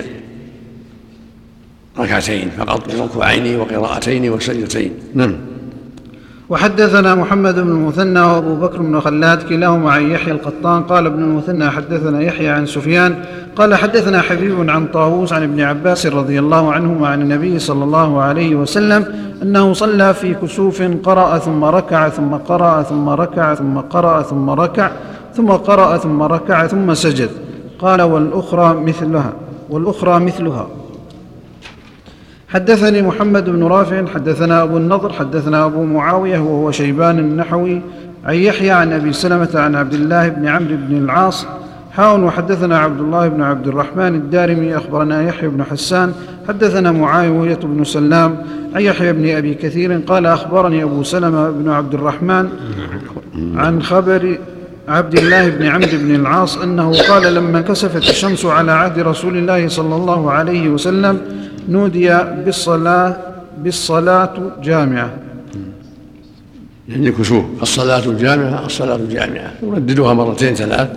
ركعتين 1.99 2.49
فقط 2.57 2.81
بركوعين 2.95 3.59
وقراءتين 3.59 4.29
وسجدتين. 4.29 4.91
نعم. 5.13 5.35
وحدثنا 6.49 7.15
محمد 7.15 7.55
بن 7.55 7.71
المثنى 7.71 8.21
وأبو 8.21 8.55
بكر 8.55 8.77
بن 8.81 8.99
خلاد 8.99 9.43
كلاهما 9.43 9.91
عن 9.91 10.11
يحيى 10.11 10.33
القطان. 10.33 10.83
قال 10.83 11.05
ابن 11.05 11.23
المثنى 11.23 11.69
حدثنا 11.69 12.21
يحيى 12.21 12.49
عن 12.49 12.65
سفيان. 12.65 13.15
قال 13.55 13.75
حدثنا 13.75 14.21
حبيب 14.21 14.69
عن 14.69 14.87
طاووس 14.87 15.33
عن 15.33 15.43
ابن 15.43 15.61
عباس 15.61 16.05
رضي 16.05 16.39
الله 16.39 16.73
عنهما 16.73 17.07
عن 17.07 17.21
النبي 17.21 17.59
صلى 17.59 17.83
الله 17.83 18.21
عليه 18.21 18.55
وسلم 18.55 19.05
أنه 19.43 19.73
صلى 19.73 20.13
في 20.13 20.33
كسوف 20.33 20.81
قرأ 21.03 21.37
ثم 21.37 21.63
ركع 21.63 22.09
ثم 22.09 22.33
قرأ 22.33 22.83
ثم 22.83 23.09
ركع 23.09 23.53
ثم 23.53 23.77
قرأ 23.77 24.21
ثم 24.21 24.49
ركع 24.49 24.91
ثم 25.35 25.51
قرأ 25.51 25.97
ثم 25.97 26.23
ركع 26.23 26.67
ثم 26.67 26.93
سجد. 26.93 27.29
قال 27.79 28.01
والأخرى 28.01 28.73
مثلها 28.73 29.33
والأخرى 29.69 30.19
مثلها. 30.19 30.67
حدثني 32.53 33.01
محمد 33.01 33.49
بن 33.49 33.63
رافع 33.63 34.05
حدثنا 34.05 34.63
أبو 34.63 34.77
النضر 34.77 35.13
حدثنا 35.13 35.65
أبو 35.65 35.83
معاوية 35.83 36.39
وهو 36.39 36.71
شيبان 36.71 37.19
النحوي 37.19 37.81
عن 38.25 38.35
يحيى 38.35 38.71
عن 38.71 38.93
أبي 38.93 39.13
سلمة 39.13 39.49
عن 39.55 39.75
عبد 39.75 39.93
الله 39.93 40.29
بن 40.29 40.47
عمرو 40.47 40.75
بن 40.75 40.97
العاص 40.97 41.47
حاء 41.91 42.19
وحدثنا 42.19 42.79
عبد 42.79 42.99
الله 42.99 43.27
بن 43.27 43.41
عبد 43.41 43.67
الرحمن 43.67 44.15
الدارمي 44.15 44.77
أخبرنا 44.77 45.21
يحيى 45.21 45.49
بن 45.49 45.63
حسان 45.63 46.13
حدثنا 46.47 46.91
معاوية 46.91 47.59
بن 47.63 47.83
سلام 47.83 48.37
عن 48.75 48.81
يحيى 48.81 49.13
بن 49.13 49.29
أبي 49.29 49.53
كثير 49.53 49.93
قال 50.07 50.25
أخبرني 50.25 50.83
أبو 50.83 51.03
سلمة 51.03 51.49
بن 51.49 51.69
عبد 51.69 51.93
الرحمن 51.93 52.49
عن 53.55 53.81
خبر 53.81 54.37
عبد 54.87 55.17
الله 55.17 55.49
بن 55.49 55.65
عمرو 55.65 55.87
بن 55.93 56.15
العاص 56.15 56.57
أنه 56.57 56.91
قال 57.09 57.33
لما 57.33 57.61
كسفت 57.61 58.09
الشمس 58.09 58.45
على 58.45 58.71
عهد 58.71 58.99
رسول 58.99 59.37
الله 59.37 59.67
صلى 59.67 59.95
الله 59.95 60.31
عليه 60.31 60.69
وسلم 60.69 61.21
نودي 61.69 62.17
بالصلاة 62.45 63.17
بالصلاة 63.57 64.33
جامعة. 64.63 65.09
يعني 66.89 67.11
كسوف 67.11 67.45
الصلاة 67.61 68.05
الجامعة 68.05 68.65
الصلاة 68.65 68.95
الجامعة. 68.95 69.51
يرددها 69.63 70.13
مرتين 70.13 70.55
ثلاث 70.55 70.89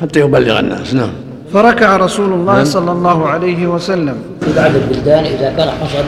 حتى 0.00 0.20
يبلغ 0.20 0.60
الناس. 0.60 0.94
نعم. 0.94 1.10
فركع 1.52 1.96
رسول 1.96 2.32
الله 2.32 2.64
صلى 2.64 2.92
الله 2.92 3.28
عليه 3.28 3.66
وسلم. 3.66 4.16
في 4.40 4.52
بعض 4.56 4.70
البلدان 4.74 5.24
إذا 5.24 5.54
كان 5.56 5.68
حصل 5.70 6.04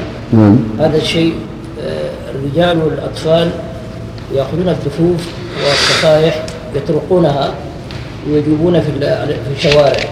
هذا 0.78 0.96
الشيء 0.96 1.34
آه، 1.82 2.10
الرجال 2.34 2.78
والأطفال 2.78 3.50
يأخذون 4.34 4.68
الدفوف 4.68 5.28
والصفائح 5.66 6.46
يطرقونها 6.74 7.54
ويجوبون 8.30 8.80
في 8.80 9.00
في 9.00 9.66
الشوارع. 9.66 10.04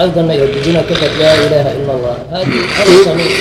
وأيضا 0.00 0.34
يرددون 0.34 0.82
كلمة 0.88 1.12
لا 1.18 1.34
إله 1.34 1.66
إلا 1.72 1.92
الله. 1.96 2.16
هذه 2.30 2.48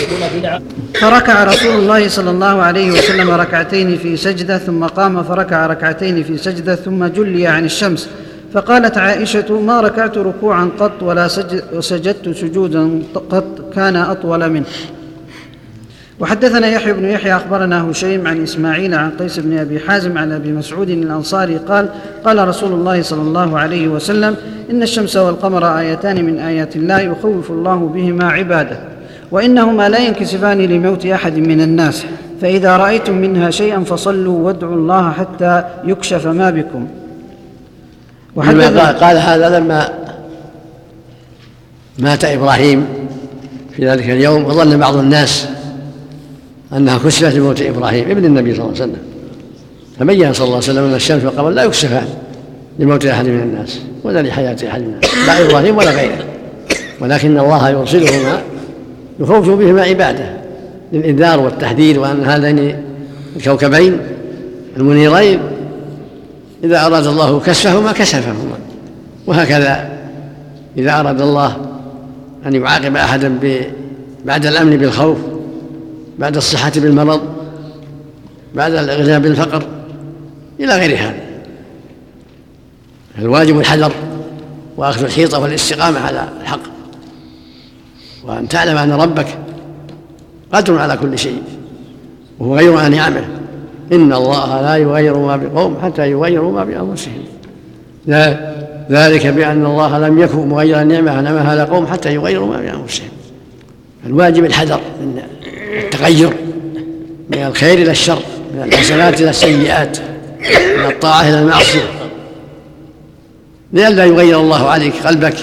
يكون 0.03 0.39
بدعة. 0.39 0.61
فركع 1.01 1.43
رسول 1.43 1.75
الله 1.75 2.07
صلى 2.07 2.29
الله 2.29 2.61
عليه 2.61 2.91
وسلم 2.91 3.31
ركعتين 3.31 3.97
في 3.97 4.17
سجدة 4.17 4.57
ثم 4.57 4.85
قام 4.85 5.23
فركع 5.23 5.67
ركعتين 5.67 6.23
في 6.23 6.37
سجدة 6.37 6.75
ثم 6.75 7.05
جلي 7.05 7.47
عن 7.47 7.65
الشمس. 7.65 8.09
فقالت 8.53 8.97
عائشة 8.97 9.59
ما 9.59 9.81
ركعت 9.81 10.17
ركوعا 10.17 10.69
قط 10.79 11.03
ولا 11.03 11.27
سجدت 11.79 12.29
سجودا 12.29 13.01
قط 13.15 13.73
كان 13.75 13.95
أطول 13.95 14.49
منه. 14.49 14.65
وحدثنا 16.19 16.67
يحيى 16.67 16.93
بن 16.93 17.05
يحيى 17.05 17.35
أخبرنا 17.35 17.91
هشيم 17.91 18.27
عن 18.27 18.43
إسماعيل 18.43 18.93
عن 18.93 19.11
قيس 19.11 19.39
بن 19.39 19.57
أبي 19.57 19.79
حازم 19.79 20.17
عن 20.17 20.31
أبي 20.31 20.51
مسعود 20.51 20.89
الأنصاري 20.89 21.57
قال 21.57 21.89
قال 22.25 22.47
رسول 22.47 22.73
الله 22.73 23.01
صلى 23.01 23.21
الله 23.21 23.59
عليه 23.59 23.87
وسلم 23.87 24.35
إن 24.71 24.83
الشمس 24.83 25.17
والقمر 25.17 25.79
آيتان 25.79 26.25
من 26.25 26.39
آيات 26.39 26.75
الله 26.75 26.99
يخوف 26.99 27.51
الله 27.51 27.75
بهما 27.75 28.31
عباده 28.31 28.79
وإنهما 29.31 29.89
لا 29.89 29.99
ينكسفان 29.99 30.57
لموت 30.57 31.05
أحد 31.05 31.37
من 31.37 31.61
الناس 31.61 32.05
فإذا 32.41 32.77
رأيتم 32.77 33.17
منها 33.17 33.51
شيئا 33.51 33.79
فصلوا 33.79 34.39
وادعوا 34.45 34.75
الله 34.75 35.11
حتى 35.11 35.63
يكشف 35.85 36.27
ما 36.27 36.49
بكم. 36.49 36.87
وحدثنا 38.35 38.91
قال 38.91 39.17
هذا 39.17 39.59
لما 39.59 39.89
مات 41.99 42.25
إبراهيم 42.25 42.85
في 43.75 43.89
ذلك 43.89 44.09
اليوم 44.09 44.45
وظن 44.45 44.77
بعض 44.77 44.97
الناس 44.97 45.47
أنها 46.73 46.97
كسفت 46.97 47.35
لموت 47.35 47.61
إبراهيم 47.61 48.11
ابن 48.11 48.25
النبي 48.25 48.55
صلى 48.55 48.63
الله 48.63 48.73
عليه 48.73 48.83
وسلم. 48.83 49.01
فبين 49.99 50.33
صلى 50.33 50.45
الله 50.45 50.55
عليه 50.55 50.65
وسلم 50.65 50.83
أن 50.83 50.93
الشمس 50.93 51.23
والقمر 51.23 51.49
لا 51.49 51.63
يكسفان 51.63 52.07
لموت 52.79 53.05
أحد 53.05 53.27
من 53.27 53.39
الناس 53.39 53.79
ولا 54.03 54.21
لحياة 54.21 54.57
أحد 54.67 54.81
من 54.81 54.87
الناس 54.87 55.27
لا 55.27 55.45
إبراهيم 55.45 55.77
ولا 55.77 55.91
غيره. 55.91 56.25
ولكن 57.01 57.39
الله 57.39 57.69
يرسلهما 57.69 58.41
يخوف 59.19 59.49
بهما 59.49 59.81
عباده 59.81 60.33
للإنذار 60.93 61.39
والتحذير 61.39 61.99
وأن 61.99 62.23
هذين 62.23 62.75
الكوكبين 63.35 63.97
المنيرين 64.77 65.39
إذا 66.63 66.85
أراد 66.85 67.07
الله 67.07 67.39
كسفهما 67.39 67.91
كسفهما 67.91 68.57
وهكذا 69.27 69.89
إذا 70.77 70.99
أراد 70.99 71.21
الله 71.21 71.57
أن 72.45 72.55
يعاقب 72.55 72.95
أحدا 72.95 73.39
بعد 74.25 74.45
الأمن 74.45 74.77
بالخوف 74.77 75.17
بعد 76.19 76.35
الصحة 76.37 76.71
بالمرض 76.75 77.21
بعد 78.55 78.73
الإغناء 78.73 79.19
بالفقر 79.19 79.63
إلى 80.59 80.77
غير 80.77 80.97
هذا. 80.97 81.19
الواجب 83.19 83.59
الحذر 83.59 83.91
وأخذ 84.77 85.03
الحيطة 85.03 85.39
والاستقامة 85.39 85.99
على 85.99 86.29
الحق. 86.41 86.59
وأن 88.23 88.47
تعلم 88.47 88.77
أن 88.77 88.91
ربك 88.91 89.27
قادر 90.53 90.79
على 90.79 90.97
كل 90.97 91.19
شيء 91.19 91.43
وهو 92.39 92.55
غير 92.55 92.77
عن 92.77 92.91
نعمه 92.91 93.25
إن 93.91 94.13
الله 94.13 94.61
لا 94.61 94.75
يغير 94.75 95.17
ما 95.17 95.35
بقوم 95.35 95.77
حتى 95.83 96.11
يغيروا 96.11 96.51
ما 96.51 96.63
بأنفسهم. 96.63 97.23
ذلك 98.91 99.27
بأن 99.27 99.65
الله 99.65 99.99
لم 99.99 100.19
يكن 100.19 100.47
مغيرا 100.47 100.83
نعمة 100.83 101.19
أنعمها 101.19 101.51
على 101.51 101.63
قوم 101.63 101.87
حتى 101.87 102.13
يغيروا 102.13 102.47
ما 102.47 102.57
بأنفسهم. 102.57 103.09
الواجب 104.05 104.45
الحذر 104.45 104.79
من 105.01 105.21
التغير 105.99 106.33
من 107.29 107.37
الخير 107.37 107.77
إلى 107.77 107.91
الشر 107.91 108.21
من 108.53 108.63
الحسنات 108.63 109.21
إلى 109.21 109.29
السيئات 109.29 109.97
من 110.77 110.85
الطاعة 110.85 111.21
إلى 111.21 111.39
المعصية. 111.39 111.81
لئلا 113.73 114.05
يغير 114.05 114.39
الله 114.39 114.69
عليك 114.69 114.93
قلبك 115.07 115.35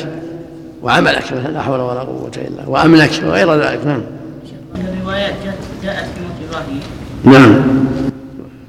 وعملك 0.83 1.33
لا 1.53 1.63
حول 1.63 1.81
ولا 1.81 2.01
قوة 2.01 2.31
إلا 2.37 2.69
وأمنك 2.69 3.11
وغير 3.25 3.55
ذلك. 3.55 3.87
نعم. 3.87 4.03
الروايات 4.75 5.35
جاءت 5.83 6.05
في 6.05 6.21
موت 6.21 6.51
إبراهيم. 6.51 6.81
نعم. 7.25 7.63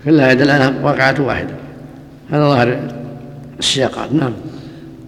كلها 0.05 0.31
يدل 0.31 0.49
أنها 0.49 0.73
واقعة 0.83 1.15
واحدة. 1.19 1.53
هذا 2.31 2.41
ظاهر 2.41 2.79
السياقات 3.59 4.13
نعم. 4.13 4.33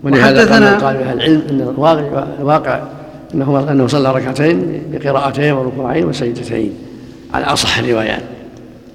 ولهذا 0.04 0.54
قال 0.54 0.82
قال 0.82 0.96
أهل 0.96 1.18
العلم 1.18 1.44
إن 1.50 1.62
الواقع 2.40 2.82
انه 3.34 3.72
أنه 3.72 3.88
صلى 3.88 4.12
ركعتين 4.12 4.82
بقراءتين 4.92 5.54
وركوعين 5.54 6.06
وسجدتين. 6.06 6.74
على 7.34 7.46
أصح 7.46 7.80
الروايات. 7.80 8.22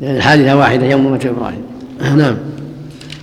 لأن 0.00 0.16
الحادثه 0.16 0.56
واحدة 0.56 0.86
يوم 0.86 1.00
موت 1.00 1.26
إبراهيم. 1.26 1.62
نعم. 2.16 2.36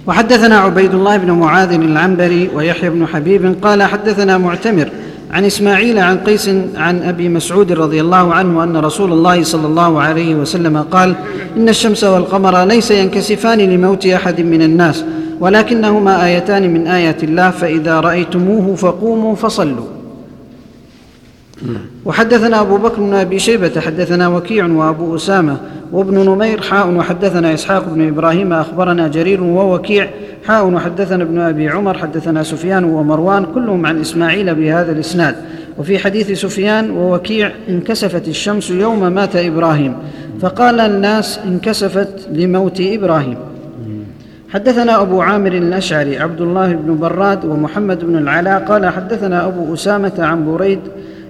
وحدثنا 0.07 0.59
عبيد 0.59 0.93
الله 0.93 1.18
بن 1.18 1.32
معاذ 1.32 1.74
العنبري 1.74 2.49
ويحيى 2.55 2.89
بن 2.89 3.07
حبيب 3.07 3.55
قال 3.62 3.84
حدثنا 3.84 4.38
معتمر 4.38 4.89
عن 5.32 5.45
إسماعيل 5.45 5.99
عن 5.99 6.18
قيس 6.18 6.49
عن 6.76 7.03
أبي 7.03 7.30
مسعود 7.30 7.72
رضي 7.72 8.01
الله 8.01 8.34
عنه 8.34 8.64
أن 8.64 8.78
رسول 8.78 9.12
الله 9.12 9.43
صلى 9.43 9.68
الله 9.68 10.01
عليه 10.01 10.36
وسلم 10.36 10.78
قال 10.78 11.16
إن 11.57 11.70
الشمس 11.70 12.03
والقمر 12.03 12.66
ليس 12.66 12.91
ينكسفان 12.91 13.57
لموت 13.57 14.05
أحد 14.05 14.41
من 14.41 14.62
الناس 14.62 15.03
ولكنهما 15.39 16.26
آيتان 16.26 16.74
من 16.74 16.88
آيات 16.88 17.24
الله 17.24 17.49
فإذا 17.49 17.99
رأيتموه 17.99 18.76
فقوموا 18.76 19.36
فصلوا. 19.36 19.86
وحدثنا 22.05 22.62
أبو 22.62 22.78
بكر 22.78 23.01
بن 23.01 23.14
أبي 23.14 23.39
شيبة 23.39 23.80
حدثنا 23.80 24.28
وكيع 24.28 24.66
وأبو 24.66 25.16
أسامة 25.16 25.57
وابن 25.91 26.30
نمير 26.30 26.62
حاء 26.62 26.93
وحدثنا 26.93 27.53
إسحاق 27.53 27.89
بن 27.89 28.07
إبراهيم 28.07 28.53
أخبرنا 28.53 29.07
جرير 29.07 29.43
ووكيع 29.43 30.09
حاء 30.47 30.68
وحدثنا 30.68 31.24
ابن 31.24 31.39
أبي 31.39 31.70
عمر 31.70 31.97
حدثنا 31.97 32.43
سفيان 32.43 32.84
ومروان 32.84 33.45
كلهم 33.45 33.86
عن 33.86 34.01
إسماعيل 34.01 34.55
بهذا 34.55 34.91
الإسناد. 34.91 35.36
وفي 35.78 35.99
حديث 35.99 36.32
سفيان 36.32 36.91
ووكيع 36.91 37.51
انكسفت 37.70 38.28
الشمس 38.28 38.72
يوم 38.72 39.14
مات 39.14 39.36
إبراهيم 39.36 39.95
فقال 40.41 40.80
الناس 40.80 41.39
انكسفت 41.45 42.28
لموت 42.34 42.82
إبراهيم. 42.82 43.38
حدثنا 44.49 45.01
أبو 45.01 45.22
عامر 45.22 45.51
الأشعري 45.51 46.20
عبد 46.20 46.41
الله 46.41 46.74
بن 46.74 46.97
براد 46.97 47.45
ومحمد 47.45 48.05
بن 48.05 48.18
العلاء 48.18 48.64
قال 48.64 48.86
حدثنا 48.86 49.47
أبو 49.47 49.74
أسامة 49.74 50.14
عن 50.20 50.45
بريد 50.45 50.80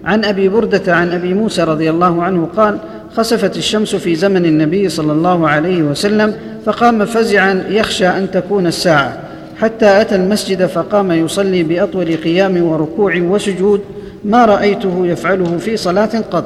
عن 0.06 0.26
أبي 0.26 0.50
بردة 0.50 0.96
عن 0.96 1.12
أبي 1.12 1.34
موسى 1.34 1.64
رضي 1.64 1.90
الله 1.90 2.24
عنه 2.24 2.48
قال 2.58 2.78
خسفت 3.16 3.58
الشمس 3.58 3.96
في 3.96 4.16
زمن 4.16 4.46
النبي 4.46 4.90
صلى 4.90 5.12
الله 5.12 5.50
عليه 5.50 5.82
وسلم 5.84 6.34
فقام 6.66 7.06
فزعا 7.06 7.64
يخشى 7.70 8.08
أن 8.08 8.32
تكون 8.32 8.68
الساعة. 8.68 9.18
حتى 9.60 10.02
أتى 10.02 10.16
المسجد 10.16 10.66
فقام 10.66 11.12
يصلي 11.12 11.64
بأطول 11.64 12.16
قيام 12.16 12.64
وركوع 12.64 13.18
وسجود 13.18 13.82
ما 14.26 14.46
رأيته 14.46 15.08
يفعله 15.08 15.58
في 15.58 15.78
صلاة 15.78 16.20
قط. 16.32 16.46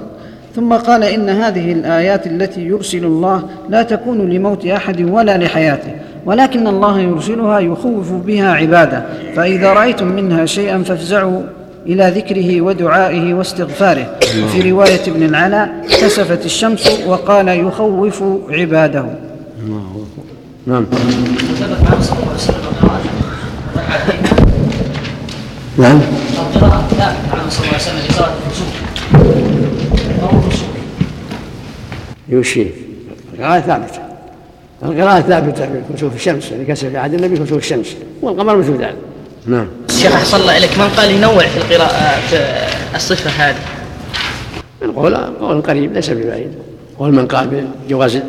ثم 0.56 0.74
قال 0.74 1.04
إن 1.04 1.30
هذه 1.30 1.72
الآيات 1.72 2.28
التي 2.28 2.62
يرسل 2.62 3.06
الله 3.06 3.44
لا 3.70 3.84
تكون 3.84 4.30
لموت 4.30 4.66
أحد 4.66 5.02
ولا 5.02 5.38
لحياته 5.38 5.92
ولكن 6.26 6.68
الله 6.68 7.00
يرسلها 7.00 7.60
يخوف 7.60 8.12
بها 8.12 8.54
عباده. 8.54 9.04
فإذا 9.36 9.74
رأيتم 9.74 10.08
منها 10.08 10.46
شيئا 10.46 10.84
فافزعوا 10.84 11.42
إلى 11.86 12.14
ذكره 12.16 12.62
ودعائه 12.62 13.34
واستغفاره. 13.34 14.18
وفي 14.44 14.72
رواية 14.72 15.02
ابن 15.08 15.24
العلاء 15.24 15.86
كسفت 15.90 16.46
الشمس 16.46 17.00
وقال 17.08 17.48
يخوف 17.48 18.24
عباده. 18.50 19.06
نعم. 20.68 20.86
نعم. 25.78 26.02
عنه 27.34 27.50
صلى 27.50 27.60
الله 27.60 27.74
عليه 27.74 27.76
وسلم 27.76 27.96
يوشي. 32.30 32.66
القراءة 33.34 33.60
ثابتة. 33.60 34.00
القراءة 34.84 35.22
ثابتة 35.22 35.66
في 35.66 35.82
كسوف 35.94 36.16
الشمس 36.16 36.52
يعني 36.52 36.66
كسف 36.66 36.88
في 36.88 36.98
عهد 36.98 37.14
النبي 37.14 37.38
كسوف 37.38 37.58
الشمس 37.58 37.96
والقمر 38.22 38.58
مثل 38.58 38.72
ذلك 38.72 38.96
نعم. 39.48 39.68
الشيخ 40.06 40.20
أحسن 40.20 40.38
الله 40.38 40.58
إليك. 40.58 40.78
من 40.78 40.90
قال 40.90 41.12
ينوع 41.12 41.48
في 41.48 41.58
القراءة 41.58 42.20
في 42.20 42.96
الصفة 42.96 43.30
هذه؟ 43.30 43.56
القول 44.82 45.16
قول 45.16 45.62
قريب 45.62 45.94
ليس 45.94 46.10
ببعيد. 46.10 46.52
قول 47.00 47.12
من 47.12 47.28
قال 47.28 47.68
بجواز 47.88 48.20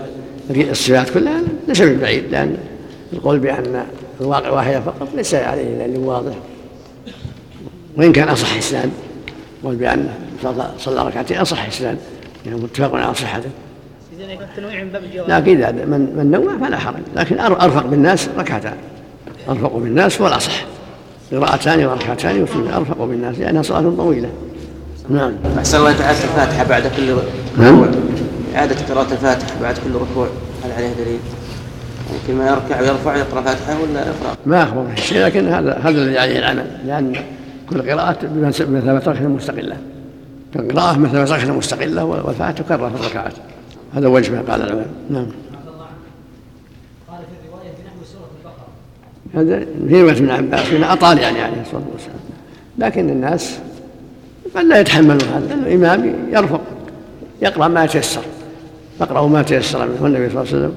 الصفات 0.51 1.11
كلها 1.11 1.41
ليس 1.69 1.83
ببعيد 1.83 2.25
لأن 2.31 2.57
القول 3.13 3.39
بأن 3.39 3.85
الواقع 4.21 4.51
واحدة 4.51 4.81
فقط 4.81 5.09
ليس 5.15 5.35
عليه 5.35 5.87
دليل 5.87 5.99
واضح. 5.99 6.35
وإن 7.97 8.13
كان 8.13 8.29
أصح 8.29 8.57
إسناد 8.57 8.91
قول 9.65 9.77
بأن 9.77 10.09
صلى 10.79 11.07
ركعتين 11.07 11.37
أصح 11.37 11.67
إسناد 11.67 11.99
يعني 12.47 12.59
متفق 12.59 12.95
على 12.95 13.15
صحته. 13.15 13.51
لكن 15.29 15.57
إذا 15.57 15.73
من 15.73 16.17
من 16.17 16.31
نوع 16.31 16.69
فلا 16.69 16.79
حرج 16.79 17.03
لكن 17.17 17.41
أرفق 17.41 17.87
بالناس 17.87 18.29
ركعتان. 18.39 18.77
أرفق 19.49 19.77
بالناس 19.77 20.21
هو 20.21 20.27
الأصح 20.27 20.66
قراءتان 21.33 21.87
وركعتان 21.87 22.43
وسنة 22.43 22.77
أرفق 22.77 23.05
بالناس 23.05 23.39
لأنها 23.39 23.63
صلاة 23.63 23.93
طويلة. 23.97 24.29
نعم. 25.09 25.33
أحسن 25.59 25.79
الله 25.79 25.93
تعالى 25.93 26.19
الفاتحة 26.19 26.65
بعد 26.65 26.83
كل 26.97 27.11
ركوع. 27.11 27.23
نعم. 27.59 27.87
إعادة 28.57 28.77
قراءة 28.91 29.13
الفاتحة 29.13 29.61
بعد 29.63 29.75
كل 29.75 29.95
ركوع. 29.95 30.27
هل 30.65 30.73
عليه 30.73 30.93
دليل؟ 31.05 31.19
يمكن 32.13 32.39
ما 32.39 32.49
يركع 32.51 32.81
ويرفع 32.81 33.17
يقرأ 33.17 33.41
فاتحة 33.41 33.81
ولا 33.83 34.01
يقرأ؟ 34.01 34.37
ما 34.47 34.63
أخبر 34.63 34.87
شيء 34.97 35.25
لكن 35.25 35.49
هذا 35.49 35.81
هذا 35.85 36.03
الذي 36.03 36.19
عليه 36.19 36.39
العمل 36.39 36.67
لأن 36.87 37.17
كل 37.71 37.91
قراءة 37.91 38.17
بمثابة 38.23 38.99
ركعة 38.99 39.27
مستقلة. 39.27 39.77
القراءة 40.57 40.99
مثل 40.99 41.33
ركعة 41.33 41.53
مستقلة 41.53 42.05
والفاتحة 42.05 42.51
تكرر 42.51 42.91
في 42.91 43.01
الركعات. 43.01 43.33
هذا 43.95 44.07
وجه 44.09 44.33
ما 44.33 44.53
قال 44.53 44.63
العلماء. 44.63 44.87
نعم. 45.11 45.27
هذا 49.37 49.67
في 49.89 50.03
رواية 50.03 50.13
ابن 50.13 50.31
عباس 50.31 50.73
من 50.73 50.85
أطال 50.85 51.19
يعني 51.19 51.41
عليه 51.41 51.61
الصلاة 51.61 51.83
والسلام. 51.93 52.19
لكن 52.79 53.11
الناس 53.11 53.59
قد 54.57 54.65
لا 54.65 54.81
يتحملون 54.81 55.21
هذا؟ 55.21 55.55
الإمام 55.55 56.15
يرفق 56.33 56.61
يقرأ 57.43 57.69
ما 57.69 57.85
يتيسر 57.85 58.23
فاقرأوا 58.99 59.29
ما 59.29 59.43
تيسر 59.43 59.87
منه. 59.87 60.03
والنبي 60.03 60.31
صلى 60.31 60.43
الله 60.43 60.53
عليه 60.53 60.59
وسلم 60.59 60.75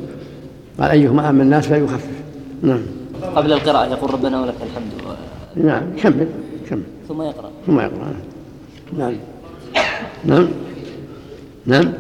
قال 0.80 0.92
أيهما 0.92 1.30
أما 1.30 1.44
الناس 1.44 1.68
فليخفف 1.68 2.08
نعم. 2.62 2.82
قبل 3.36 3.54
القراءة 3.54 3.86
يقول 3.92 4.14
ربنا 4.14 4.42
ولك 4.42 4.56
الحمد. 4.62 5.16
نعم 5.56 5.84
كمل 6.04 6.28
كمل. 6.70 6.84
ثم 7.08 7.22
يقرأ. 7.22 7.50
ثم 7.68 7.80
يقرأ. 7.80 8.14
نعم. 8.98 9.14
نعم. 10.26 10.48
نعم. 11.66 11.94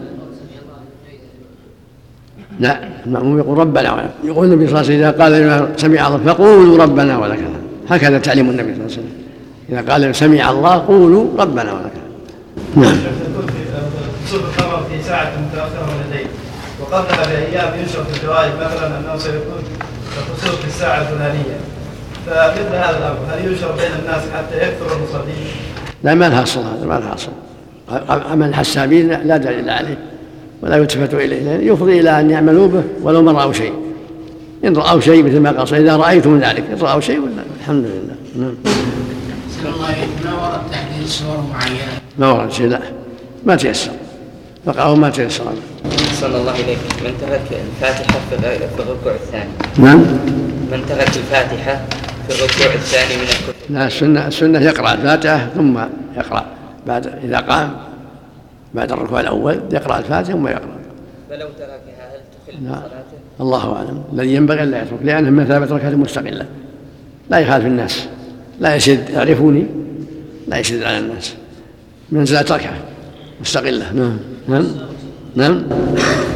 لا 2.59 2.79
المأموم 3.05 3.39
يقول 3.39 3.57
ربنا 3.57 3.93
ولك 3.93 4.09
يقول 4.23 4.47
النبي 4.47 4.67
صلى 4.67 4.81
الله 4.81 4.91
عليه 4.93 5.17
وسلم 5.17 5.33
إذا 5.33 5.63
قال 5.63 5.79
سمع 5.79 6.07
الله 6.07 6.33
فقولوا 6.33 6.83
ربنا 6.83 7.17
ولك 7.17 7.39
هكذا 7.89 8.17
تعليم 8.17 8.49
النبي 8.49 8.73
صلى 8.73 8.73
الله 8.73 8.83
عليه 8.83 8.93
وسلم. 8.93 9.19
إذا 9.69 9.91
قال 9.91 10.15
سمع 10.15 10.51
الله 10.51 10.77
قولوا 10.87 11.25
ربنا 11.39 11.73
ولك 11.73 11.91
نعم. 12.75 12.97
كسوف 14.25 14.41
القمر 14.41 14.83
في 14.89 15.03
ساعة 15.03 15.31
متأخرة 15.51 15.85
من 15.85 16.03
الليل 16.05 16.27
وقبلها 16.81 17.25
بأيام 17.25 17.79
ينشر 17.79 18.03
في 18.03 18.17
الجرائد 18.17 18.51
مثلا 18.55 18.99
أنه 18.99 19.17
سيكون 19.17 19.63
الكسوف 20.31 20.61
في 20.61 20.67
الساعة 20.67 21.01
الفلانية 21.01 21.57
فمثل 22.25 22.75
هذا 22.75 22.97
الأمر 22.97 23.19
هل 23.31 23.51
ينشر 23.51 23.71
بين 23.71 23.91
الناس 23.99 24.21
حتى 24.35 24.57
يكثر 24.57 24.97
المصلين؟ 24.97 25.47
لا 26.03 26.15
ما 26.15 26.29
لها 26.29 26.43
أصل 26.43 26.59
هذا 26.59 26.85
ما 26.85 26.93
لها 26.93 27.13
أصل. 27.13 27.31
عمل 28.31 28.49
الحسابين 28.49 29.07
لا 29.09 29.37
دليل 29.37 29.69
عليه. 29.69 29.97
ولا 30.61 30.77
يلتفت 30.77 31.13
إليه 31.13 31.43
لأن 31.43 31.67
يفضي 31.67 31.99
إلى 31.99 32.19
أن 32.19 32.29
يعملوا 32.29 32.67
به 32.67 32.83
ولو 33.01 33.21
ما 33.21 33.31
رأوا 33.31 33.53
شيء. 33.53 33.73
إن 34.65 34.77
رأوا 34.77 35.01
شيء 35.01 35.23
مثل 35.23 35.39
ما 35.39 35.51
قال 35.51 35.73
إذا 35.73 35.97
رأيتم 35.97 36.39
ذلك 36.39 36.63
إن 36.73 36.77
رأوا 36.81 37.01
شيء 37.01 37.19
ولا 37.19 37.43
الحمد 37.59 37.85
لله. 37.85 38.15
نعم. 38.35 38.55
الله 39.65 39.95
ما 40.25 40.33
ورد 40.33 40.61
تحديد 40.71 41.07
صور 41.07 41.43
معينة؟ 41.53 41.91
ما 42.17 42.31
ورد 42.31 42.51
شيء 42.51 42.67
لا. 42.67 42.79
ما 43.45 43.55
تيسر. 43.55 43.91
فقرأوا 44.65 44.95
ما 44.95 45.09
تيسر. 45.09 45.43
صلى 46.13 46.37
الله 46.37 46.55
إليك 46.55 46.77
من 47.03 47.13
ترك 47.21 47.41
الفاتحة 47.51 48.19
في 48.29 48.81
الركوع 48.83 49.13
الثاني؟ 49.13 49.49
نعم. 49.77 49.99
من 50.71 50.85
ترك 50.89 51.17
الفاتحة 51.17 51.81
في 52.27 52.35
الركوع 52.35 52.73
الثاني 52.73 53.15
من 53.15 53.23
الكفر 53.23 53.53
لا 53.69 53.87
السنة 53.87 54.27
السنة 54.27 54.59
يقرأ 54.59 54.93
الفاتحة 54.93 55.47
ثم 55.55 55.79
يقرأ. 56.17 56.45
بعد 56.87 57.07
إذا 57.23 57.37
قام 57.37 57.71
بعد 58.73 58.91
الركوع 58.91 59.19
الأول 59.19 59.59
يقرأ 59.71 59.97
الفاتحة 59.97 60.33
ثم 60.33 60.47
يقرأ. 60.47 60.79
فلو 61.29 61.47
تركها 61.59 62.15
هل 62.15 62.19
تخل 62.47 62.63
لا. 62.65 62.75
صلاته؟ 62.75 63.17
الله 63.41 63.75
أعلم. 63.75 64.03
الذي 64.13 64.35
ينبغي 64.35 64.63
ألا 64.63 64.81
يترك 64.81 64.99
لأنه 65.03 65.29
مثابة 65.29 65.75
ركعة 65.75 65.89
مستقلة 65.89 66.45
لا 67.29 67.39
يخالف 67.39 67.65
الناس. 67.65 68.07
لا 68.59 68.75
يشد 68.75 69.09
يعرفوني 69.09 69.65
لا 70.47 70.57
يشد 70.57 70.83
على 70.83 70.97
الناس. 70.97 71.35
منزلة 72.11 72.41
ركعة 72.41 72.77
مستقلة. 73.41 73.93
نعم. 73.93 74.17
نعم. 74.47 74.67
نعم. 75.35 75.63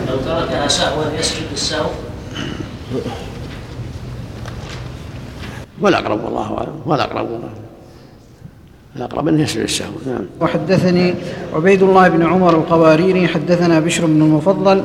لو 0.09 0.17
تركها 0.25 0.67
سهوا 0.67 1.03
يسجد 1.19 1.47
السهو 1.53 1.89
والأقرب 5.81 6.23
والله 6.23 6.57
أعلم. 6.57 6.81
والأقرب 6.85 7.31
والله 7.31 7.49
الأقرب 8.95 9.27
أنه 9.27 9.41
يسجد 9.41 9.61
السهو 9.61 9.91
نعم. 10.05 10.25
وحدثني 10.41 11.13
عبيد 11.55 11.83
الله 11.83 12.07
بن 12.07 12.25
عمر 12.25 12.49
القواريري 12.49 13.27
حدثنا 13.27 13.79
بشر 13.79 14.05
بن 14.05 14.21
المفضل 14.21 14.83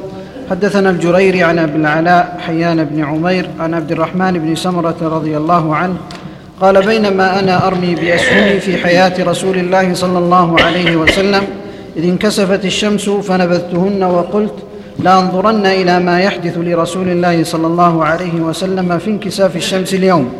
حدثنا 0.50 0.90
الجريري 0.90 1.42
عن 1.42 1.58
أبي 1.58 1.76
العلاء 1.76 2.38
حيان 2.46 2.84
بن 2.84 3.04
عمير 3.04 3.50
عن 3.60 3.74
عبد 3.74 3.92
الرحمن 3.92 4.32
بن 4.32 4.54
سمرة 4.54 4.96
رضي 5.02 5.36
الله 5.36 5.76
عنه 5.76 5.96
قال 6.60 6.86
بينما 6.86 7.40
أنا 7.40 7.66
أرمي 7.66 7.94
بأسهمي 7.94 8.60
في 8.60 8.76
حياة 8.76 9.24
رسول 9.24 9.58
الله 9.58 9.94
صلى 9.94 10.18
الله 10.18 10.60
عليه 10.60 10.96
وسلم 10.96 11.42
إذ 11.96 12.04
انكسفت 12.04 12.64
الشمس 12.64 13.10
فنبذتهن 13.10 14.02
وقلت 14.02 14.54
لانظرن 14.98 15.66
إلى 15.66 16.00
ما 16.00 16.20
يحدث 16.20 16.58
لرسول 16.58 17.08
الله 17.08 17.44
صلى 17.44 17.66
الله 17.66 18.04
عليه 18.04 18.40
وسلم 18.40 18.98
في 18.98 19.10
انكساف 19.10 19.56
الشمس 19.56 19.94
اليوم. 19.94 20.32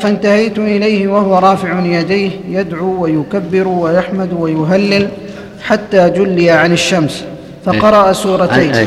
فانتهيت 0.00 0.58
إليه 0.58 1.08
وهو 1.08 1.38
رافع 1.38 1.80
يديه 1.84 2.30
يدعو 2.48 3.02
ويكبر 3.02 3.68
ويحمد 3.68 4.32
ويهلل 4.32 5.08
حتى 5.62 6.10
جلي 6.10 6.50
عن 6.50 6.72
الشمس 6.72 7.24
فقرأ 7.64 8.12
سورتين 8.12 8.74
عن 8.74 8.86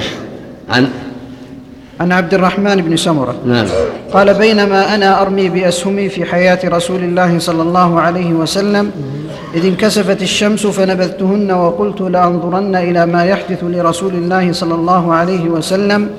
عن 0.69 0.88
عن 1.99 2.11
عبد 2.11 2.34
الرحمن 2.34 2.82
بن 2.82 2.97
سمرة. 2.97 3.36
نعم. 3.45 3.65
قال 4.13 4.34
بينما 4.34 4.95
أنا 4.95 5.21
أرمي 5.21 5.49
بأسهمي 5.49 6.09
في 6.09 6.26
حياة 6.26 6.59
رسول 6.65 7.03
الله 7.03 7.39
صلى 7.39 7.61
الله 7.61 7.99
عليه 8.01 8.34
وسلم 8.34 8.91
إذ 9.55 9.65
انكسفت 9.65 10.21
الشمس 10.21 10.67
فنبذتهن 10.67 11.51
وقلت 11.51 12.01
لأنظرن 12.01 12.76
إلى 12.76 13.05
ما 13.05 13.26
يحدث 13.26 13.63
لرسول 13.63 14.13
الله 14.13 14.51
صلى 14.51 14.76
الله 14.76 15.13
عليه 15.13 15.45
وسلم 15.45 16.09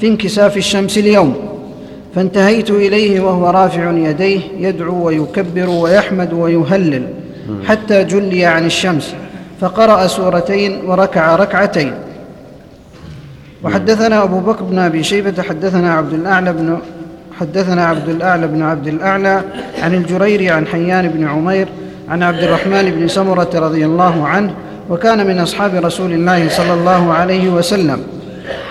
في 0.00 0.08
انكساف 0.08 0.56
الشمس 0.56 0.98
اليوم. 0.98 1.51
فانتهيت 2.14 2.70
إليه 2.70 3.20
وهو 3.20 3.50
رافع 3.50 3.90
يديه 3.90 4.40
يدعو 4.58 5.06
ويكبر 5.06 5.70
ويحمد 5.70 6.32
ويهلل 6.32 7.06
حتى 7.66 8.04
جلي 8.04 8.44
عن 8.44 8.66
الشمس 8.66 9.14
فقرأ 9.60 10.06
سورتين 10.06 10.80
وركع 10.84 11.36
ركعتين. 11.36 11.92
وحدثنا 13.64 14.22
أبو 14.22 14.40
بكر 14.40 14.64
بن 14.64 14.78
أبي 14.78 15.02
شيبة 15.02 15.42
حدثنا 15.42 15.94
عبد 15.94 16.12
الأعلى 16.12 16.52
بن 16.52 16.78
حدثنا 17.40 17.86
عبد 17.86 18.08
الأعلى 18.08 18.46
بن 18.46 18.62
عبد 18.62 18.86
الأعلى 18.86 19.42
عن 19.82 19.94
الجريري 19.94 20.50
عن 20.50 20.66
حيان 20.66 21.08
بن 21.08 21.28
عمير 21.28 21.68
عن 22.08 22.22
عبد 22.22 22.42
الرحمن 22.42 22.90
بن 22.90 23.08
سمرة 23.08 23.50
رضي 23.54 23.84
الله 23.84 24.26
عنه 24.26 24.54
وكان 24.90 25.26
من 25.26 25.38
أصحاب 25.38 25.74
رسول 25.74 26.12
الله 26.12 26.48
صلى 26.48 26.74
الله 26.74 27.12
عليه 27.12 27.48
وسلم. 27.48 28.02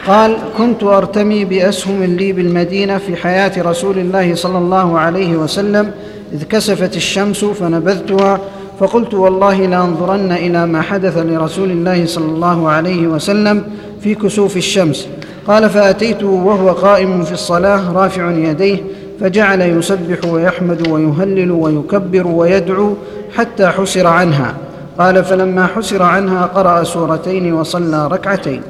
قال 0.07 0.37
كنت 0.57 0.83
أرتمي 0.83 1.45
بأسهم 1.45 2.03
لي 2.03 2.33
بالمدينة 2.33 2.97
في 2.97 3.15
حياة 3.15 3.61
رسول 3.61 3.97
الله 3.97 4.35
صلى 4.35 4.57
الله 4.57 4.99
عليه 4.99 5.35
وسلم 5.35 5.91
إذ 6.33 6.43
كسفت 6.43 6.95
الشمس 6.95 7.45
فنبذتها 7.45 8.39
فقلت 8.79 9.13
والله 9.13 9.65
لانظرن 9.65 10.31
إلى 10.31 10.65
ما 10.65 10.81
حدث 10.81 11.17
لرسول 11.17 11.71
الله 11.71 12.05
صلى 12.05 12.25
الله 12.25 12.69
عليه 12.69 13.07
وسلم 13.07 13.63
في 14.03 14.15
كسوف 14.15 14.57
الشمس. 14.57 15.07
قال 15.47 15.69
فاتيته 15.69 16.27
وهو 16.27 16.69
قائم 16.69 17.23
في 17.23 17.31
الصلاة 17.31 17.91
رافع 17.93 18.31
يديه 18.31 18.77
فجعل 19.19 19.61
يسبح 19.61 20.25
ويحمد 20.33 20.87
ويهلل 20.87 21.51
ويكبر 21.51 22.27
ويدعو 22.27 22.95
حتى 23.35 23.67
حسر 23.67 24.07
عنها. 24.07 24.55
قال 24.99 25.23
فلما 25.23 25.67
حسر 25.67 26.03
عنها 26.03 26.45
قرأ 26.45 26.83
سورتين 26.83 27.53
وصلى 27.53 28.07
ركعتين. 28.07 28.61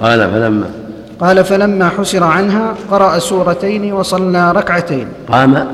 قال 0.00 0.30
فلما 0.30 0.70
قال 1.20 1.44
فلما 1.44 1.88
حسر 1.88 2.24
عنها 2.24 2.74
قرأ 2.90 3.18
سورتين 3.18 3.92
وصلى 3.92 4.52
ركعتين. 4.52 5.08
قام. 5.28 5.66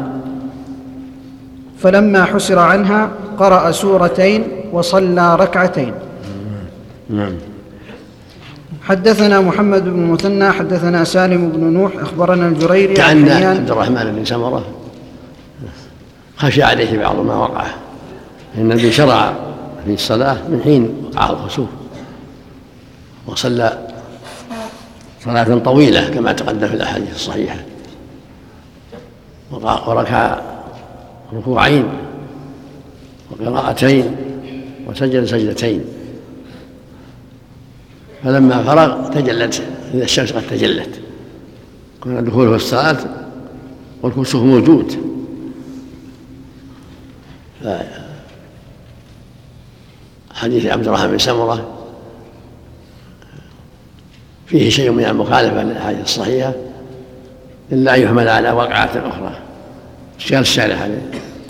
فلما 1.78 2.24
حسر 2.24 2.58
عنها 2.58 3.08
قرأ 3.38 3.70
سورتين 3.70 4.44
وصلى 4.72 5.36
ركعتين. 5.36 5.92
نعم. 7.10 7.32
حدثنا 8.82 9.40
محمد 9.40 9.84
بن 9.84 9.90
المثنى 9.90 10.50
حدثنا 10.52 11.04
سالم 11.04 11.48
بن 11.48 11.72
نوح 11.72 11.92
أخبرنا 12.02 12.46
الجريري 12.46 12.94
كأن 12.94 13.28
عبد 13.28 13.70
الرحمن 13.70 14.12
بن 14.16 14.24
سمرة. 14.24 14.64
خشى 16.36 16.62
عليه 16.62 16.98
بعض 16.98 17.16
ما 17.16 17.34
وقع. 17.34 17.64
إن 18.56 18.60
النبي 18.60 18.92
شرع 18.92 19.32
في 19.84 19.94
الصلاة 19.94 20.48
من 20.48 20.60
حين 20.64 20.94
وقع 21.04 21.30
الخسوف 21.30 21.68
وصلى 23.26 23.88
صلاة 25.24 25.58
طويلة 25.58 26.10
كما 26.10 26.32
تقدم 26.32 26.68
في 26.68 26.74
الأحاديث 26.74 27.14
الصحيحة. 27.14 27.58
وركع 29.86 30.40
ركوعين 31.32 31.88
وقراءتين 33.30 34.16
وسجد 34.86 35.24
سجدتين. 35.24 35.84
فلما 38.24 38.62
فرغ 38.62 39.08
تجلت 39.08 39.62
إذا 39.94 40.04
الشمس 40.04 40.32
قد 40.32 40.42
تجلت. 40.50 41.00
كان 42.04 42.24
دخوله 42.24 42.50
في 42.50 42.56
الصلاة 42.56 42.98
والكسوف 44.02 44.42
موجود. 44.42 45.09
حديث 50.40 50.66
عبد 50.66 50.86
الرحمن 50.86 51.10
بن 51.10 51.18
سمرة 51.18 51.64
فيه 54.46 54.70
شيء 54.70 54.90
من 54.90 55.04
المخالفة 55.04 55.62
للأحاديث 55.62 56.04
الصحيحة 56.04 56.52
إلا 57.72 57.94
أن 57.94 58.02
يحمل 58.02 58.28
على 58.28 58.50
وقعات 58.50 58.96
أخرى 58.96 59.32
اشكال 60.18 60.38
الشارح 60.38 60.82
عليه 60.82 61.02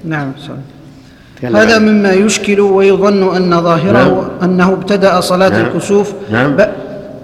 نعم 0.04 0.32
صحيح. 0.38 1.56
هذا 1.56 1.78
مما 1.78 2.12
يشكل 2.12 2.60
ويظن 2.60 3.36
أن 3.36 3.62
ظاهره 3.62 3.92
نعم. 3.92 4.50
أنه 4.50 4.72
ابتدأ 4.72 5.20
صلاة 5.20 5.48
نعم. 5.48 5.66
الكسوف 5.66 6.12
نعم. 6.32 6.56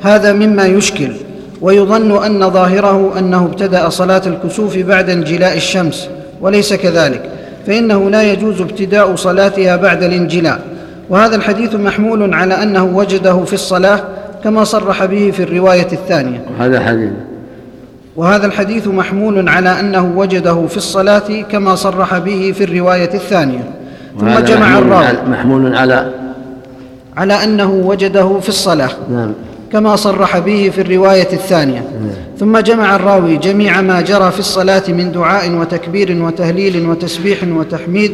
هذا 0.03 0.33
مما 0.33 0.67
يشكل 0.67 1.13
ويظن 1.61 2.25
أن 2.25 2.51
ظاهره 2.51 3.19
أنه 3.19 3.45
ابتدأ 3.45 3.89
صلاة 3.89 4.23
الكسوف 4.27 4.79
بعد 4.79 5.11
انجلاء 5.11 5.57
الشمس 5.57 6.09
وليس 6.41 6.75
كذلك 6.75 7.31
فإنه 7.67 8.11
لا 8.11 8.33
يجوز 8.33 8.61
ابتداء 8.61 9.17
صلاتها 9.17 9.77
بعد 9.77 10.03
الانجلاء 10.03 10.76
وهذا 11.11 11.37
الحديث 11.37 11.75
محمول 11.75 12.35
على 12.35 12.63
أنه 12.63 12.85
وجده 12.85 13.45
في 13.45 13.53
الصلاة 13.53 14.05
كما 14.45 14.65
صرح 14.65 15.05
به 15.05 15.31
في 15.31 15.43
الرواية 15.43 15.89
الثانية. 15.93 16.45
هذا 16.59 16.81
حديث. 16.81 17.11
وهذا 18.17 18.47
الحديث 18.47 18.89
محمول 18.89 19.49
على 19.49 19.81
أنه 19.81 20.13
وجده 20.17 20.67
في 20.67 20.77
الصلاة 20.77 21.43
كما 21.51 21.75
صرح 21.75 22.19
به 22.19 22.53
في 22.59 22.65
الرواية 22.65 23.15
الثانية. 23.15 23.71
ثم 24.21 24.39
جمع 24.39 24.79
الراوي. 24.79 25.31
محمول 25.31 25.77
على 25.77 26.11
على 27.17 27.45
أنه 27.45 27.73
وجده 27.73 28.39
في 28.39 28.49
الصلاة 28.49 28.91
نعم. 29.11 29.33
كما 29.73 29.97
صرح 29.97 30.39
به 30.39 30.71
في 30.75 30.81
الرواية 30.81 31.33
الثانية. 31.33 31.81
نعم. 31.81 32.11
ثم 32.39 32.59
جمع 32.59 32.97
الراوي 32.97 33.37
جميع 33.37 33.81
ما 33.81 34.01
جرى 34.01 34.31
في 34.31 34.39
الصلاة 34.39 34.83
من 34.89 35.13
دعاء 35.13 35.51
وتكبير 35.51 36.23
وتهليل 36.23 36.87
وتسبيح 36.89 37.39
وتحميد 37.49 38.13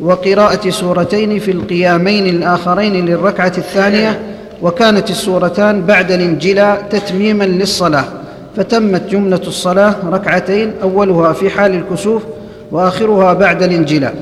وقراءة 0.00 0.70
سورتين 0.70 1.38
في 1.38 1.50
القيامين 1.50 2.26
الآخرين 2.26 3.06
للركعة 3.06 3.52
الثانية 3.58 4.20
وكانت 4.62 5.10
السورتان 5.10 5.82
بعد 5.82 6.12
الانجلاء 6.12 6.86
تتميما 6.90 7.44
للصلاة 7.44 8.04
فتمت 8.56 9.10
جملة 9.10 9.40
الصلاة 9.46 9.94
ركعتين 10.10 10.72
أولها 10.82 11.32
في 11.32 11.50
حال 11.50 11.74
الكسوف 11.74 12.22
وآخرها 12.72 13.32
بعد 13.32 13.62
الانجلاء 13.62 14.14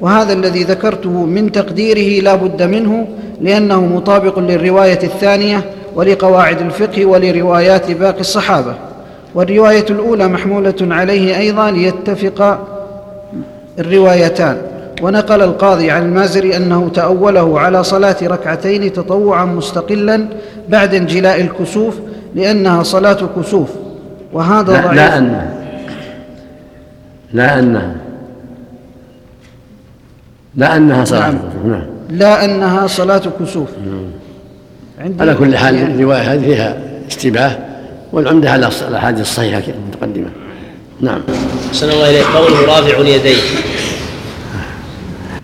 وهذا 0.00 0.32
الذي 0.32 0.62
ذكرته 0.62 1.10
من 1.10 1.52
تقديره 1.52 2.22
لا 2.22 2.34
بد 2.34 2.62
منه 2.62 3.08
لأنه 3.40 3.86
مطابق 3.86 4.38
للرواية 4.38 4.98
الثانية 5.02 5.64
ولقواعد 5.94 6.60
الفقه 6.60 7.06
ولروايات 7.06 7.90
باقي 7.90 8.20
الصحابة. 8.20 8.74
والرواية 9.34 9.84
الأولى 9.90 10.28
محمولة 10.28 10.74
عليه 10.80 11.38
أيضا 11.38 11.70
ليتفق 11.70 12.58
الروايتان. 13.78 14.56
ونقل 15.02 15.42
القاضي 15.42 15.90
عن 15.90 16.02
المازري 16.02 16.56
أنه 16.56 16.88
تأوله 16.94 17.60
على 17.60 17.84
صلاة 17.84 18.16
ركعتين 18.22 18.92
تطوعا 18.92 19.44
مستقلا 19.44 20.28
بعد 20.68 20.94
انجلاء 20.94 21.40
الكسوف 21.40 21.94
لأنها 22.34 22.82
صلاة 22.82 23.28
كسوف. 23.36 23.68
وهذا 24.32 24.72
لا, 24.72 24.94
لا 24.94 25.18
أنها. 25.18 25.54
لا 27.32 27.58
أنها. 27.58 27.94
لا 30.56 30.76
أنها 30.76 31.04
صلاة 31.04 31.20
نعم. 31.20 31.38
كسوف 31.38 31.66
نعم. 31.66 31.86
لا 32.10 32.44
أنها 32.44 32.86
صلاة 32.86 33.22
كسوف. 33.40 33.68
نعم. 33.86 35.14
على 35.20 35.34
كل 35.34 35.56
حال 35.56 35.74
يعني 35.74 35.94
الرواية 35.94 36.32
هذه 36.32 36.40
فيها 36.40 36.76
اشتباه 37.06 37.58
والعمدة 38.12 38.50
على 38.50 38.70
الأحاديث 38.88 39.20
الصحيحة 39.20 39.62
المتقدمة 39.68 40.30
نعم. 41.00 41.20
أحسن 41.68 41.90
الله 41.90 42.10
إليك. 42.10 42.26
قوله 42.26 42.66
رافع 42.76 43.00
اليدين 43.00 43.38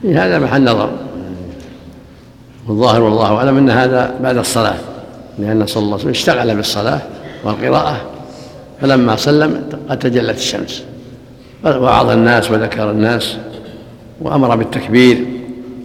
هذا 0.05 0.39
محل 0.39 0.65
نظر. 0.65 0.91
والظاهر 2.69 3.03
والله 3.03 3.37
أعلم 3.37 3.57
أن 3.57 3.71
هذا 3.71 4.15
بعد 4.23 4.37
الصلاة 4.37 4.77
لأن 5.39 5.67
صلى 5.67 5.83
الله 5.83 5.93
عليه 5.93 6.01
وسلم 6.01 6.11
اشتغل 6.11 6.57
بالصلاة 6.57 7.01
والقراءة 7.45 8.01
فلما 8.81 9.17
سلم 9.17 9.65
قد 9.89 9.99
تجلت 9.99 10.39
الشمس. 10.39 10.85
وعظ 11.65 12.11
الناس 12.11 12.51
وذكر 12.51 12.91
الناس 12.91 13.37
وأمر 14.21 14.57
بالتكبير 14.57 15.25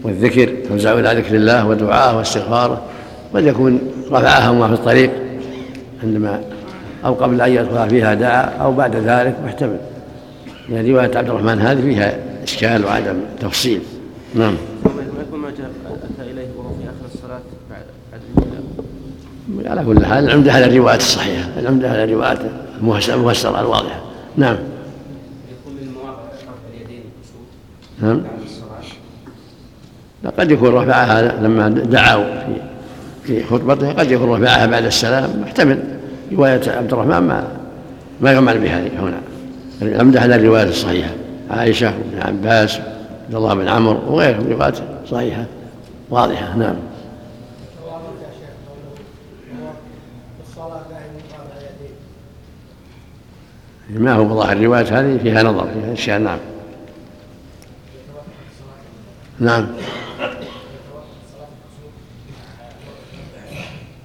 والذكر 0.03 0.53
فوزعوا 0.69 0.99
إلى 0.99 1.19
ذكر 1.21 1.35
الله 1.35 1.67
ودعاءه 1.67 2.17
واستغفاره 2.17 2.81
قد 3.35 3.45
يكون 3.45 3.79
رفعها 4.11 4.49
وما 4.49 4.67
في 4.67 4.73
الطريق 4.73 5.11
عندما 6.03 6.41
أو 7.05 7.13
قبل 7.13 7.41
أن 7.41 7.51
يدخل 7.51 7.89
فيها 7.89 8.13
دعا 8.13 8.41
أو 8.41 8.71
بعد 8.71 8.95
ذلك 8.95 9.35
محتمل 9.45 9.77
يعني 10.69 10.91
رواية 10.91 11.17
عبد 11.17 11.29
الرحمن 11.29 11.61
هذه 11.61 11.81
فيها 11.81 12.17
إشكال 12.43 12.85
وعدم 12.85 13.15
تفصيل. 13.41 13.81
نعم. 14.35 14.55
يكون 15.27 15.39
ما 15.39 15.49
جاء 15.49 15.71
أتى 15.87 16.31
إليه 16.31 16.47
وهو 16.57 16.69
في 16.69 16.83
آخر 16.83 17.13
الصلاة 17.13 17.41
بعد 17.69 17.83
على 19.65 19.85
كل 19.85 20.05
حال 20.05 20.23
العمدة 20.23 20.53
على 20.53 20.65
الروايات 20.65 20.99
الصحيحة. 20.99 21.49
العمدة 21.59 21.89
على 21.89 22.03
الروايات 22.03 22.39
المفسرة 23.09 23.59
الواضحة. 23.59 24.01
نعم. 24.37 24.57
نعم. 28.01 28.21
قد 30.39 30.51
يكون 30.51 30.69
رفعها 30.69 31.41
لما 31.41 31.69
دعوا 31.69 32.23
في 32.23 32.55
في 33.23 33.43
خطبته 33.43 33.91
قد 33.91 34.11
يكون 34.11 34.29
رفعها 34.29 34.65
بعد 34.65 34.85
السلام. 34.85 35.41
محتمل. 35.41 35.83
رواية 36.31 36.61
عبد 36.67 36.93
الرحمن 36.93 37.27
ما 37.27 37.47
ما 38.21 38.31
يعمل 38.31 38.59
بها 38.59 38.79
هنا. 38.79 39.21
العمدة 39.81 40.21
على 40.21 40.35
الرواية 40.35 40.69
الصحيحة. 40.69 41.11
عائشة 41.49 41.89
بن 41.91 42.21
عباس 42.21 42.79
عبد 43.33 43.43
الله 43.43 43.53
بن 43.53 43.67
عمرو 43.67 43.99
وغيرهم 44.07 44.51
روايات 44.51 44.77
صحيحة 45.11 45.45
واضحة 46.09 46.55
نعم. 46.55 46.75
ما 53.89 54.13
هو 54.13 54.35
ظاهر 54.35 54.57
الروايات 54.57 54.93
هذه؟ 54.93 55.17
فيها 55.17 55.43
نظر 55.43 55.67
فيها 55.73 55.93
أشياء 55.93 56.19
نعم. 56.19 56.39
نعم. 59.39 59.67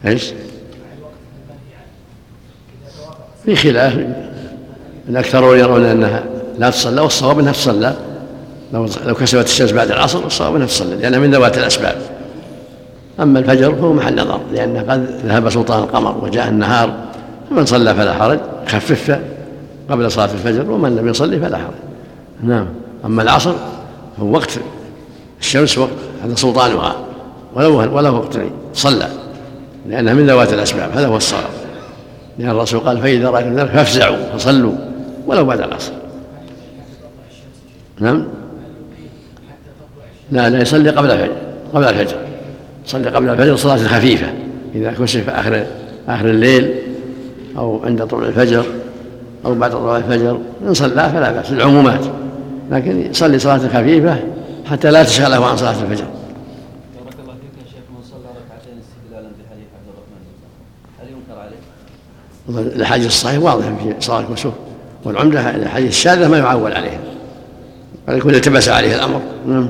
إيش؟ 0.07 0.33
في 3.45 3.57
خلاف 3.57 4.07
الأكثرون 5.09 5.59
يرون 5.59 5.85
أنها 5.85 6.25
لا 6.59 6.71
تصلى 6.71 7.01
والصواب 7.01 7.39
أنها 7.39 7.53
تصلى. 7.53 8.08
لو 8.73 8.87
لو 9.07 9.15
كسبت 9.15 9.45
الشمس 9.45 9.73
بعد 9.73 9.91
العصر 9.91 10.27
الصواب 10.27 10.55
أنها 10.55 10.67
تصلى 10.67 10.97
لأنها 10.97 11.19
من 11.19 11.35
ذوات 11.35 11.59
الأسباب. 11.59 11.97
أما 13.21 13.39
الفجر 13.39 13.75
فهو 13.75 13.93
محل 13.93 14.15
نظر 14.15 14.41
لأنه 14.53 14.81
قد 14.81 15.07
ذهب 15.27 15.51
سلطان 15.51 15.83
القمر 15.83 16.25
وجاء 16.25 16.49
النهار 16.49 16.95
فمن 17.51 17.67
صلى 17.67 17.95
فلا 17.95 18.15
حرج 18.15 18.39
خفف 18.67 19.21
قبل 19.91 20.11
صلاة 20.11 20.29
الفجر 20.33 20.71
ومن 20.71 20.97
لم 20.97 21.09
يصلي 21.09 21.41
فلا 21.41 21.57
حرج. 21.57 21.75
نعم. 22.43 22.67
أما 23.05 23.23
العصر 23.23 23.55
فهو 24.19 24.33
وقت 24.33 24.51
الشمس 25.41 25.79
وقت 25.79 25.91
هذا 26.25 26.35
سلطانها 26.35 26.97
ولو 27.55 27.97
ولو 27.97 28.15
وقت 28.15 28.39
صلى 28.75 29.09
لأنها 29.87 30.15
من 30.15 30.27
ذوات 30.27 30.53
الأسباب 30.53 30.91
هذا 30.91 31.07
هو 31.07 31.17
الصواب. 31.17 31.51
لأن 32.39 32.51
الرسول 32.51 32.81
قال 32.81 32.99
فإذا 32.99 33.31
رأيتم 33.31 33.55
ذلك 33.55 33.71
فافزعوا 33.71 34.17
فصلوا 34.35 34.75
ولو 35.27 35.45
بعد 35.45 35.61
العصر. 35.61 35.93
نعم. 38.01 38.38
لا 40.31 40.51
لا 40.51 40.63
يصلي 40.63 40.91
قبل 40.91 41.11
الفجر 41.11 41.33
قبل 41.75 41.85
الفجر. 41.85 42.17
يصلي 42.87 43.11
قبل 43.11 43.29
الفجر 43.29 43.57
صلاة 43.57 43.77
خفيفة 43.77 44.27
إذا 44.75 44.93
كشف 44.93 45.29
آخر 45.29 45.67
آخر 46.09 46.25
الليل 46.31 46.75
أو 47.57 47.85
عند 47.85 48.07
طلوع 48.07 48.27
الفجر 48.27 48.65
أو 49.45 49.55
بعد 49.55 49.71
طلوع 49.71 49.97
الفجر 49.97 50.41
إن 50.67 50.75
صلى 50.75 50.91
فلا 50.91 51.33
بأس 51.33 51.53
العمومات. 51.53 52.01
لكن 52.71 53.11
يصلي 53.11 53.39
صلاة 53.39 53.59
خفيفة 53.59 54.17
حتى 54.67 54.91
لا 54.91 55.03
تشغله 55.05 55.47
عن 55.47 55.57
صلاة 55.57 55.71
الفجر. 55.71 56.05
بارك 57.05 57.15
الله 57.23 57.35
شيخ 57.71 57.83
من 57.91 58.03
صلى 58.11 58.21
ركعتين 58.21 58.79
استدلالا 58.81 59.29
بحديث 59.29 59.69
عبد 59.77 59.89
الرحمن 59.95 60.23
هل 61.01 61.09
ينكر 61.09 61.41
عليه؟ 62.61 62.77
الحديث 62.77 63.07
الصحيح 63.07 63.43
واضح 63.43 63.65
في 63.65 63.95
صلاة 64.01 64.21
الكسوف 64.21 64.55
والعمدة 65.05 65.57
الحديث 65.57 65.89
الشاذة 65.89 66.29
ما 66.29 66.39
يعول 66.39 66.73
عليها 66.73 67.01
ولكن 68.09 68.31
التبس 68.31 68.69
عليه 68.69 68.95
الأمر. 68.95 69.21
نعم. 69.47 69.69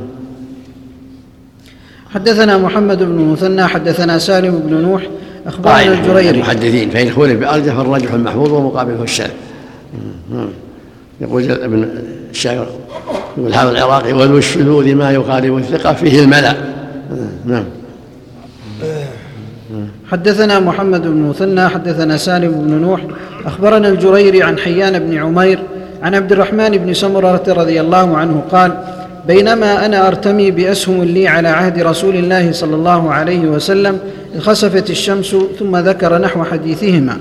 حدثنا 2.14 2.58
محمد 2.58 3.02
بن 3.02 3.24
مثنى 3.32 3.66
حدثنا 3.66 4.18
سالم 4.18 4.62
بن 4.66 4.74
نوح 4.74 5.02
أخبرنا 5.46 5.92
الجريري. 5.92 6.30
المحدثين 6.30 6.90
فإن 6.90 7.10
خولف 7.10 7.40
بأرجح 7.40 7.74
فالراجح 7.74 8.12
المحفوظ 8.12 8.52
ومقابله 8.52 9.02
الشاذ 9.02 9.30
يقول 11.20 11.50
ابن 11.50 11.88
الشاعر 12.30 12.66
يقول 13.38 13.54
هذا 13.54 13.70
العراقي 13.70 14.12
وذو 14.12 14.38
الشذوذ 14.38 14.94
ما 14.94 15.10
يخالف 15.12 15.56
الثقة 15.56 15.92
فيه 15.92 16.20
الملأ. 16.20 16.54
نعم. 17.44 17.64
حدثنا 20.10 20.60
محمد 20.60 21.02
بن 21.02 21.28
مثنى 21.28 21.68
حدثنا 21.68 22.16
سالم 22.16 22.50
بن 22.50 22.70
نوح 22.70 23.00
أخبرنا 23.46 23.88
الجريري 23.88 24.42
عن 24.42 24.58
حيان 24.58 24.98
بن 24.98 25.18
عمير 25.18 25.58
عن 26.02 26.14
عبد 26.14 26.32
الرحمن 26.32 26.70
بن 26.70 26.94
سمرة 26.94 27.42
رضي 27.48 27.80
الله 27.80 28.16
عنه 28.16 28.42
قال 28.52 28.72
بينما 29.28 29.86
أنا 29.86 30.08
أرتمي 30.08 30.50
بأسهم 30.50 31.02
لي 31.02 31.28
على 31.28 31.48
عهد 31.48 31.78
رسول 31.78 32.16
الله 32.16 32.52
صلى 32.52 32.76
الله 32.76 33.12
عليه 33.12 33.40
وسلم 33.40 33.98
خسفت 34.38 34.90
الشمس 34.90 35.36
ثم 35.58 35.76
ذكر 35.76 36.18
نحو 36.18 36.44
حديثهما. 36.44 37.20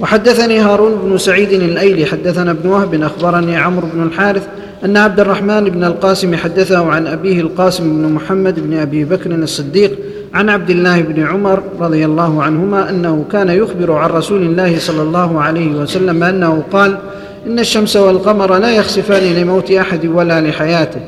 وحدثني 0.00 0.58
هارون 0.58 0.94
بن 1.04 1.18
سعيد 1.18 1.52
الأيلي 1.52 2.06
حدثنا 2.06 2.50
ابن 2.50 2.68
وهب 2.68 3.02
أخبرني 3.02 3.56
عمرو 3.56 3.88
بن 3.94 4.02
الحارث 4.02 4.48
أن 4.84 4.96
عبد 4.96 5.20
الرحمن 5.20 5.64
بن 5.64 5.84
القاسم 5.84 6.36
حدثه 6.36 6.86
عن 6.86 7.06
أبيه 7.06 7.40
القاسم 7.40 8.02
بن 8.02 8.12
محمد 8.12 8.60
بن 8.60 8.78
أبي 8.78 9.04
بكر 9.04 9.30
الصديق 9.34 9.98
عن 10.34 10.48
عبد 10.48 10.70
الله 10.70 11.00
بن 11.00 11.22
عمر 11.22 11.62
رضي 11.80 12.04
الله 12.04 12.42
عنهما 12.42 12.90
أنه 12.90 13.24
كان 13.32 13.48
يخبر 13.48 13.92
عن 13.92 14.10
رسول 14.10 14.42
الله 14.42 14.78
صلى 14.78 15.02
الله 15.02 15.40
عليه 15.40 15.68
وسلم 15.68 16.22
أنه 16.22 16.62
قال 16.72 16.98
إن 17.46 17.58
الشمس 17.58 17.96
والقمر 17.96 18.58
لا 18.58 18.70
يخسفان 18.70 19.22
لموت 19.22 19.70
أحد 19.70 20.06
ولا 20.06 20.40
لحياته 20.40 21.00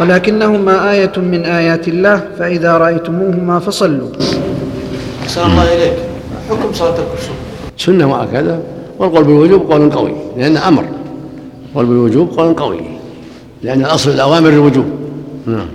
ولكنهما 0.00 0.92
آية 0.92 1.12
من 1.16 1.44
آيات 1.44 1.88
الله 1.88 2.22
فإذا 2.38 2.78
رأيتموهما 2.78 3.58
فصلوا. 3.58 4.08
أحسن 5.22 5.40
الله 5.40 5.62
إليك. 5.62 5.96
حكم 6.50 6.72
صلاة 6.72 6.90
الكسوف. 6.90 7.36
سنة 7.76 8.08
مؤكدة 8.08 8.58
والقول 8.98 9.24
بالوجوب 9.24 9.72
قول 9.72 9.90
قوي 9.90 10.12
لأن 10.36 10.56
أمر. 10.56 10.84
قول 11.74 11.86
بالوجوب 11.86 12.30
قول 12.30 12.54
قوي 12.54 12.80
لأن 13.62 13.80
الأصل 13.80 14.10
الأوامر 14.10 14.48
الوجوب. 14.48 14.84
نعم. 15.46 15.66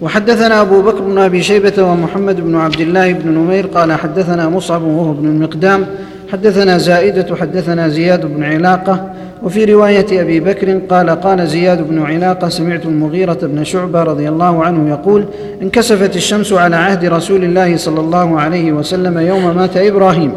وحدثنا 0.00 0.60
أبو 0.60 0.82
بكر 0.82 1.00
بن 1.00 1.18
أبي 1.18 1.42
شيبة 1.42 1.82
ومحمد 1.82 2.40
بن 2.40 2.56
عبد 2.56 2.80
الله 2.80 3.12
بن 3.12 3.30
نمير 3.30 3.66
قال 3.66 3.92
حدثنا 3.92 4.48
مصعب 4.48 4.82
وهو 4.82 5.10
ابن 5.12 5.28
المقدام 5.28 5.86
حدثنا 6.32 6.78
زائدة 6.78 7.36
حدثنا 7.36 7.88
زياد 7.88 8.26
بن 8.26 8.44
علاقة 8.44 9.12
وفي 9.42 9.64
رواية 9.64 10.20
أبي 10.20 10.40
بكر 10.40 10.78
قال 10.78 11.10
قال 11.10 11.48
زياد 11.48 11.88
بن 11.88 12.02
علاقة 12.02 12.48
سمعت 12.48 12.84
المغيرة 12.84 13.38
بن 13.42 13.64
شعبة 13.64 14.02
رضي 14.02 14.28
الله 14.28 14.64
عنه 14.64 14.90
يقول 14.90 15.24
انكسفت 15.62 16.16
الشمس 16.16 16.52
على 16.52 16.76
عهد 16.76 17.04
رسول 17.04 17.44
الله 17.44 17.76
صلى 17.76 18.00
الله 18.00 18.40
عليه 18.40 18.72
وسلم 18.72 19.18
يوم 19.18 19.56
مات 19.56 19.76
إبراهيم. 19.76 20.32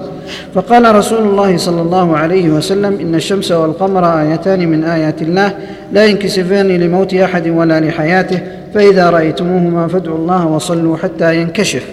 فقال 0.55 0.95
رسول 0.95 1.19
الله 1.23 1.57
صلى 1.57 1.81
الله 1.81 2.17
عليه 2.17 2.49
وسلم 2.49 2.97
إن 3.01 3.15
الشمس 3.15 3.51
والقمر 3.51 4.21
آيتان 4.21 4.67
من 4.67 4.83
آيات 4.83 5.21
الله 5.21 5.53
لا 5.93 6.05
ينكسفان 6.05 6.67
لموت 6.67 7.13
أحد 7.13 7.47
ولا 7.47 7.79
لحياته 7.79 8.39
فإذا 8.73 9.09
رأيتموهما 9.09 9.87
فادعوا 9.87 10.17
الله 10.17 10.47
وصلوا 10.47 10.97
حتى 10.97 11.41
ينكشف. 11.41 11.83